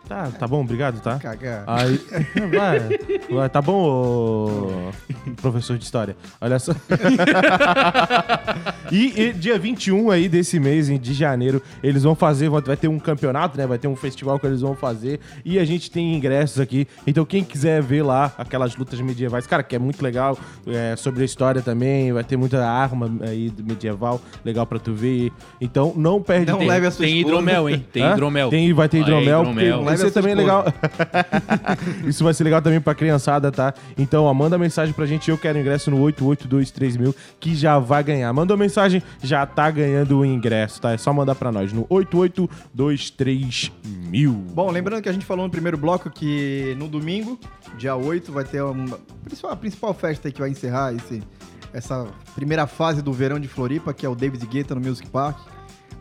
Tá, 0.08 0.28
tá 0.38 0.46
bom, 0.46 0.60
obrigado, 0.62 1.00
tá? 1.00 1.18
Cagar. 1.18 1.64
Aí, 1.66 2.00
vai, 2.54 2.80
vai, 3.36 3.48
tá 3.48 3.60
bom, 3.60 3.84
ô, 3.84 4.90
professor 5.40 5.76
de 5.76 5.84
história. 5.84 6.16
Olha 6.40 6.58
só. 6.58 6.72
e, 8.90 9.20
e 9.20 9.32
dia 9.32 9.58
21 9.58 10.10
aí 10.10 10.28
desse 10.28 10.58
mês, 10.60 10.88
em- 10.88 10.98
de 10.98 11.12
janeiro, 11.12 11.62
eles 11.82 12.02
vão 12.02 12.14
fazer, 12.14 12.48
vai 12.48 12.76
ter 12.76 12.88
um 12.88 12.98
campeonato, 12.98 13.56
né? 13.58 13.66
Vai 13.66 13.78
ter 13.78 13.88
um 13.88 13.96
festival 13.96 14.38
que 14.38 14.46
eles 14.46 14.60
vão 14.60 14.74
fazer. 14.74 15.20
E 15.44 15.58
a 15.58 15.64
gente 15.64 15.90
tem 15.90 16.14
ingressos 16.14 16.60
aqui. 16.60 16.86
Então, 17.06 17.24
quem 17.24 17.42
quiser 17.44 17.82
ver 17.82 18.02
lá 18.02 18.32
aquelas 18.38 18.76
lutas 18.76 19.00
medievais, 19.00 19.46
cara, 19.46 19.62
que 19.62 19.74
é 19.74 19.78
muito 19.78 20.02
legal, 20.02 20.38
é, 20.66 20.94
sobre 20.96 21.22
a 21.22 21.24
história 21.24 21.60
também, 21.62 22.12
vai 22.12 22.24
ter 22.24 22.36
muita 22.36 22.64
arma 22.66 23.10
aí 23.22 23.52
medieval, 23.64 24.20
legal 24.44 24.66
pra 24.66 24.78
tu 24.78 24.92
ver. 24.92 25.32
Então, 25.60 25.92
não 25.96 26.20
perde 26.22 26.50
Não 26.50 26.58
tempo. 26.58 26.70
leve 26.70 26.86
a 26.86 26.90
sua 26.90 27.04
Tem 27.04 27.16
esposa. 27.18 27.34
hidromel, 27.34 27.68
hein? 27.70 27.86
Tem 27.92 28.02
Hã? 28.02 28.12
hidromel. 28.12 28.50
Tem, 28.50 28.72
vai 28.72 28.88
ter 28.88 28.98
hidromel, 29.00 29.40
hidromel. 29.42 29.82
Vai 29.96 30.06
ser 30.06 30.12
também 30.12 30.32
esposa. 30.32 30.46
legal. 30.46 30.64
Isso 32.06 32.24
vai 32.24 32.34
ser 32.34 32.44
legal 32.44 32.62
também 32.62 32.80
pra 32.80 32.94
criançada, 32.94 33.50
tá? 33.50 33.74
Então, 33.96 34.24
ó, 34.24 34.34
manda 34.34 34.58
mensagem 34.58 34.94
pra 34.94 35.06
gente, 35.06 35.30
eu 35.30 35.38
quero 35.38 35.58
ingresso 35.58 35.90
no 35.90 36.00
8823 36.00 36.96
mil, 36.96 37.14
que 37.40 37.54
já 37.54 37.78
vai 37.78 38.02
ganhar. 38.02 38.32
Mandou 38.32 38.56
mensagem, 38.56 39.02
já 39.22 39.44
tá 39.46 39.70
ganhando 39.70 40.18
o 40.18 40.24
ingresso, 40.24 40.80
tá? 40.80 40.92
É 40.92 40.98
só 40.98 41.12
mandar 41.12 41.34
pra 41.34 41.50
nós 41.52 41.72
no 41.72 41.86
8823 41.88 43.72
mil. 44.08 44.32
Bom, 44.32 44.70
lembrando 44.70 45.02
que 45.02 45.08
a 45.08 45.12
gente 45.12 45.26
falou 45.26 45.44
no 45.44 45.50
primeiro 45.50 45.76
bloco 45.76 46.10
que 46.10 46.74
no 46.78 46.88
domingo, 46.88 47.38
dia 47.76 47.96
8, 47.96 48.32
vai 48.32 48.44
ter 48.44 48.62
uma, 48.62 48.98
a 49.50 49.56
principal 49.56 49.92
festa 49.94 50.28
aí 50.28 50.32
que 50.32 50.40
vai 50.40 50.50
encerrar 50.50 50.94
esse, 50.94 51.22
essa 51.72 52.06
primeira 52.34 52.66
fase 52.66 53.02
do 53.02 53.12
verão 53.12 53.38
de 53.38 53.48
Floripa, 53.48 53.92
que 53.92 54.06
é 54.06 54.08
o 54.08 54.14
David 54.14 54.44
Guetta 54.46 54.74
no 54.74 54.80
Music 54.80 55.08
Park. 55.08 55.38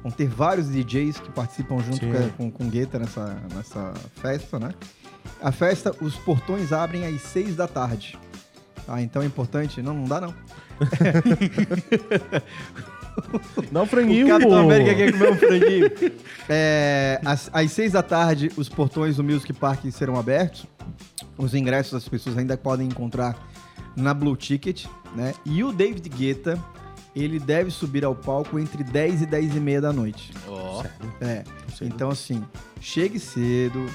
Vão 0.06 0.12
ter 0.12 0.28
vários 0.28 0.70
DJs 0.70 1.20
que 1.20 1.32
participam 1.32 1.80
junto 1.80 1.98
Sim. 1.98 2.12
com, 2.38 2.52
com, 2.52 2.70
Guetta 2.70 3.00
nessa, 3.00 3.42
nessa 3.52 3.92
festa, 4.14 4.60
né? 4.60 4.70
A 5.42 5.52
festa, 5.52 5.96
os 6.00 6.16
portões 6.16 6.72
abrem 6.72 7.08
às 7.08 7.20
6 7.24 7.56
da 7.56 7.68
tarde. 7.68 8.16
Ah, 8.88 9.02
então 9.02 9.24
é 9.24 9.26
importante. 9.26 9.82
Não, 9.82 9.96
não 9.96 10.04
dá 10.04 10.22
não. 10.22 10.32
Não, 13.72 13.88
franguinho, 13.88 14.26
O 14.26 14.30
Capitão. 14.30 14.60
América 14.60 14.94
quer 14.94 15.12
comer 15.14 15.32
um 15.32 15.38
franguinho. 15.38 15.90
É, 16.50 17.20
às, 17.26 17.50
às 17.52 17.72
seis 17.72 17.94
da 17.94 18.04
tarde, 18.04 18.52
os 18.58 18.68
portões 18.70 19.16
do 19.16 19.24
Music 19.24 19.54
Park 19.54 19.86
serão 19.90 20.20
abertos. 20.20 20.68
Os 21.38 21.56
ingressos 21.56 21.94
as 21.96 22.08
pessoas 22.08 22.38
ainda 22.38 22.56
podem 22.58 22.88
encontrar 22.88 23.36
na 23.96 24.14
Blue 24.14 24.36
Ticket, 24.36 24.86
né? 25.16 25.34
E 25.46 25.64
o 25.64 25.72
David 25.72 26.10
Guetta, 26.10 26.62
ele 27.16 27.40
deve 27.40 27.72
subir 27.72 28.04
ao 28.04 28.14
palco 28.16 28.60
entre 28.60 28.84
10 28.84 29.22
e 29.22 29.26
10 29.26 29.56
e 29.56 29.60
meia 29.60 29.80
da 29.82 29.94
noite. 29.94 30.32
Ó. 30.48 30.84
É. 31.22 31.44
Então, 31.82 32.10
assim, 32.10 32.44
chegue 32.82 33.20
cedo, 33.20 33.86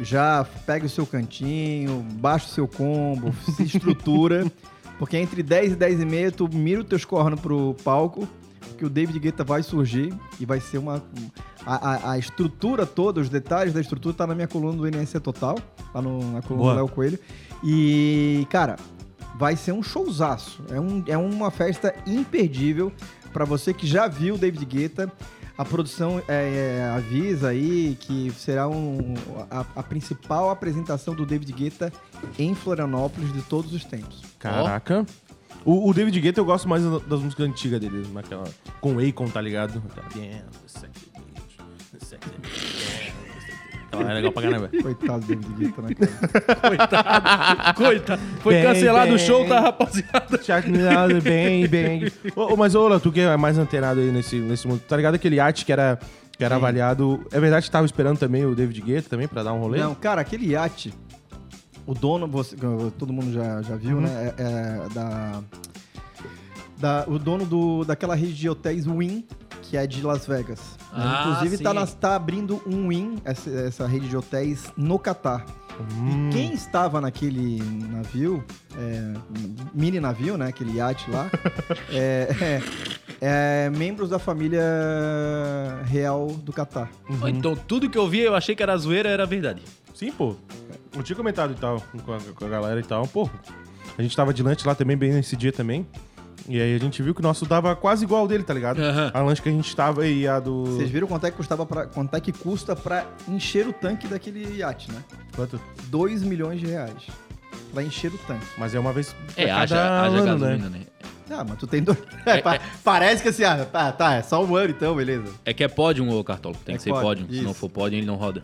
já 0.00 0.44
pegue 0.66 0.86
o 0.86 0.88
seu 0.90 1.06
cantinho, 1.06 2.04
baixa 2.14 2.46
o 2.46 2.50
seu 2.50 2.68
combo, 2.68 3.32
se 3.56 3.62
estrutura, 3.76 4.50
porque 4.98 5.16
entre 5.16 5.42
10 5.42 5.72
e 5.72 5.76
10 5.76 6.00
e 6.00 6.04
meia 6.06 6.30
tu 6.32 6.48
mira 6.52 6.80
os 6.80 6.86
teus 6.86 7.04
cornos 7.04 7.40
pro 7.40 7.74
palco, 7.84 8.28
que 8.78 8.84
o 8.84 8.90
David 8.90 9.18
Guetta 9.18 9.44
vai 9.44 9.62
surgir 9.62 10.12
e 10.40 10.44
vai 10.46 10.60
ser 10.60 10.78
uma... 10.78 11.02
A, 11.64 11.90
a- 11.94 12.10
a 12.12 12.18
estrutura 12.18 12.84
toda, 12.84 13.20
os 13.20 13.28
detalhes 13.28 13.72
da 13.72 13.80
estrutura 13.80 14.12
tá 14.14 14.26
na 14.26 14.34
minha 14.34 14.48
coluna 14.48 14.76
do 14.76 14.86
NSC 14.88 15.20
Total, 15.20 15.56
lá 15.94 16.02
no, 16.02 16.32
na 16.32 16.42
coluna 16.42 16.62
Boa. 16.64 16.72
do 16.74 16.76
Léo 16.78 16.88
Coelho. 16.88 17.18
E, 17.62 18.44
cara, 18.50 18.76
vai 19.42 19.56
ser 19.56 19.72
um 19.72 19.82
showzaço. 19.82 20.62
É, 20.70 20.80
um, 20.80 21.02
é 21.04 21.18
uma 21.18 21.50
festa 21.50 21.92
imperdível 22.06 22.92
para 23.32 23.44
você 23.44 23.74
que 23.74 23.88
já 23.88 24.06
viu 24.06 24.38
David 24.38 24.64
Guetta. 24.64 25.10
A 25.58 25.64
produção 25.64 26.22
é, 26.28 26.78
é, 26.78 26.84
avisa 26.84 27.48
aí 27.48 27.96
que 27.98 28.30
será 28.30 28.68
um, 28.68 29.14
a, 29.50 29.66
a 29.74 29.82
principal 29.82 30.48
apresentação 30.48 31.12
do 31.12 31.26
David 31.26 31.52
Guetta 31.54 31.92
em 32.38 32.54
Florianópolis 32.54 33.32
de 33.32 33.42
todos 33.42 33.72
os 33.72 33.84
tempos. 33.84 34.22
Caraca. 34.38 35.04
O, 35.64 35.90
o 35.90 35.92
David 35.92 36.20
Guetta 36.20 36.38
eu 36.38 36.44
gosto 36.44 36.68
mais 36.68 36.84
das 36.84 37.20
músicas 37.20 37.48
antigas 37.48 37.80
dele, 37.80 38.06
naquela. 38.12 38.44
Com 38.80 39.00
Akon, 39.00 39.26
tá 39.26 39.40
ligado? 39.40 39.82
Yeah, 40.14 40.46
Aquela 43.92 44.10
é 44.10 44.14
legal 44.14 44.32
pra 44.32 44.42
caramba. 44.42 44.70
Coitado 44.82 45.20
do 45.20 45.26
David 45.36 45.52
Guetta, 45.58 45.82
né, 45.82 45.94
cara? 45.94 47.72
Coitado. 47.74 48.22
Foi 48.40 48.54
Bem, 48.54 48.62
cancelado 48.64 49.06
bem. 49.06 49.14
o 49.14 49.18
show, 49.18 49.46
tá, 49.46 49.60
rapaziada? 49.60 50.26
Bang, 51.22 51.68
bang. 51.68 52.12
Ô, 52.34 52.54
ô, 52.54 52.56
mas, 52.56 52.74
ô, 52.74 52.98
tu 52.98 53.12
que 53.12 53.20
é 53.20 53.36
mais 53.36 53.58
antenado 53.58 54.00
aí 54.00 54.10
nesse, 54.10 54.36
nesse 54.36 54.66
mundo, 54.66 54.80
tá 54.88 54.96
ligado 54.96 55.14
aquele 55.16 55.36
iate 55.36 55.64
que 55.66 55.72
era, 55.72 55.98
que 56.36 56.42
era 56.44 56.56
avaliado... 56.56 57.20
É 57.30 57.38
verdade 57.38 57.66
que 57.66 57.70
tava 57.70 57.84
esperando 57.86 58.18
também 58.18 58.46
o 58.46 58.54
David 58.54 58.80
Guetta 58.80 59.10
também 59.10 59.28
pra 59.28 59.42
dar 59.42 59.52
um 59.52 59.58
rolê? 59.60 59.78
Não, 59.78 59.94
cara, 59.94 60.20
aquele 60.22 60.46
iate, 60.46 60.92
o 61.86 61.92
dono, 61.94 62.26
você, 62.26 62.56
todo 62.98 63.12
mundo 63.12 63.32
já, 63.32 63.60
já 63.62 63.76
viu, 63.76 64.00
né? 64.00 64.32
É, 64.38 64.42
é 64.42 64.88
da, 64.94 65.42
da- 66.78 67.04
o 67.08 67.18
dono 67.18 67.44
do, 67.44 67.84
daquela 67.84 68.14
rede 68.14 68.34
de 68.34 68.48
hotéis 68.48 68.86
Win, 68.86 69.24
que 69.72 69.76
é 69.78 69.86
de 69.86 70.02
Las 70.02 70.26
Vegas. 70.26 70.60
Ah, 70.92 71.24
Inclusive, 71.38 71.62
tá, 71.64 71.72
nas- 71.72 71.94
tá 71.94 72.14
abrindo 72.14 72.60
um 72.66 72.88
Win, 72.88 73.16
essa, 73.24 73.48
essa 73.48 73.86
rede 73.86 74.06
de 74.06 74.14
hotéis, 74.14 74.70
no 74.76 74.98
Catar. 74.98 75.46
Hum. 75.98 76.28
E 76.28 76.32
quem 76.34 76.52
estava 76.52 77.00
naquele 77.00 77.58
navio, 77.90 78.44
é, 78.76 79.14
mini 79.72 79.98
navio, 79.98 80.36
né? 80.36 80.48
Aquele 80.48 80.72
iate 80.72 81.10
lá, 81.10 81.30
é, 81.90 82.28
é- 82.42 82.62
é 83.66 83.70
membros 83.70 84.10
da 84.10 84.18
família 84.18 84.62
real 85.86 86.26
do 86.26 86.52
Catar. 86.52 86.90
Ó, 87.22 87.26
Então, 87.28 87.56
tudo 87.56 87.88
que 87.88 87.96
eu 87.96 88.06
vi, 88.06 88.20
eu 88.20 88.34
achei 88.34 88.54
que 88.54 88.62
era 88.62 88.76
zoeira, 88.76 89.08
era 89.08 89.24
verdade. 89.24 89.62
Sim, 89.94 90.12
pô. 90.12 90.36
Eu 90.94 91.02
tinha 91.02 91.16
comentado 91.16 91.52
e 91.52 91.56
tal, 91.56 91.82
com 92.04 92.12
a, 92.12 92.18
com 92.20 92.44
a 92.44 92.48
galera 92.48 92.78
e 92.78 92.82
tal. 92.82 93.06
Pô, 93.08 93.30
a 93.96 94.02
gente 94.02 94.14
tava 94.14 94.34
de 94.34 94.42
lanche 94.42 94.66
lá 94.68 94.74
também, 94.74 94.98
bem 94.98 95.12
nesse 95.14 95.34
dia 95.34 95.50
também. 95.50 95.86
E 96.48 96.60
aí 96.60 96.74
a 96.74 96.78
gente 96.78 97.02
viu 97.02 97.14
que 97.14 97.20
o 97.20 97.22
nosso 97.22 97.46
dava 97.46 97.74
quase 97.76 98.04
igual 98.04 98.22
ao 98.22 98.28
dele, 98.28 98.42
tá 98.42 98.52
ligado? 98.52 98.80
Aham. 98.80 99.10
A 99.14 99.20
lanche 99.20 99.40
que 99.42 99.48
a 99.48 99.52
gente 99.52 99.74
tava 99.76 100.06
e 100.06 100.26
a 100.26 100.40
do... 100.40 100.64
Vocês 100.64 100.90
viram 100.90 101.06
quanto 101.06 101.26
é 101.26 101.30
que 101.30 101.36
custava 101.36 101.64
pra, 101.64 101.86
quanto 101.86 102.14
é 102.16 102.20
que 102.20 102.32
custa 102.32 102.74
pra 102.74 103.06
encher 103.28 103.66
o 103.68 103.72
tanque 103.72 104.08
daquele 104.08 104.56
iate, 104.58 104.90
né? 104.90 105.02
Quanto? 105.36 105.60
2 105.84 106.22
milhões 106.24 106.58
de 106.60 106.66
reais. 106.66 107.02
Pra 107.72 107.82
encher 107.82 108.12
o 108.12 108.18
tanque. 108.18 108.44
Mas 108.58 108.74
é 108.74 108.78
uma 108.78 108.92
vez 108.92 109.14
É, 109.36 109.50
haja, 109.50 109.78
ano, 109.78 110.24
gasolina, 110.24 110.68
né? 110.68 110.78
né? 110.80 110.86
Ah, 111.30 111.44
mas 111.48 111.56
tu 111.58 111.66
tem 111.66 111.82
dois. 111.82 111.96
É, 112.26 112.38
pa- 112.42 112.58
Parece 112.84 113.22
que 113.22 113.28
assim, 113.28 113.44
ah, 113.44 113.64
tá, 113.64 113.90
tá, 113.92 114.14
é 114.16 114.22
só 114.22 114.44
um 114.44 114.54
ano 114.56 114.70
então, 114.70 114.94
beleza. 114.96 115.32
É 115.44 115.54
que 115.54 115.62
é 115.64 115.68
pódio, 115.68 116.06
ô 116.10 116.22
Cartola. 116.24 116.56
Tem 116.64 116.74
É 116.74 116.78
que 116.78 116.82
ser 116.84 116.90
pódio. 116.90 117.26
Se 117.30 117.40
não 117.40 117.54
for 117.54 117.70
pódio, 117.70 117.96
ele 117.98 118.06
não 118.06 118.16
roda. 118.16 118.42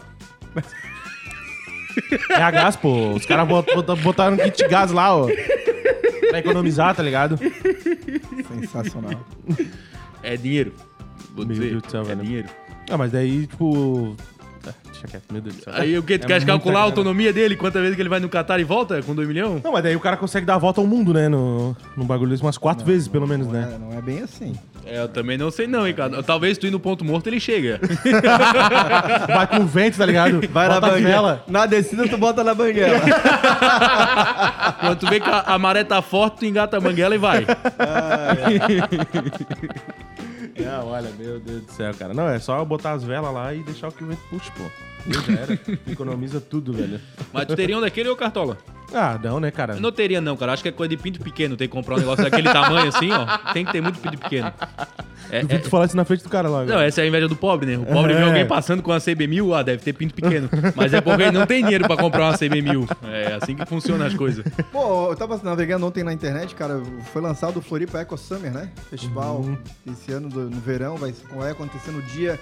É 2.31 2.43
a 2.43 2.51
gás, 2.51 2.77
pô. 2.77 3.13
Os 3.13 3.27
caras 3.27 3.47
bot- 3.49 3.75
bot- 3.75 4.01
botaram 4.03 4.37
um 4.37 4.39
kit 4.39 4.67
gás 4.69 4.91
lá, 4.93 5.15
ó. 5.17 5.27
Pra 6.29 6.39
economizar, 6.39 6.95
tá 6.95 7.03
ligado? 7.03 7.39
Sensacional. 8.49 9.21
É 10.23 10.37
dinheiro. 10.37 10.73
Vou 11.35 11.47
Meu 11.47 11.55
dizer, 11.55 11.71
Deus 11.71 11.83
do 11.83 11.91
céu, 11.91 12.01
é 12.03 12.05
velho. 12.05 12.23
dinheiro. 12.23 12.49
Ah, 12.91 12.97
mas 12.97 13.13
daí, 13.13 13.47
tipo... 13.47 14.17
Ah, 14.67 14.73
deixa 14.87 15.07
quieto, 15.07 15.33
meu 15.33 15.41
Deus 15.41 15.57
do 15.57 15.63
céu. 15.65 15.73
Aí 15.77 15.97
o 15.99 16.03
que? 16.03 16.19
Tu 16.19 16.25
É 16.25 16.27
quer 16.27 16.35
muita 16.35 16.47
calcular 16.47 16.73
a 16.81 16.83
grana. 16.83 16.87
autonomia 16.87 17.33
dele? 17.33 17.57
Quantas 17.57 17.81
vezes 17.81 17.95
que 17.97 18.03
ele 18.03 18.09
vai 18.09 18.19
no 18.21 18.29
Qatar 18.29 18.59
e 18.61 18.65
volta 18.65 19.03
com 19.03 19.15
2 19.15 19.29
milhões? 19.29 19.63
Não, 19.63 19.73
mas 19.73 19.83
daí 19.83 19.95
o 19.95 20.01
cara 20.01 20.17
consegue 20.17 20.45
dar 20.45 20.57
a 20.57 20.59
volta 20.59 20.81
ao 20.81 20.87
mundo, 20.87 21.15
né? 21.15 21.29
No, 21.29 21.77
no 21.97 22.05
bagulho 22.05 22.31
desse 22.31 22.43
umas 22.43 22.59
quatro 22.59 22.85
vezes, 22.85 23.07
pelo 23.09 23.27
menos, 23.27 23.47
não 23.47 23.53
né? 23.55 23.73
É, 23.75 23.79
não 23.79 23.93
é 23.97 24.03
bem 24.03 24.21
assim. 24.21 24.55
É, 24.91 25.01
eu 25.01 25.09
também 25.09 25.37
não 25.37 25.51
sei 25.51 25.67
não, 25.67 25.87
hein, 25.87 25.93
cara. 25.93 26.23
Talvez 26.23 26.57
tu 26.57 26.67
ir 26.67 26.71
no 26.71 26.81
ponto 26.81 27.05
morto, 27.05 27.27
ele 27.27 27.39
chega. 27.39 27.79
Vai 29.29 29.47
com 29.47 29.59
o 29.59 29.67
vento, 29.67 29.99
tá 29.99 30.07
ligado? 30.07 30.41
Vai 30.49 30.67
Bota 30.69 30.81
na 30.81 30.89
banguela. 30.93 31.45
Na 31.47 31.67
descida 31.67 32.09
tu 32.09 32.17
bota 32.17 32.43
na 32.43 32.55
banguela. 32.55 32.99
Quando 34.81 34.99
tu 34.99 35.07
vê 35.09 35.21
que 35.21 35.29
a, 35.29 35.41
a 35.41 35.59
maré 35.59 35.85
tá 35.85 36.01
forte, 36.01 36.39
tu 36.39 36.47
engata 36.47 36.79
a 36.79 36.81
manguela 36.81 37.15
e 37.15 37.19
vai. 37.19 37.45
Não, 40.59 40.89
olha, 40.89 41.11
meu 41.19 41.39
Deus 41.39 41.63
do 41.63 41.73
céu, 41.73 41.93
cara. 41.95 42.15
Não, 42.15 42.29
é 42.29 42.39
só 42.39 42.65
botar 42.65 42.93
as 42.93 43.05
velas 43.05 43.33
lá 43.33 43.55
e 43.55 43.63
deixar 43.63 43.89
o 43.89 43.93
que 43.93 44.03
o 44.03 44.07
vento 44.07 44.23
puxe, 44.31 44.51
pô. 44.53 44.65
Meu, 45.07 45.21
já 45.23 45.33
era. 45.41 45.59
Economiza 45.91 46.41
tudo, 46.41 46.73
velho. 46.73 47.01
Mas 47.33 47.47
tu 47.47 47.57
teria 47.57 47.77
um 47.77 47.81
daquele 47.81 48.09
ou 48.09 48.17
cartola? 48.17 48.59
Ah, 48.93 49.19
não, 49.23 49.39
né, 49.39 49.51
cara? 49.51 49.75
Eu 49.75 49.81
não 49.81 49.93
teria, 49.93 50.19
não, 50.21 50.35
cara. 50.37 50.53
Acho 50.55 50.63
que 50.63 50.69
é 50.71 50.73
coisa 50.73 50.89
de 50.89 50.97
pinto 50.97 51.21
pequeno. 51.21 51.57
Tem 51.59 51.69
que 51.69 51.73
comprar 51.75 51.97
um 51.97 51.99
negócio 51.99 52.25
daquele 52.25 52.51
tamanho 52.51 52.89
assim, 52.89 53.11
ó. 53.13 53.53
Tem 53.53 53.65
que 53.65 53.71
ter 53.73 53.83
muito 53.83 53.99
pinto 54.01 54.17
pequeno. 54.17 54.51
É, 55.31 55.43
Duvido 55.43 55.65
tu 55.65 55.69
falar 55.69 55.85
isso 55.85 55.97
na 55.97 56.07
frente 56.07 56.23
do 56.23 56.31
cara 56.31 56.49
lá. 56.49 56.65
Não, 56.65 56.81
essa 56.81 57.03
é 57.03 57.05
a 57.05 57.07
inveja 57.07 57.29
do 57.29 57.37
pobre, 57.37 57.67
né? 57.67 57.77
O 57.77 57.85
pobre 57.85 58.15
vê 58.15 58.21
É. 58.21 58.25
alguém 58.25 58.47
passando 58.47 58.83
com 58.83 58.91
uma 58.91 58.97
CB1000, 58.99 59.59
ah, 59.59 59.63
deve 59.63 59.83
ter 59.83 59.93
pinto 59.93 60.15
pequeno. 60.15 60.49
Mas 60.75 60.95
é 60.95 61.03
porque 61.03 61.23
ele 61.23 61.33
não 61.33 61.45
tem 61.47 61.63
dinheiro 61.63 61.87
pra 61.87 61.99
comprar 61.99 62.31
uma 62.31 62.33
CB1000. 62.39 62.89
É 63.13 63.35
assim 63.35 63.55
que 63.55 63.67
funcionam 63.67 64.07
as 64.07 64.15
coisas. 64.15 64.43
Pô, 64.73 65.11
eu 65.11 65.17
tava 65.17 65.39
navegando 65.45 65.87
ontem 65.87 66.03
na 66.03 66.13
internet, 66.15 66.55
cara, 66.55 66.81
foi 67.13 67.21
lançado 67.21 67.59
o 67.59 67.61
Floripa 67.63 67.99
Eco 68.01 68.17
Summer, 68.17 68.51
né? 68.51 68.71
Festival 68.89 69.45
esse 69.87 70.11
ano 70.13 70.31
do- 70.31 70.49
no 70.49 70.61
verão, 70.61 70.97
vai, 70.97 71.13
vai 71.37 71.51
acontecer 71.51 71.91
no 71.91 72.01
dia 72.01 72.41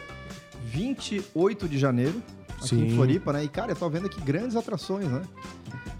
28 0.64 1.68
de 1.68 1.78
janeiro, 1.78 2.22
aqui 2.56 2.68
Sim. 2.68 2.86
em 2.86 2.94
Floripa, 2.94 3.32
né? 3.32 3.44
E, 3.44 3.48
cara, 3.48 3.72
eu 3.72 3.76
tô 3.76 3.88
vendo 3.90 4.06
aqui 4.06 4.20
grandes 4.20 4.56
atrações, 4.56 5.06
né? 5.08 5.22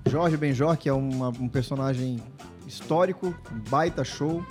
Jorge 0.09 0.37
Benjor, 0.37 0.77
que 0.77 0.89
é 0.89 0.93
uma- 0.93 1.29
um 1.29 1.49
personagem 1.49 2.23
histórico, 2.67 3.35
um 3.53 3.59
baita 3.71 4.05
show. 4.05 4.45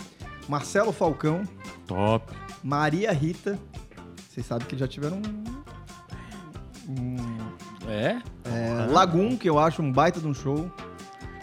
Marcelo 0.48 0.92
Falcão, 0.92 1.44
Top. 1.88 2.32
Maria 2.64 3.12
Rita. 3.12 3.58
Vocês 4.30 4.46
sabem 4.46 4.68
que 4.68 4.78
já 4.78 4.88
tiveram 4.88 5.22
um, 6.88 7.16
É? 7.90 8.22
é, 8.46 8.86
Lagoon, 8.92 9.38
que 9.38 9.50
eu 9.50 9.58
acho 9.58 9.82
um 9.82 9.92
baita 9.92 10.20
de 10.20 10.28
um 10.28 10.34
show. 10.34 10.70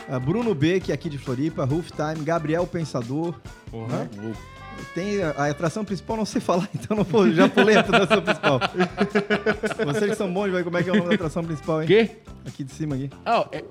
Ah, 0.08 0.18
Bruno 0.18 0.54
B, 0.54 0.78
que 0.80 0.90
é 0.92 0.94
aqui 0.94 1.08
de 1.08 1.16
Floripa, 1.18 1.64
Rooftime, 1.64 2.22
Gabriel 2.24 2.66
Pensador. 2.66 3.34
né? 3.72 4.08
Tem 4.94 5.22
a, 5.22 5.30
atração 5.50 5.84
principal, 5.84 6.16
não 6.16 6.24
sei 6.24 6.40
falar, 6.40 6.68
então 6.74 6.96
não 6.96 7.04
vou, 7.04 7.30
já 7.32 7.48
pulei 7.48 7.76
a 7.76 7.80
atração 7.80 8.20
principal. 8.22 8.60
Vocês 9.86 10.10
que 10.10 10.16
são 10.16 10.32
bons, 10.32 10.50
vai, 10.50 10.62
como 10.62 10.76
é 10.78 10.82
que 10.82 10.90
é 10.90 10.92
o 10.92 10.96
nome 10.96 11.08
da 11.10 11.14
atração 11.14 11.44
principal, 11.44 11.76
O 11.78 11.82
hein? 11.82 11.86
quê? 11.88 12.10
Aqui 12.46 12.64
de 12.64 12.72
cima 12.72 12.94
aqui. 12.96 13.08
Ah, 13.24 13.46
é, 13.52 13.62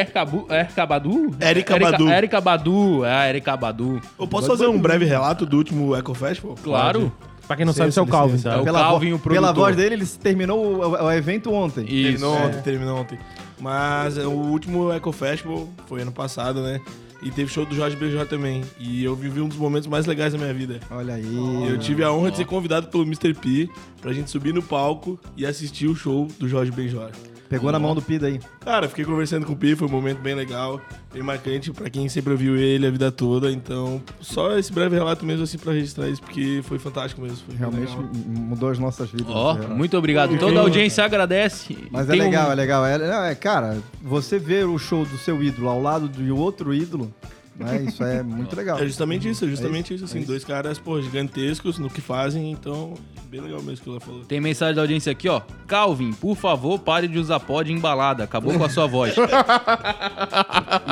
Ercabu, 0.00 0.46
Ercabadu? 0.50 1.30
Erika 1.40 1.78
Badu. 1.78 2.08
Erika 2.10 2.40
Badu. 2.40 3.04
Ah, 3.04 3.28
Erika 3.28 3.56
Badu. 3.56 4.00
Eu 4.18 4.26
posso 4.26 4.48
fazer 4.48 4.66
um 4.66 4.78
breve 4.78 5.04
relato 5.04 5.46
do 5.46 5.56
último 5.56 5.94
Eco 5.94 6.12
Festival? 6.14 6.56
Claro. 6.62 7.12
Pra 7.46 7.56
quem 7.56 7.64
não 7.64 7.72
Licença, 7.72 7.90
sabe, 7.90 7.90
isso 7.90 8.00
é 8.00 8.02
o 8.02 8.06
Calvin, 8.06 8.38
tá? 8.42 8.52
É 8.52 8.56
o 8.58 8.64
pela, 8.64 8.80
Calvin, 8.80 9.10
vo- 9.10 9.16
o 9.16 9.18
pela 9.18 9.34
produtor. 9.48 9.54
voz 9.64 9.76
dele, 9.76 9.94
ele 9.96 10.06
terminou 10.06 10.64
o, 10.64 11.04
o- 11.04 11.10
evento 11.12 11.52
ontem. 11.52 11.84
Isso. 11.84 12.20
Terminou 12.20 12.36
ontem, 12.36 12.62
terminou 12.62 12.98
ontem. 13.00 13.18
Mas 13.60 14.16
é, 14.18 14.24
o 14.24 14.30
último 14.30 14.92
Eco 14.92 15.10
Festival 15.10 15.68
foi 15.86 16.02
ano 16.02 16.12
passado, 16.12 16.62
né? 16.62 16.80
E 17.22 17.30
teve 17.30 17.52
show 17.52 17.66
do 17.66 17.74
Jorge 17.74 17.96
Benjor 17.96 18.26
também. 18.26 18.62
E 18.78 19.04
eu 19.04 19.14
vivi 19.14 19.40
um 19.40 19.48
dos 19.48 19.58
momentos 19.58 19.86
mais 19.86 20.06
legais 20.06 20.32
da 20.32 20.38
minha 20.38 20.54
vida. 20.54 20.80
Olha 20.90 21.14
aí. 21.14 21.68
Eu 21.68 21.78
tive 21.78 22.02
a 22.02 22.12
honra 22.12 22.30
de 22.30 22.38
ser 22.38 22.46
convidado 22.46 22.88
pelo 22.88 23.04
Mr. 23.04 23.34
P 23.34 23.68
pra 24.00 24.12
gente 24.12 24.30
subir 24.30 24.54
no 24.54 24.62
palco 24.62 25.18
e 25.36 25.44
assistir 25.44 25.86
o 25.86 25.94
show 25.94 26.26
do 26.38 26.48
Jorge 26.48 26.72
Benjor. 26.72 27.10
Pegou 27.50 27.72
na 27.72 27.80
mão 27.80 27.96
do 27.96 28.00
Pida 28.00 28.28
aí. 28.28 28.38
Cara, 28.60 28.88
fiquei 28.88 29.04
conversando 29.04 29.44
com 29.44 29.52
o 29.54 29.56
Pi, 29.56 29.74
foi 29.74 29.88
um 29.88 29.90
momento 29.90 30.20
bem 30.20 30.36
legal, 30.36 30.80
bem 31.12 31.20
marcante 31.20 31.72
pra 31.72 31.90
quem 31.90 32.08
sempre 32.08 32.30
ouviu 32.32 32.56
ele 32.56 32.86
a 32.86 32.90
vida 32.92 33.10
toda. 33.10 33.50
Então, 33.50 34.00
só 34.20 34.56
esse 34.56 34.72
breve 34.72 34.94
relato 34.94 35.26
mesmo 35.26 35.42
assim 35.42 35.58
pra 35.58 35.72
registrar 35.72 36.08
isso, 36.08 36.22
porque 36.22 36.60
foi 36.62 36.78
fantástico 36.78 37.20
mesmo. 37.20 37.38
Foi 37.44 37.56
Realmente 37.56 37.90
legal. 37.90 38.08
mudou 38.28 38.70
as 38.70 38.78
nossas 38.78 39.10
vidas. 39.10 39.26
Ó, 39.28 39.54
relato. 39.54 39.74
muito 39.74 39.98
obrigado. 39.98 40.38
Toda 40.38 40.60
a 40.60 40.62
audiência 40.62 41.04
agradece. 41.04 41.76
Mas 41.90 42.08
é 42.08 42.12
Tem 42.12 42.20
um- 42.22 42.24
legal, 42.26 42.52
é 42.52 42.54
legal. 42.54 42.86
É, 42.86 42.96
não, 42.98 43.24
é, 43.24 43.34
cara, 43.34 43.78
você 44.00 44.38
ver 44.38 44.64
o 44.66 44.78
show 44.78 45.04
do 45.04 45.18
seu 45.18 45.42
ídolo 45.42 45.68
ao 45.68 45.82
lado 45.82 46.08
de 46.08 46.30
outro 46.30 46.72
ídolo, 46.72 47.12
né? 47.56 47.82
Isso 47.82 48.02
é 48.02 48.22
muito 48.22 48.54
legal. 48.56 48.78
É 48.78 48.86
justamente 48.86 49.28
isso, 49.28 49.44
é 49.44 49.48
justamente 49.48 49.92
É 49.92 49.96
isso, 49.96 50.04
isso, 50.04 50.04
assim, 50.04 50.18
é 50.18 50.20
isso. 50.22 50.30
dois 50.30 50.44
caras, 50.44 50.78
pô, 50.78 51.00
gigantescos 51.00 51.78
no 51.78 51.90
que 51.90 52.00
fazem, 52.00 52.50
então, 52.50 52.94
bem 53.28 53.40
legal 53.40 53.60
mesmo 53.62 53.84
que 53.84 53.90
ela 53.90 54.00
falou. 54.00 54.24
Tem 54.24 54.40
mensagem 54.40 54.74
da 54.74 54.80
audiência 54.82 55.12
aqui, 55.12 55.28
ó. 55.28 55.40
Calvin, 55.66 56.12
por 56.12 56.36
favor, 56.36 56.78
pare 56.78 57.06
de 57.08 57.18
usar 57.18 57.40
pod 57.40 57.70
embalada. 57.72 58.24
Acabou 58.24 58.52
com 58.56 58.64
a 58.64 58.68
sua 58.68 58.86
voz. 58.86 59.14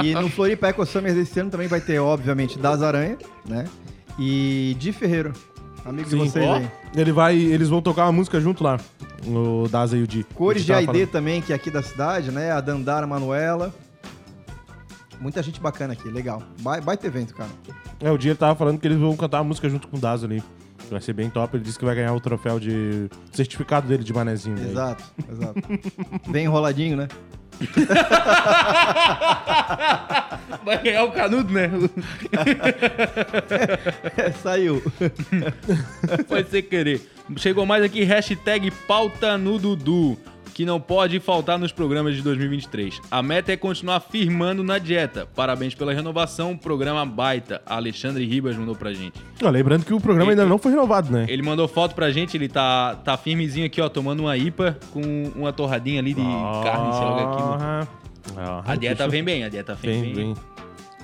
E 0.03 0.15
no 0.15 0.29
Floripa 0.29 0.69
Eco 0.69 0.85
Summers 0.87 1.15
desse 1.15 1.39
ano 1.41 1.51
também 1.51 1.67
vai 1.69 1.81
ter, 1.81 1.99
obviamente, 1.99 2.59
Das 2.59 2.83
Aranha, 2.83 3.19
né? 3.47 3.65
E 4.19 4.77
Di 4.79 4.93
Ferreiro. 4.93 5.33
Amigo 5.85 6.09
Sim. 6.09 6.19
de 6.19 6.31
vocês 6.31 6.47
Ó, 6.47 6.55
aí. 6.57 6.71
Ele 6.95 7.13
vai, 7.13 7.37
eles 7.37 7.69
vão 7.69 7.81
tocar 7.81 8.05
uma 8.07 8.13
música 8.13 8.41
junto 8.41 8.63
lá. 8.63 8.79
O 9.27 9.67
Daza 9.69 9.97
e 9.97 10.03
o 10.03 10.07
Di. 10.07 10.25
Cores 10.35 10.65
de 10.65 10.73
AID 10.73 11.07
também, 11.07 11.41
que 11.41 11.53
é 11.53 11.57
aqui 11.57 11.71
da 11.71 11.83
cidade, 11.83 12.31
né? 12.31 12.53
A 12.53 12.61
Dandara 12.61 13.07
Manuela. 13.07 13.75
Muita 15.21 15.43
gente 15.43 15.61
bacana 15.61 15.95
aqui, 15.95 16.09
legal. 16.09 16.43
Vai, 16.59 16.81
baita 16.81 17.07
evento, 17.07 17.35
cara. 17.35 17.51
É, 18.01 18.11
o 18.11 18.19
Di 18.19 18.29
ele 18.29 18.37
tava 18.37 18.55
falando 18.55 18.79
que 18.79 18.87
eles 18.87 18.99
vão 18.99 19.17
cantar 19.17 19.39
uma 19.39 19.45
música 19.45 19.69
junto 19.69 19.89
com 19.89 19.97
o 19.97 20.01
Daza 20.01 20.27
ali. 20.27 20.43
Vai 20.91 21.01
ser 21.01 21.13
bem 21.13 21.29
top. 21.29 21.57
Ele 21.57 21.65
disse 21.65 21.79
que 21.79 21.85
vai 21.85 21.95
ganhar 21.95 22.15
o 22.15 22.21
troféu 22.21 22.59
de 22.61 23.09
certificado 23.33 23.89
dele 23.89 24.05
de 24.05 24.13
manezinho. 24.13 24.57
daí. 24.57 24.71
Exato, 24.71 25.05
exato. 25.31 25.61
Bem 26.31 26.45
enroladinho, 26.45 26.97
né? 26.97 27.09
Vai 30.65 30.83
ganhar 30.83 31.05
o 31.05 31.13
canudo, 31.13 31.53
né? 31.53 31.71
Saiu. 34.43 34.83
Foi 36.29 36.45
sem 36.45 36.63
querer. 36.63 37.01
Chegou 37.37 37.67
mais 37.67 37.83
aqui, 37.83 38.05
hashtag 38.05 38.71
pauta 38.87 39.37
no 39.37 39.59
Dudu, 39.59 40.17
que 40.59 40.65
não 40.65 40.81
pode 40.81 41.21
faltar 41.21 41.57
nos 41.57 41.71
programas 41.71 42.17
de 42.17 42.23
2023. 42.23 43.01
A 43.13 43.23
meta 43.23 43.53
é 43.53 43.57
continuar 43.57 44.01
firmando 44.01 44.65
na 44.65 44.79
dieta. 44.79 45.25
Parabéns 45.25 45.73
pela 45.73 45.95
renovação, 45.95 46.57
programa 46.57 47.07
baita. 47.07 47.63
Alexandre 47.65 48.27
Ribas 48.27 48.57
mandou 48.57 48.75
pra 48.75 48.93
gente. 48.93 49.23
Ó, 49.41 49.49
lembrando 49.49 49.85
que 49.85 49.95
o 49.95 50.01
programa 50.01 50.33
ainda 50.33 50.45
não 50.45 50.59
foi 50.59 50.73
renovado, 50.73 51.13
né? 51.13 51.27
Ele 51.29 51.43
mandou 51.45 51.69
foto 51.69 51.95
pra 51.95 52.11
gente, 52.11 52.37
ele 52.37 52.49
tá, 52.49 52.97
tá 53.05 53.17
firmezinho 53.17 53.67
aqui, 53.67 53.81
ó, 53.81 53.89
tomando 53.89 54.19
uma 54.19 54.37
IPA 54.37 54.77
com 54.93 55.31
uma 55.37 55.53
torradinha 55.53 56.01
ali 56.01 56.13
de 56.13 56.23
carne, 56.23 56.93
sei 56.93 57.05
lá 57.05 57.23
aquilo. 57.23 57.57
Ah, 57.61 57.87
ah, 58.37 58.63
A 58.67 58.75
dieta 58.75 59.07
vem 59.07 59.23
bem, 59.23 59.45
a 59.45 59.49
dieta 59.49 59.77
vem, 59.77 60.03
bem. 60.03 60.13
vem. 60.13 60.35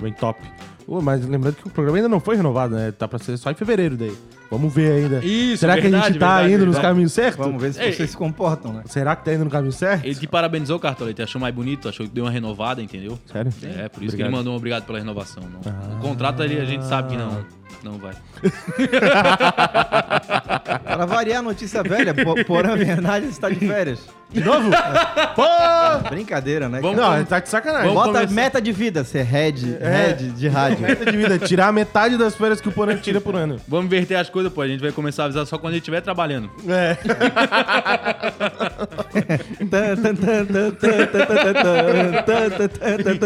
Vem 0.01 0.11
top. 0.11 0.37
Mas 0.85 1.25
lembrando 1.25 1.55
que 1.55 1.65
o 1.65 1.71
programa 1.71 1.97
ainda 1.97 2.09
não 2.09 2.19
foi 2.19 2.35
renovado, 2.35 2.75
né? 2.75 2.91
Tá 2.91 3.07
pra 3.07 3.19
ser 3.19 3.37
só 3.37 3.49
em 3.51 3.55
fevereiro 3.55 3.95
daí. 3.95 4.17
Vamos 4.49 4.73
ver 4.73 4.91
ainda. 4.91 5.25
Isso, 5.25 5.57
Será 5.57 5.73
que 5.73 5.79
a 5.79 5.83
verdade, 5.83 6.05
gente 6.07 6.19
tá 6.19 6.35
verdade, 6.35 6.53
indo 6.53 6.65
nos 6.65 6.75
verdade. 6.75 6.93
caminhos 6.93 7.11
certos? 7.13 7.45
Vamos 7.45 7.61
ver 7.61 7.73
se 7.73 7.81
Ei. 7.81 7.91
vocês 7.93 8.09
se 8.11 8.17
comportam, 8.17 8.73
né? 8.73 8.83
Será 8.85 9.15
que 9.15 9.25
tá 9.25 9.33
indo 9.33 9.43
no 9.43 9.49
caminho 9.49 9.71
certo? 9.71 10.05
Ele 10.05 10.15
te 10.15 10.27
parabenizou, 10.27 10.79
Cartolete, 10.79 11.21
achou 11.21 11.41
mais 11.41 11.53
bonito, 11.53 11.89
achou 11.89 12.05
que 12.05 12.11
deu 12.13 12.25
uma 12.25 12.31
renovada, 12.31 12.81
entendeu? 12.81 13.17
Sério? 13.31 13.51
É, 13.63 13.89
por 13.89 14.03
isso 14.03 14.15
que 14.15 14.21
ele 14.21 14.27
Obrigado. 14.27 14.31
mandou 14.31 14.53
um 14.53 14.57
obrigado 14.57 14.83
pela 14.85 14.99
renovação. 14.99 15.43
Não. 15.43 15.59
Ah. 15.71 15.95
O 15.97 16.01
contrato 16.01 16.41
ali 16.43 16.59
a 16.59 16.65
gente 16.65 16.85
sabe 16.85 17.09
que 17.09 17.17
não, 17.17 17.43
não 17.83 17.99
vai. 17.99 18.13
Para 20.83 21.05
variar 21.05 21.39
a 21.39 21.43
notícia 21.43 21.83
velha, 21.83 22.13
Porã 22.45 22.77
Bernardes 22.77 23.31
está 23.31 23.49
de 23.49 23.59
férias. 23.59 23.99
De 24.31 24.43
novo? 24.43 24.73
É. 24.73 25.27
Pô! 25.27 25.45
É 25.45 26.09
brincadeira, 26.09 26.67
né? 26.67 26.79
Vamos, 26.81 26.97
não, 26.97 27.23
tá 27.23 27.39
de 27.39 27.47
sacanagem. 27.47 27.93
Bota 27.93 28.11
começar. 28.11 28.33
meta 28.33 28.61
de 28.61 28.71
vida, 28.71 29.03
ser 29.03 29.23
head, 29.23 29.77
é. 29.79 29.87
head 29.87 30.31
de 30.31 30.47
rádio. 30.47 30.79
Meta 30.79 31.05
de 31.05 31.15
vida, 31.15 31.39
tirar 31.39 31.71
metade 31.71 32.17
das 32.17 32.35
férias 32.35 32.59
que 32.59 32.67
o 32.67 32.71
Porã 32.71 32.97
tira 32.97 33.21
por 33.21 33.35
ano. 33.35 33.61
Vamos 33.67 33.85
inverter 33.85 34.17
as 34.17 34.29
coisas, 34.29 34.51
pô. 34.51 34.61
A 34.61 34.67
gente 34.67 34.81
vai 34.81 34.91
começar 34.91 35.23
a 35.23 35.25
avisar 35.25 35.45
só 35.45 35.57
quando 35.57 35.73
ele 35.73 35.79
estiver 35.79 36.01
trabalhando. 36.01 36.49
É. 36.67 36.97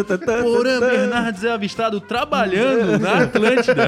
Porã 0.44 0.80
Bernardes 0.80 1.44
é 1.44 1.52
avistado 1.52 2.00
trabalhando 2.02 3.00
na 3.00 3.24
Atlântida. 3.24 3.88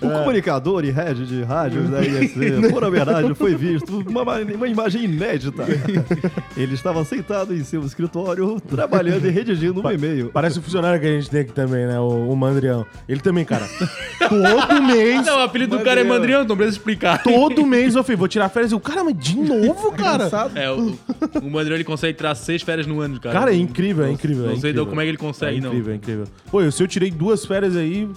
O 0.00 0.10
comunicador 0.10 0.84
e 0.84 0.90
head 0.90 1.26
de 1.26 1.42
rádios 1.42 1.88
da 1.90 2.00
ISC, 2.02 2.68
Porã 2.70 2.90
Bernardes, 2.90 3.36
foi 3.36 3.54
visto 3.54 3.98
uma, 4.08 4.22
uma 4.22 4.68
imagem 4.68 5.04
inédita. 5.04 5.64
Ele 6.56 6.74
estava 6.74 7.04
sentado 7.04 7.54
em 7.54 7.62
seu 7.64 7.82
escritório, 7.84 8.60
trabalhando 8.60 9.26
e 9.26 9.30
redigindo 9.30 9.86
um 9.86 9.90
e-mail. 9.90 10.30
Parece 10.32 10.58
o 10.58 10.62
funcionário 10.62 11.00
que 11.00 11.06
a 11.06 11.10
gente 11.10 11.30
tem 11.30 11.40
aqui 11.42 11.52
também, 11.52 11.86
né? 11.86 11.98
O, 11.98 12.30
o 12.30 12.36
Mandrião. 12.36 12.86
Ele 13.08 13.20
também, 13.20 13.44
cara. 13.44 13.66
Todo 14.28 14.82
mês. 14.82 15.26
Não, 15.26 15.38
o 15.38 15.42
apelido 15.42 15.78
do 15.78 15.84
cara 15.84 16.00
é 16.00 16.04
Mandrião, 16.04 16.44
não 16.44 16.56
precisa 16.56 16.76
explicar. 16.78 17.22
Todo 17.22 17.66
mês 17.66 17.94
eu 17.94 18.02
falei, 18.02 18.16
vou 18.16 18.28
tirar 18.28 18.48
férias. 18.48 18.72
Eu, 18.72 18.80
cara, 18.80 19.04
mas 19.04 19.16
de 19.18 19.36
novo, 19.38 19.92
cara? 19.92 20.26
Engraçado. 20.26 20.56
É, 20.56 20.70
o, 20.70 20.98
o 21.42 21.50
Mandrião 21.50 21.74
ele 21.76 21.84
consegue 21.84 22.16
tirar 22.16 22.34
seis 22.34 22.62
férias 22.62 22.86
no 22.86 23.00
ano, 23.00 23.20
cara. 23.20 23.38
Cara, 23.38 23.52
é 23.52 23.56
incrível, 23.56 24.04
é 24.04 24.10
incrível. 24.10 24.44
Não 24.44 24.52
é 24.52 24.56
sei 24.56 24.70
incrível. 24.70 24.86
como 24.86 25.00
é 25.00 25.04
que 25.04 25.10
ele 25.10 25.16
consegue, 25.18 25.58
é 25.58 25.60
não. 25.60 25.68
incrível, 25.68 25.92
É 25.92 25.96
incrível, 25.96 26.24
Pô, 26.50 26.62
eu, 26.62 26.69
se 26.70 26.82
eu 26.82 26.88
tirei 26.88 27.10
duas 27.10 27.44
férias 27.44 27.76
aí, 27.76 28.08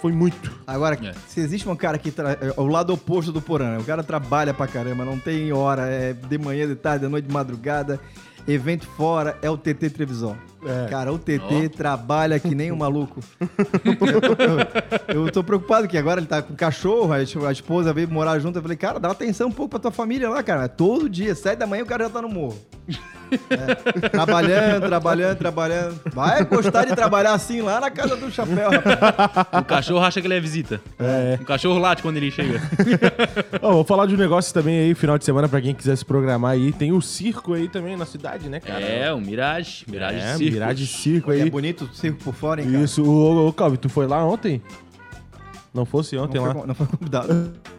foi 0.00 0.12
muito. 0.12 0.50
Agora, 0.66 0.98
É. 1.02 1.12
se 1.26 1.40
existe 1.40 1.68
um 1.68 1.76
cara 1.76 1.98
que. 1.98 2.10
Tra... 2.10 2.32
É 2.40 2.52
o 2.56 2.66
lado 2.66 2.92
oposto 2.92 3.32
do 3.32 3.40
Porã, 3.40 3.72
né? 3.72 3.78
O 3.78 3.84
cara 3.84 4.02
trabalha 4.02 4.52
pra 4.54 4.66
caramba, 4.66 5.04
não 5.04 5.18
tem 5.18 5.52
hora, 5.52 5.82
é 5.88 6.12
de 6.12 6.38
manhã, 6.38 6.66
de 6.66 6.74
tarde, 6.74 7.04
de 7.04 7.10
noite, 7.10 7.26
de 7.26 7.32
madrugada. 7.32 7.98
Evento 8.46 8.86
fora 8.86 9.36
é 9.42 9.50
o 9.50 9.58
TT 9.58 9.90
Trevisão. 9.90 10.34
É. 10.64 10.86
Cara, 10.88 11.12
o 11.12 11.18
TT 11.18 11.68
trabalha 11.76 12.40
que 12.40 12.54
nem 12.54 12.72
um 12.72 12.76
maluco. 12.76 13.20
eu, 13.84 14.20
tô, 14.20 14.42
eu- 14.42 15.24
eu 15.26 15.30
tô 15.32 15.44
preocupado 15.44 15.86
que 15.86 15.98
agora 15.98 16.18
ele 16.18 16.26
tá 16.26 16.40
com 16.40 16.54
cachorro, 16.56 17.12
a 17.12 17.22
es- 17.22 17.36
a 17.36 17.52
esposa 17.52 17.92
veio 17.92 18.08
morar 18.08 18.38
junto. 18.38 18.56
Eu 18.58 18.62
falei, 18.62 18.76
cara, 18.76 18.98
dá 18.98 19.10
atenção 19.10 19.48
um 19.48 19.52
pouco 19.52 19.70
pra 19.72 19.78
tua 19.78 19.90
família 19.90 20.30
lá, 20.30 20.42
cara. 20.42 20.66
Todo 20.66 21.10
dia, 21.10 21.34
sete 21.34 21.58
da 21.58 21.66
manhã, 21.66 21.82
o 21.82 21.86
cara 21.86 22.04
já 22.04 22.10
tá 22.10 22.22
no 22.22 22.28
morro. 22.30 22.58
Trabalhando, 24.10 24.86
trabalhando, 24.86 25.36
trabalhando. 25.38 26.00
Vai 26.14 26.44
gostar 26.44 26.86
de 26.86 26.94
trabalhar 26.94 27.32
assim 27.34 27.60
lá 27.60 27.80
na 27.80 27.90
casa 27.90 28.16
do 28.16 28.30
chapéu, 28.30 28.70
rapaz. 28.70 29.56
O 29.88 29.94
cachorro 29.94 30.06
acha 30.06 30.20
que 30.20 30.26
ele 30.26 30.34
é 30.34 30.40
visita. 30.40 30.80
É. 30.98 31.38
O 31.40 31.44
cachorro 31.44 31.78
late 31.78 32.02
quando 32.02 32.16
ele 32.18 32.30
chega. 32.30 32.60
Ó, 33.62 33.72
vou 33.72 33.84
falar 33.84 34.06
de 34.06 34.14
um 34.14 34.18
negócio 34.18 34.52
também 34.52 34.78
aí, 34.80 34.94
final 34.94 35.16
de 35.18 35.24
semana, 35.24 35.48
pra 35.48 35.60
quem 35.60 35.74
quiser 35.74 35.96
se 35.96 36.04
programar 36.04 36.52
aí. 36.52 36.72
Tem 36.72 36.92
o 36.92 37.00
circo 37.00 37.54
aí 37.54 37.68
também 37.68 37.96
na 37.96 38.04
cidade, 38.06 38.48
né, 38.48 38.60
cara? 38.60 38.80
É, 38.80 39.12
o 39.12 39.20
Mirage. 39.20 39.84
Mirage 39.88 40.18
é, 40.18 40.34
Circus. 40.36 40.54
Mirage 40.54 40.86
Circo 40.86 41.32
É 41.32 41.42
aí. 41.42 41.50
bonito 41.50 41.84
o 41.90 41.94
circo 41.94 42.18
por 42.24 42.34
fora, 42.34 42.60
hein, 42.62 42.70
cara? 42.70 42.84
Isso, 42.84 43.02
ô, 43.04 43.48
ô, 43.48 43.52
Calvi, 43.52 43.76
tu 43.78 43.88
foi 43.88 44.06
lá 44.06 44.24
ontem? 44.24 44.60
Não 45.72 45.84
fosse 45.84 46.16
Não 46.16 46.24
ontem 46.24 46.38
foi, 46.38 46.48
lá? 46.48 46.54
con- 46.54 46.66
não 46.66 46.74
foi 46.74 46.86
convidado. 46.86 47.52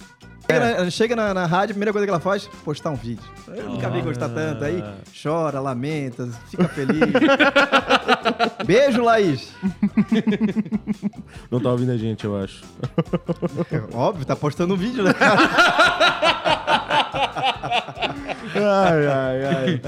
Chega, 0.50 0.84
na, 0.84 0.90
chega 0.90 1.16
na, 1.16 1.34
na 1.34 1.46
rádio, 1.46 1.74
a 1.74 1.76
primeira 1.76 1.92
coisa 1.92 2.08
que 2.08 2.10
ela 2.10 2.20
faz, 2.20 2.50
postar 2.66 2.90
um 2.90 2.96
vídeo. 2.96 3.24
Eu 3.48 3.70
nunca 3.70 3.88
vi 3.92 4.02
gostar 4.02 4.30
tanto. 4.30 4.64
Aí 4.64 4.84
chora, 5.22 5.60
lamenta, 5.60 6.28
fica 6.50 6.68
feliz. 6.70 7.00
Beijo, 8.66 9.04
Laís. 9.04 9.54
Não 11.52 11.60
tá 11.60 11.70
ouvindo 11.70 11.92
a 11.92 11.98
gente, 11.98 12.26
eu 12.26 12.36
acho. 12.36 12.64
Óbvio, 13.94 14.26
tá 14.26 14.36
postando 14.36 14.74
um 14.74 14.78
vídeo, 14.78 15.04
né? 15.04 15.14
Ai, 18.56 19.08
ai, 19.08 19.46
ai. 19.46 19.82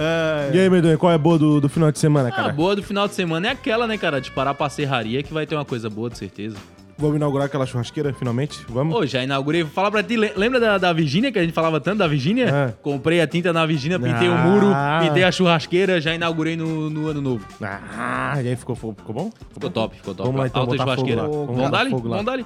E 0.54 0.60
aí, 0.60 0.70
Medonha, 0.70 0.98
qual 0.98 1.12
é 1.12 1.16
a 1.16 1.18
boa 1.18 1.40
do, 1.40 1.60
do 1.60 1.70
final 1.70 1.92
de 1.92 1.98
semana, 1.98 2.30
A 2.30 2.32
cara? 2.32 2.50
Ah, 2.50 2.54
boa 2.54 2.76
do 2.76 2.84
final 2.84 3.08
de 3.08 3.16
semana 3.16 3.48
é 3.48 3.52
aquela, 3.52 3.88
né, 3.88 3.98
cara? 3.98 4.22
De 4.22 4.30
parar 4.32 4.54
pra 4.54 4.70
serraria 4.70 5.24
que 5.24 5.34
vai 5.34 5.48
ter 5.48 5.56
uma 5.56 5.66
coisa 5.66 5.90
boa, 5.90 6.10
de 6.10 6.20
certeza. 6.20 6.56
Vamos 7.02 7.16
inaugurar 7.18 7.48
aquela 7.48 7.66
churrasqueira, 7.66 8.14
finalmente? 8.14 8.64
Vamos? 8.70 8.96
Ô, 8.96 9.06
já 9.06 9.24
inaugurei. 9.24 9.64
Vou 9.64 9.72
falar 9.72 9.90
pra 9.90 10.04
ti, 10.04 10.16
le- 10.16 10.32
lembra 10.36 10.60
da, 10.60 10.78
da 10.78 10.94
Virgínia, 10.94 11.32
que 11.32 11.40
a 11.40 11.42
gente 11.42 11.54
falava 11.54 11.82
tanto 11.82 11.98
da 11.98 12.08
Virgínia? 12.08 12.46
É. 12.48 12.74
Comprei 12.82 13.20
a 13.20 13.28
tinta 13.28 13.52
na 13.52 13.66
Virgínia, 13.66 14.00
pintei 14.00 14.30
o 14.30 14.34
Ah. 14.34 14.38
muro, 14.38 14.68
pintei 15.08 15.24
a 15.24 15.32
churrasqueira, 15.32 16.00
já 16.00 16.14
inaugurei 16.14 16.56
no, 16.56 16.90
no 16.90 17.08
ano 17.08 17.20
novo. 17.22 17.46
Ah, 17.62 18.40
e 18.44 18.48
aí 18.50 18.56
ficou, 18.56 18.76
ficou 18.76 19.14
bom? 19.14 19.32
Ficou 19.52 19.70
top, 19.70 19.96
ficou 19.98 20.14
top. 20.14 20.28
Vamos 20.28 20.42
lá, 20.42 20.48
então, 20.48 20.62
Alta 20.62 20.72
botar 20.74 20.84
fogo 20.84 20.96
churrasqueira. 21.08 21.22
lá. 21.24 21.28
Vamos 21.28 21.56
Vamos 21.58 21.72
dar 21.72 21.90
fogo 21.90 22.08
lá. 22.08 22.18
Vamos 22.18 22.26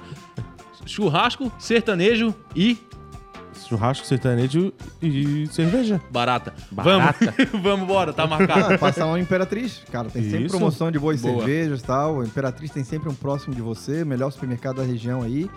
Churrasco, 0.86 1.52
sertanejo 1.58 2.32
e 2.54 2.78
Churrasco, 3.64 4.06
sertanejo 4.06 4.72
e 5.02 5.46
cerveja. 5.50 6.00
barata. 6.10 6.52
Barata. 6.70 7.34
Vamos, 7.52 7.62
vamos 7.62 7.84
embora, 7.84 8.12
tá 8.12 8.26
marcado. 8.26 8.74
Ah, 8.74 8.78
passar 8.78 9.06
uma 9.06 9.18
Imperatriz. 9.18 9.82
Cara, 9.90 10.08
tem 10.08 10.22
sempre 10.22 10.44
Isso. 10.46 10.56
promoção 10.56 10.90
de 10.90 10.98
boas 10.98 11.20
Boa. 11.20 11.38
cervejas 11.38 11.80
e 11.80 11.84
tal. 11.84 12.20
A 12.20 12.24
Imperatriz 12.24 12.70
tem 12.70 12.84
sempre 12.84 13.08
um 13.08 13.14
próximo 13.14 13.54
de 13.54 13.62
você, 13.62 14.04
melhor 14.04 14.30
supermercado 14.30 14.76
da 14.76 14.82
região 14.82 15.22
aí. 15.22 15.50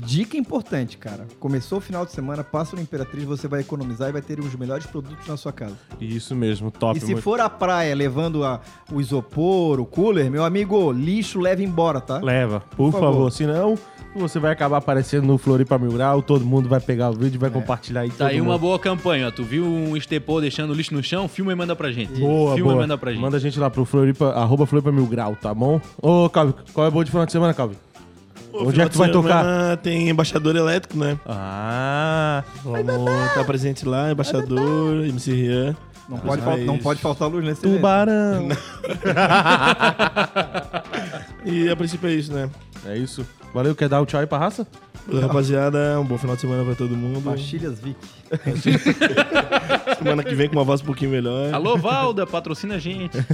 Dica 0.00 0.36
importante, 0.36 0.96
cara. 0.98 1.26
Começou 1.40 1.78
o 1.78 1.80
final 1.80 2.04
de 2.06 2.12
semana, 2.12 2.42
passa 2.44 2.76
no 2.76 2.82
Imperatriz, 2.82 3.24
você 3.24 3.48
vai 3.48 3.60
economizar 3.60 4.08
e 4.08 4.12
vai 4.12 4.22
ter 4.22 4.38
os 4.40 4.54
melhores 4.54 4.86
produtos 4.86 5.26
na 5.26 5.36
sua 5.36 5.52
casa. 5.52 5.76
Isso 6.00 6.34
mesmo, 6.34 6.70
top. 6.70 6.96
e 6.96 7.00
se 7.00 7.06
muito- 7.12 7.22
for 7.22 7.40
à 7.40 7.48
praia 7.50 7.94
levando 7.94 8.44
a- 8.44 8.60
o 8.92 9.00
isopor, 9.00 9.80
o 9.80 9.86
cooler, 9.86 10.30
meu 10.30 10.44
amigo, 10.44 10.92
lixo 10.92 11.40
leva 11.40 11.62
embora, 11.62 12.00
tá? 12.00 12.18
Leva, 12.18 12.60
por, 12.60 12.90
Por 12.90 12.92
favor. 12.92 13.12
favor. 13.12 13.32
Senão, 13.32 13.78
você 14.14 14.38
vai 14.38 14.52
acabar 14.52 14.78
aparecendo 14.78 15.26
no 15.26 15.38
Floripa 15.38 15.78
Mil 15.78 15.92
Grau, 15.92 16.22
todo 16.22 16.44
mundo 16.44 16.68
vai 16.68 16.80
pegar 16.80 17.10
o 17.10 17.12
vídeo 17.12 17.36
e 17.36 17.38
vai 17.38 17.50
compartilhar 17.50 18.00
aí. 18.02 18.10
Tá 18.10 18.28
aí 18.28 18.40
uma 18.40 18.52
mundo. 18.52 18.60
boa 18.60 18.78
campanha, 18.78 19.28
ó. 19.28 19.30
Tu 19.30 19.44
viu 19.44 19.64
um 19.64 19.96
estepô 19.96 20.40
deixando 20.40 20.72
lixo 20.74 20.94
no 20.94 21.02
chão? 21.02 21.28
Filma 21.28 21.52
e 21.52 21.54
manda 21.54 21.74
pra 21.76 21.90
gente. 21.92 22.18
Boa, 22.20 22.54
Filma 22.54 22.72
boa. 22.72 22.82
e 22.82 22.86
manda 22.86 22.98
pra 22.98 23.10
gente. 23.12 23.20
Manda 23.20 23.36
a 23.36 23.40
gente 23.40 23.58
lá 23.58 23.68
pro 23.70 23.84
Floripa, 23.84 24.30
arroba 24.30 24.66
Floripa 24.66 24.90
Mil 24.92 25.06
Grau, 25.06 25.36
tá 25.36 25.52
bom? 25.52 25.80
Ô, 26.00 26.28
Calvi, 26.30 26.54
qual 26.72 26.84
é 26.84 26.88
a 26.88 26.90
boa 26.90 27.04
de 27.04 27.10
final 27.10 27.26
de 27.26 27.32
semana, 27.32 27.52
Calvi? 27.54 27.76
Pô, 28.50 28.66
Onde 28.68 28.80
é 28.80 28.84
que 28.84 28.90
tu 28.92 28.98
vai 28.98 29.10
tocar? 29.10 29.76
Tem 29.78 30.08
embaixador 30.08 30.56
elétrico, 30.56 30.96
né? 30.98 31.18
Ah, 31.26 32.42
Vamos 32.64 33.12
estar 33.26 33.44
presente 33.44 33.86
lá, 33.86 34.10
embaixador, 34.10 35.04
MC 35.04 35.32
Rian. 35.32 35.76
Não 36.08 36.18
pode, 36.18 36.40
fal- 36.42 36.56
não 36.58 36.78
pode 36.78 37.00
faltar 37.00 37.28
luz 37.28 37.44
nesse 37.44 37.64
evento. 37.66 37.76
tubarão. 37.76 38.48
E 41.44 41.68
a 41.70 41.76
princípio 41.76 42.08
é 42.08 42.12
isso, 42.12 42.32
né? 42.32 42.50
é 42.86 42.96
isso. 42.96 43.26
Valeu, 43.54 43.74
quer 43.74 43.88
dar 43.88 44.00
o 44.00 44.06
tchau 44.06 44.20
aí 44.20 44.26
pra 44.26 44.38
raça? 44.38 44.66
Valeu, 45.06 45.26
rapaziada, 45.26 45.98
um 46.00 46.04
bom 46.04 46.18
final 46.18 46.34
de 46.36 46.42
semana 46.42 46.64
pra 46.64 46.74
todo 46.74 46.94
mundo. 46.96 47.22
Pastilhas 47.22 47.78
Vic. 47.80 47.96
Semana 49.98 50.22
que 50.22 50.34
vem 50.34 50.48
com 50.48 50.56
uma 50.56 50.64
voz 50.64 50.80
um 50.80 50.84
pouquinho 50.84 51.10
melhor. 51.10 51.52
Alô, 51.52 51.76
Valda, 51.76 52.26
patrocina 52.26 52.76
a 52.76 52.78
gente. 52.78 53.18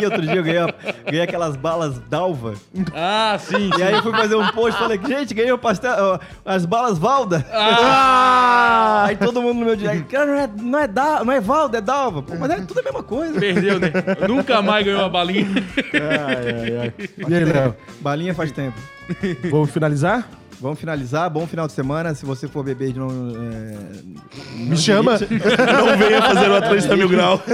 E 0.00 0.04
outro 0.04 0.22
dia 0.22 0.36
eu 0.36 0.42
ganhei, 0.42 0.74
ganhei 1.04 1.22
aquelas 1.22 1.56
balas 1.56 1.98
Dalva. 2.10 2.54
Ah, 2.94 3.36
sim. 3.38 3.70
E 3.78 3.82
aí 3.82 3.94
eu 3.94 4.02
fui 4.02 4.12
fazer 4.12 4.34
um 4.34 4.46
post 4.48 4.76
e 4.76 4.78
falei, 4.78 5.00
gente, 5.06 5.34
ganhei 5.34 5.52
o 5.52 5.58
pastel, 5.58 6.20
as 6.44 6.66
balas 6.66 6.98
Valda. 6.98 7.46
Ah! 7.52 9.04
Aí 9.08 9.16
todo 9.16 9.40
mundo 9.40 9.60
no 9.60 9.66
meu 9.66 9.76
direct, 9.76 10.04
cara, 10.04 10.26
não 10.26 10.34
é, 10.34 10.50
não 10.62 10.78
é, 10.78 10.86
da, 10.86 11.24
não 11.24 11.32
é 11.32 11.40
Valda, 11.40 11.78
é 11.78 11.80
Dalva. 11.80 12.22
Pô, 12.22 12.34
mas 12.36 12.50
é 12.50 12.60
tudo 12.60 12.80
a 12.80 12.82
mesma 12.82 13.02
coisa. 13.02 13.38
Perdeu, 13.38 13.78
né? 13.78 13.90
Nunca 14.28 14.60
mais 14.60 14.84
ganhou 14.84 15.00
uma 15.00 15.08
balinha. 15.08 15.48
Ai, 15.94 16.50
ai, 16.50 16.76
ai. 16.78 16.92
E 17.28 17.34
aí, 17.34 17.44
Léo? 17.44 17.74
Balinha 18.00 18.34
faz 18.34 18.52
tempo. 18.52 18.78
Vamos 19.50 19.70
finalizar? 19.70 20.28
Vamos 20.60 20.80
finalizar, 20.80 21.30
bom 21.30 21.46
final 21.46 21.66
de 21.68 21.72
semana. 21.72 22.14
Se 22.14 22.26
você 22.26 22.48
for 22.48 22.64
beber 22.64 22.92
de 22.92 22.98
novo. 22.98 23.14
É, 23.36 24.58
Me 24.64 24.76
chama. 24.76 25.12
Não 25.12 25.18
venha 25.96 26.20
fazer 26.20 26.50
o 26.50 26.54
Atlântica 26.56 26.96
Mil 26.96 27.08
Grau. 27.08 27.40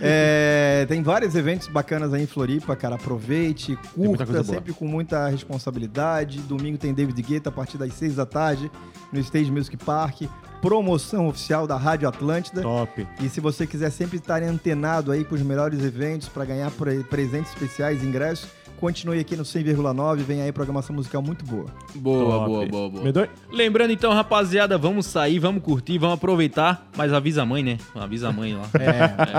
É, 0.00 0.86
tem 0.88 1.02
vários 1.02 1.34
eventos 1.34 1.68
bacanas 1.68 2.12
aí 2.14 2.22
em 2.22 2.26
Floripa, 2.26 2.74
cara. 2.76 2.94
Aproveite, 2.94 3.76
curta, 3.94 4.42
sempre 4.44 4.72
com 4.72 4.86
muita 4.86 5.28
responsabilidade. 5.28 6.38
Domingo 6.40 6.78
tem 6.78 6.94
David 6.94 7.20
Guetta 7.22 7.48
a 7.48 7.52
partir 7.52 7.76
das 7.78 7.92
6 7.94 8.16
da 8.16 8.26
tarde 8.26 8.70
no 9.12 9.18
Stage 9.20 9.50
Music 9.50 9.76
Park. 9.76 10.22
Promoção 10.62 11.28
oficial 11.28 11.66
da 11.66 11.76
Rádio 11.76 12.08
Atlântida. 12.08 12.62
Top. 12.62 13.06
E 13.20 13.28
se 13.28 13.40
você 13.40 13.66
quiser 13.66 13.90
sempre 13.90 14.16
estar 14.18 14.42
antenado 14.42 15.12
aí 15.12 15.24
com 15.24 15.34
os 15.34 15.42
melhores 15.42 15.84
eventos 15.84 16.28
para 16.28 16.44
ganhar 16.44 16.70
pre- 16.72 17.04
presentes 17.04 17.52
especiais, 17.52 18.02
ingressos, 18.02 18.48
continue 18.78 19.18
aqui 19.18 19.36
no 19.36 19.42
100,9. 19.42 20.16
Vem 20.18 20.42
aí 20.42 20.52
programação 20.52 20.94
musical 20.96 21.20
muito 21.22 21.44
boa. 21.44 21.66
Boa, 21.94 22.24
Top. 22.24 22.46
boa, 22.46 22.66
boa, 22.66 22.90
boa. 22.90 23.04
Medonho? 23.04 23.28
Lembrando 23.50 23.90
então, 23.92 24.12
rapaziada, 24.12 24.78
vamos 24.78 25.06
sair, 25.06 25.38
vamos 25.38 25.62
curtir, 25.62 25.98
vamos 25.98 26.14
aproveitar. 26.14 26.86
Mas 26.96 27.12
avisa 27.12 27.42
a 27.42 27.46
mãe, 27.46 27.62
né? 27.62 27.78
Avisa 27.94 28.28
a 28.28 28.32
mãe 28.32 28.54
lá. 28.54 28.62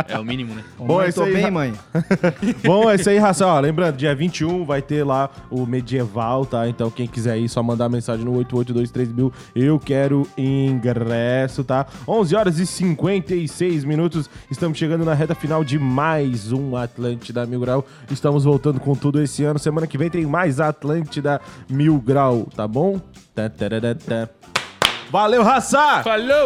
É, 0.10 0.14
é 0.16 0.20
o 0.20 0.24
mínimo, 0.24 0.54
né? 0.54 0.64
Bom, 0.78 0.98
mãe, 0.98 1.06
é 1.06 1.10
isso 1.10 1.20
tô 1.20 1.26
aí, 1.26 1.34
bem, 1.34 1.44
ra- 1.44 1.52
mãe. 1.52 1.74
Bom, 2.64 2.90
é 2.90 2.96
isso 2.96 3.10
aí, 3.10 3.18
raça. 3.18 3.46
Ó, 3.48 3.60
lembrando, 3.60 3.96
dia 3.98 4.14
21 4.14 4.64
vai 4.66 4.82
ter 4.82 5.04
lá 5.04 5.30
o 5.50 5.66
medieval, 5.66 6.46
tá? 6.46 6.68
Então, 6.68 6.90
quem 6.92 7.08
quiser 7.08 7.38
ir, 7.38 7.48
só 7.50 7.64
mandar 7.64 7.90
mensagem 7.90 8.24
no 8.26 8.32
8823 8.38 9.12
mil. 9.14 9.34
Eu 9.56 9.80
quero 9.80 10.28
ingresso, 10.38 11.64
tá? 11.64 11.86
11 12.08 12.36
horas 12.36 12.60
e 12.60 12.66
56 12.66 13.84
minutos. 13.84 14.30
Estamos 14.50 14.78
chegando 14.78 15.06
na 15.06 15.14
reta 15.14 15.34
final 15.36 15.64
de 15.64 15.80
mais 15.80 16.52
um 16.52 16.76
Atlântida 16.76 17.46
Mil 17.46 17.60
Grau. 17.60 17.86
Estamos 18.12 18.44
voltando 18.44 18.80
com 18.80 18.96
tudo 18.96 19.22
esse 19.22 19.29
ano. 19.44 19.60
Semana 19.60 19.88
que 19.88 19.98
vem 19.98 20.10
tem 20.10 20.26
mais 20.26 20.60
Atlântida 20.60 21.40
Mil 21.70 22.00
Grau, 22.00 22.48
tá 22.56 22.68
bom? 22.68 23.00
Tá, 23.34 23.50
tarará, 23.50 23.96
tá. 23.96 24.30
Valeu, 25.12 25.44
raça! 25.44 26.04
Falou! 26.04 26.38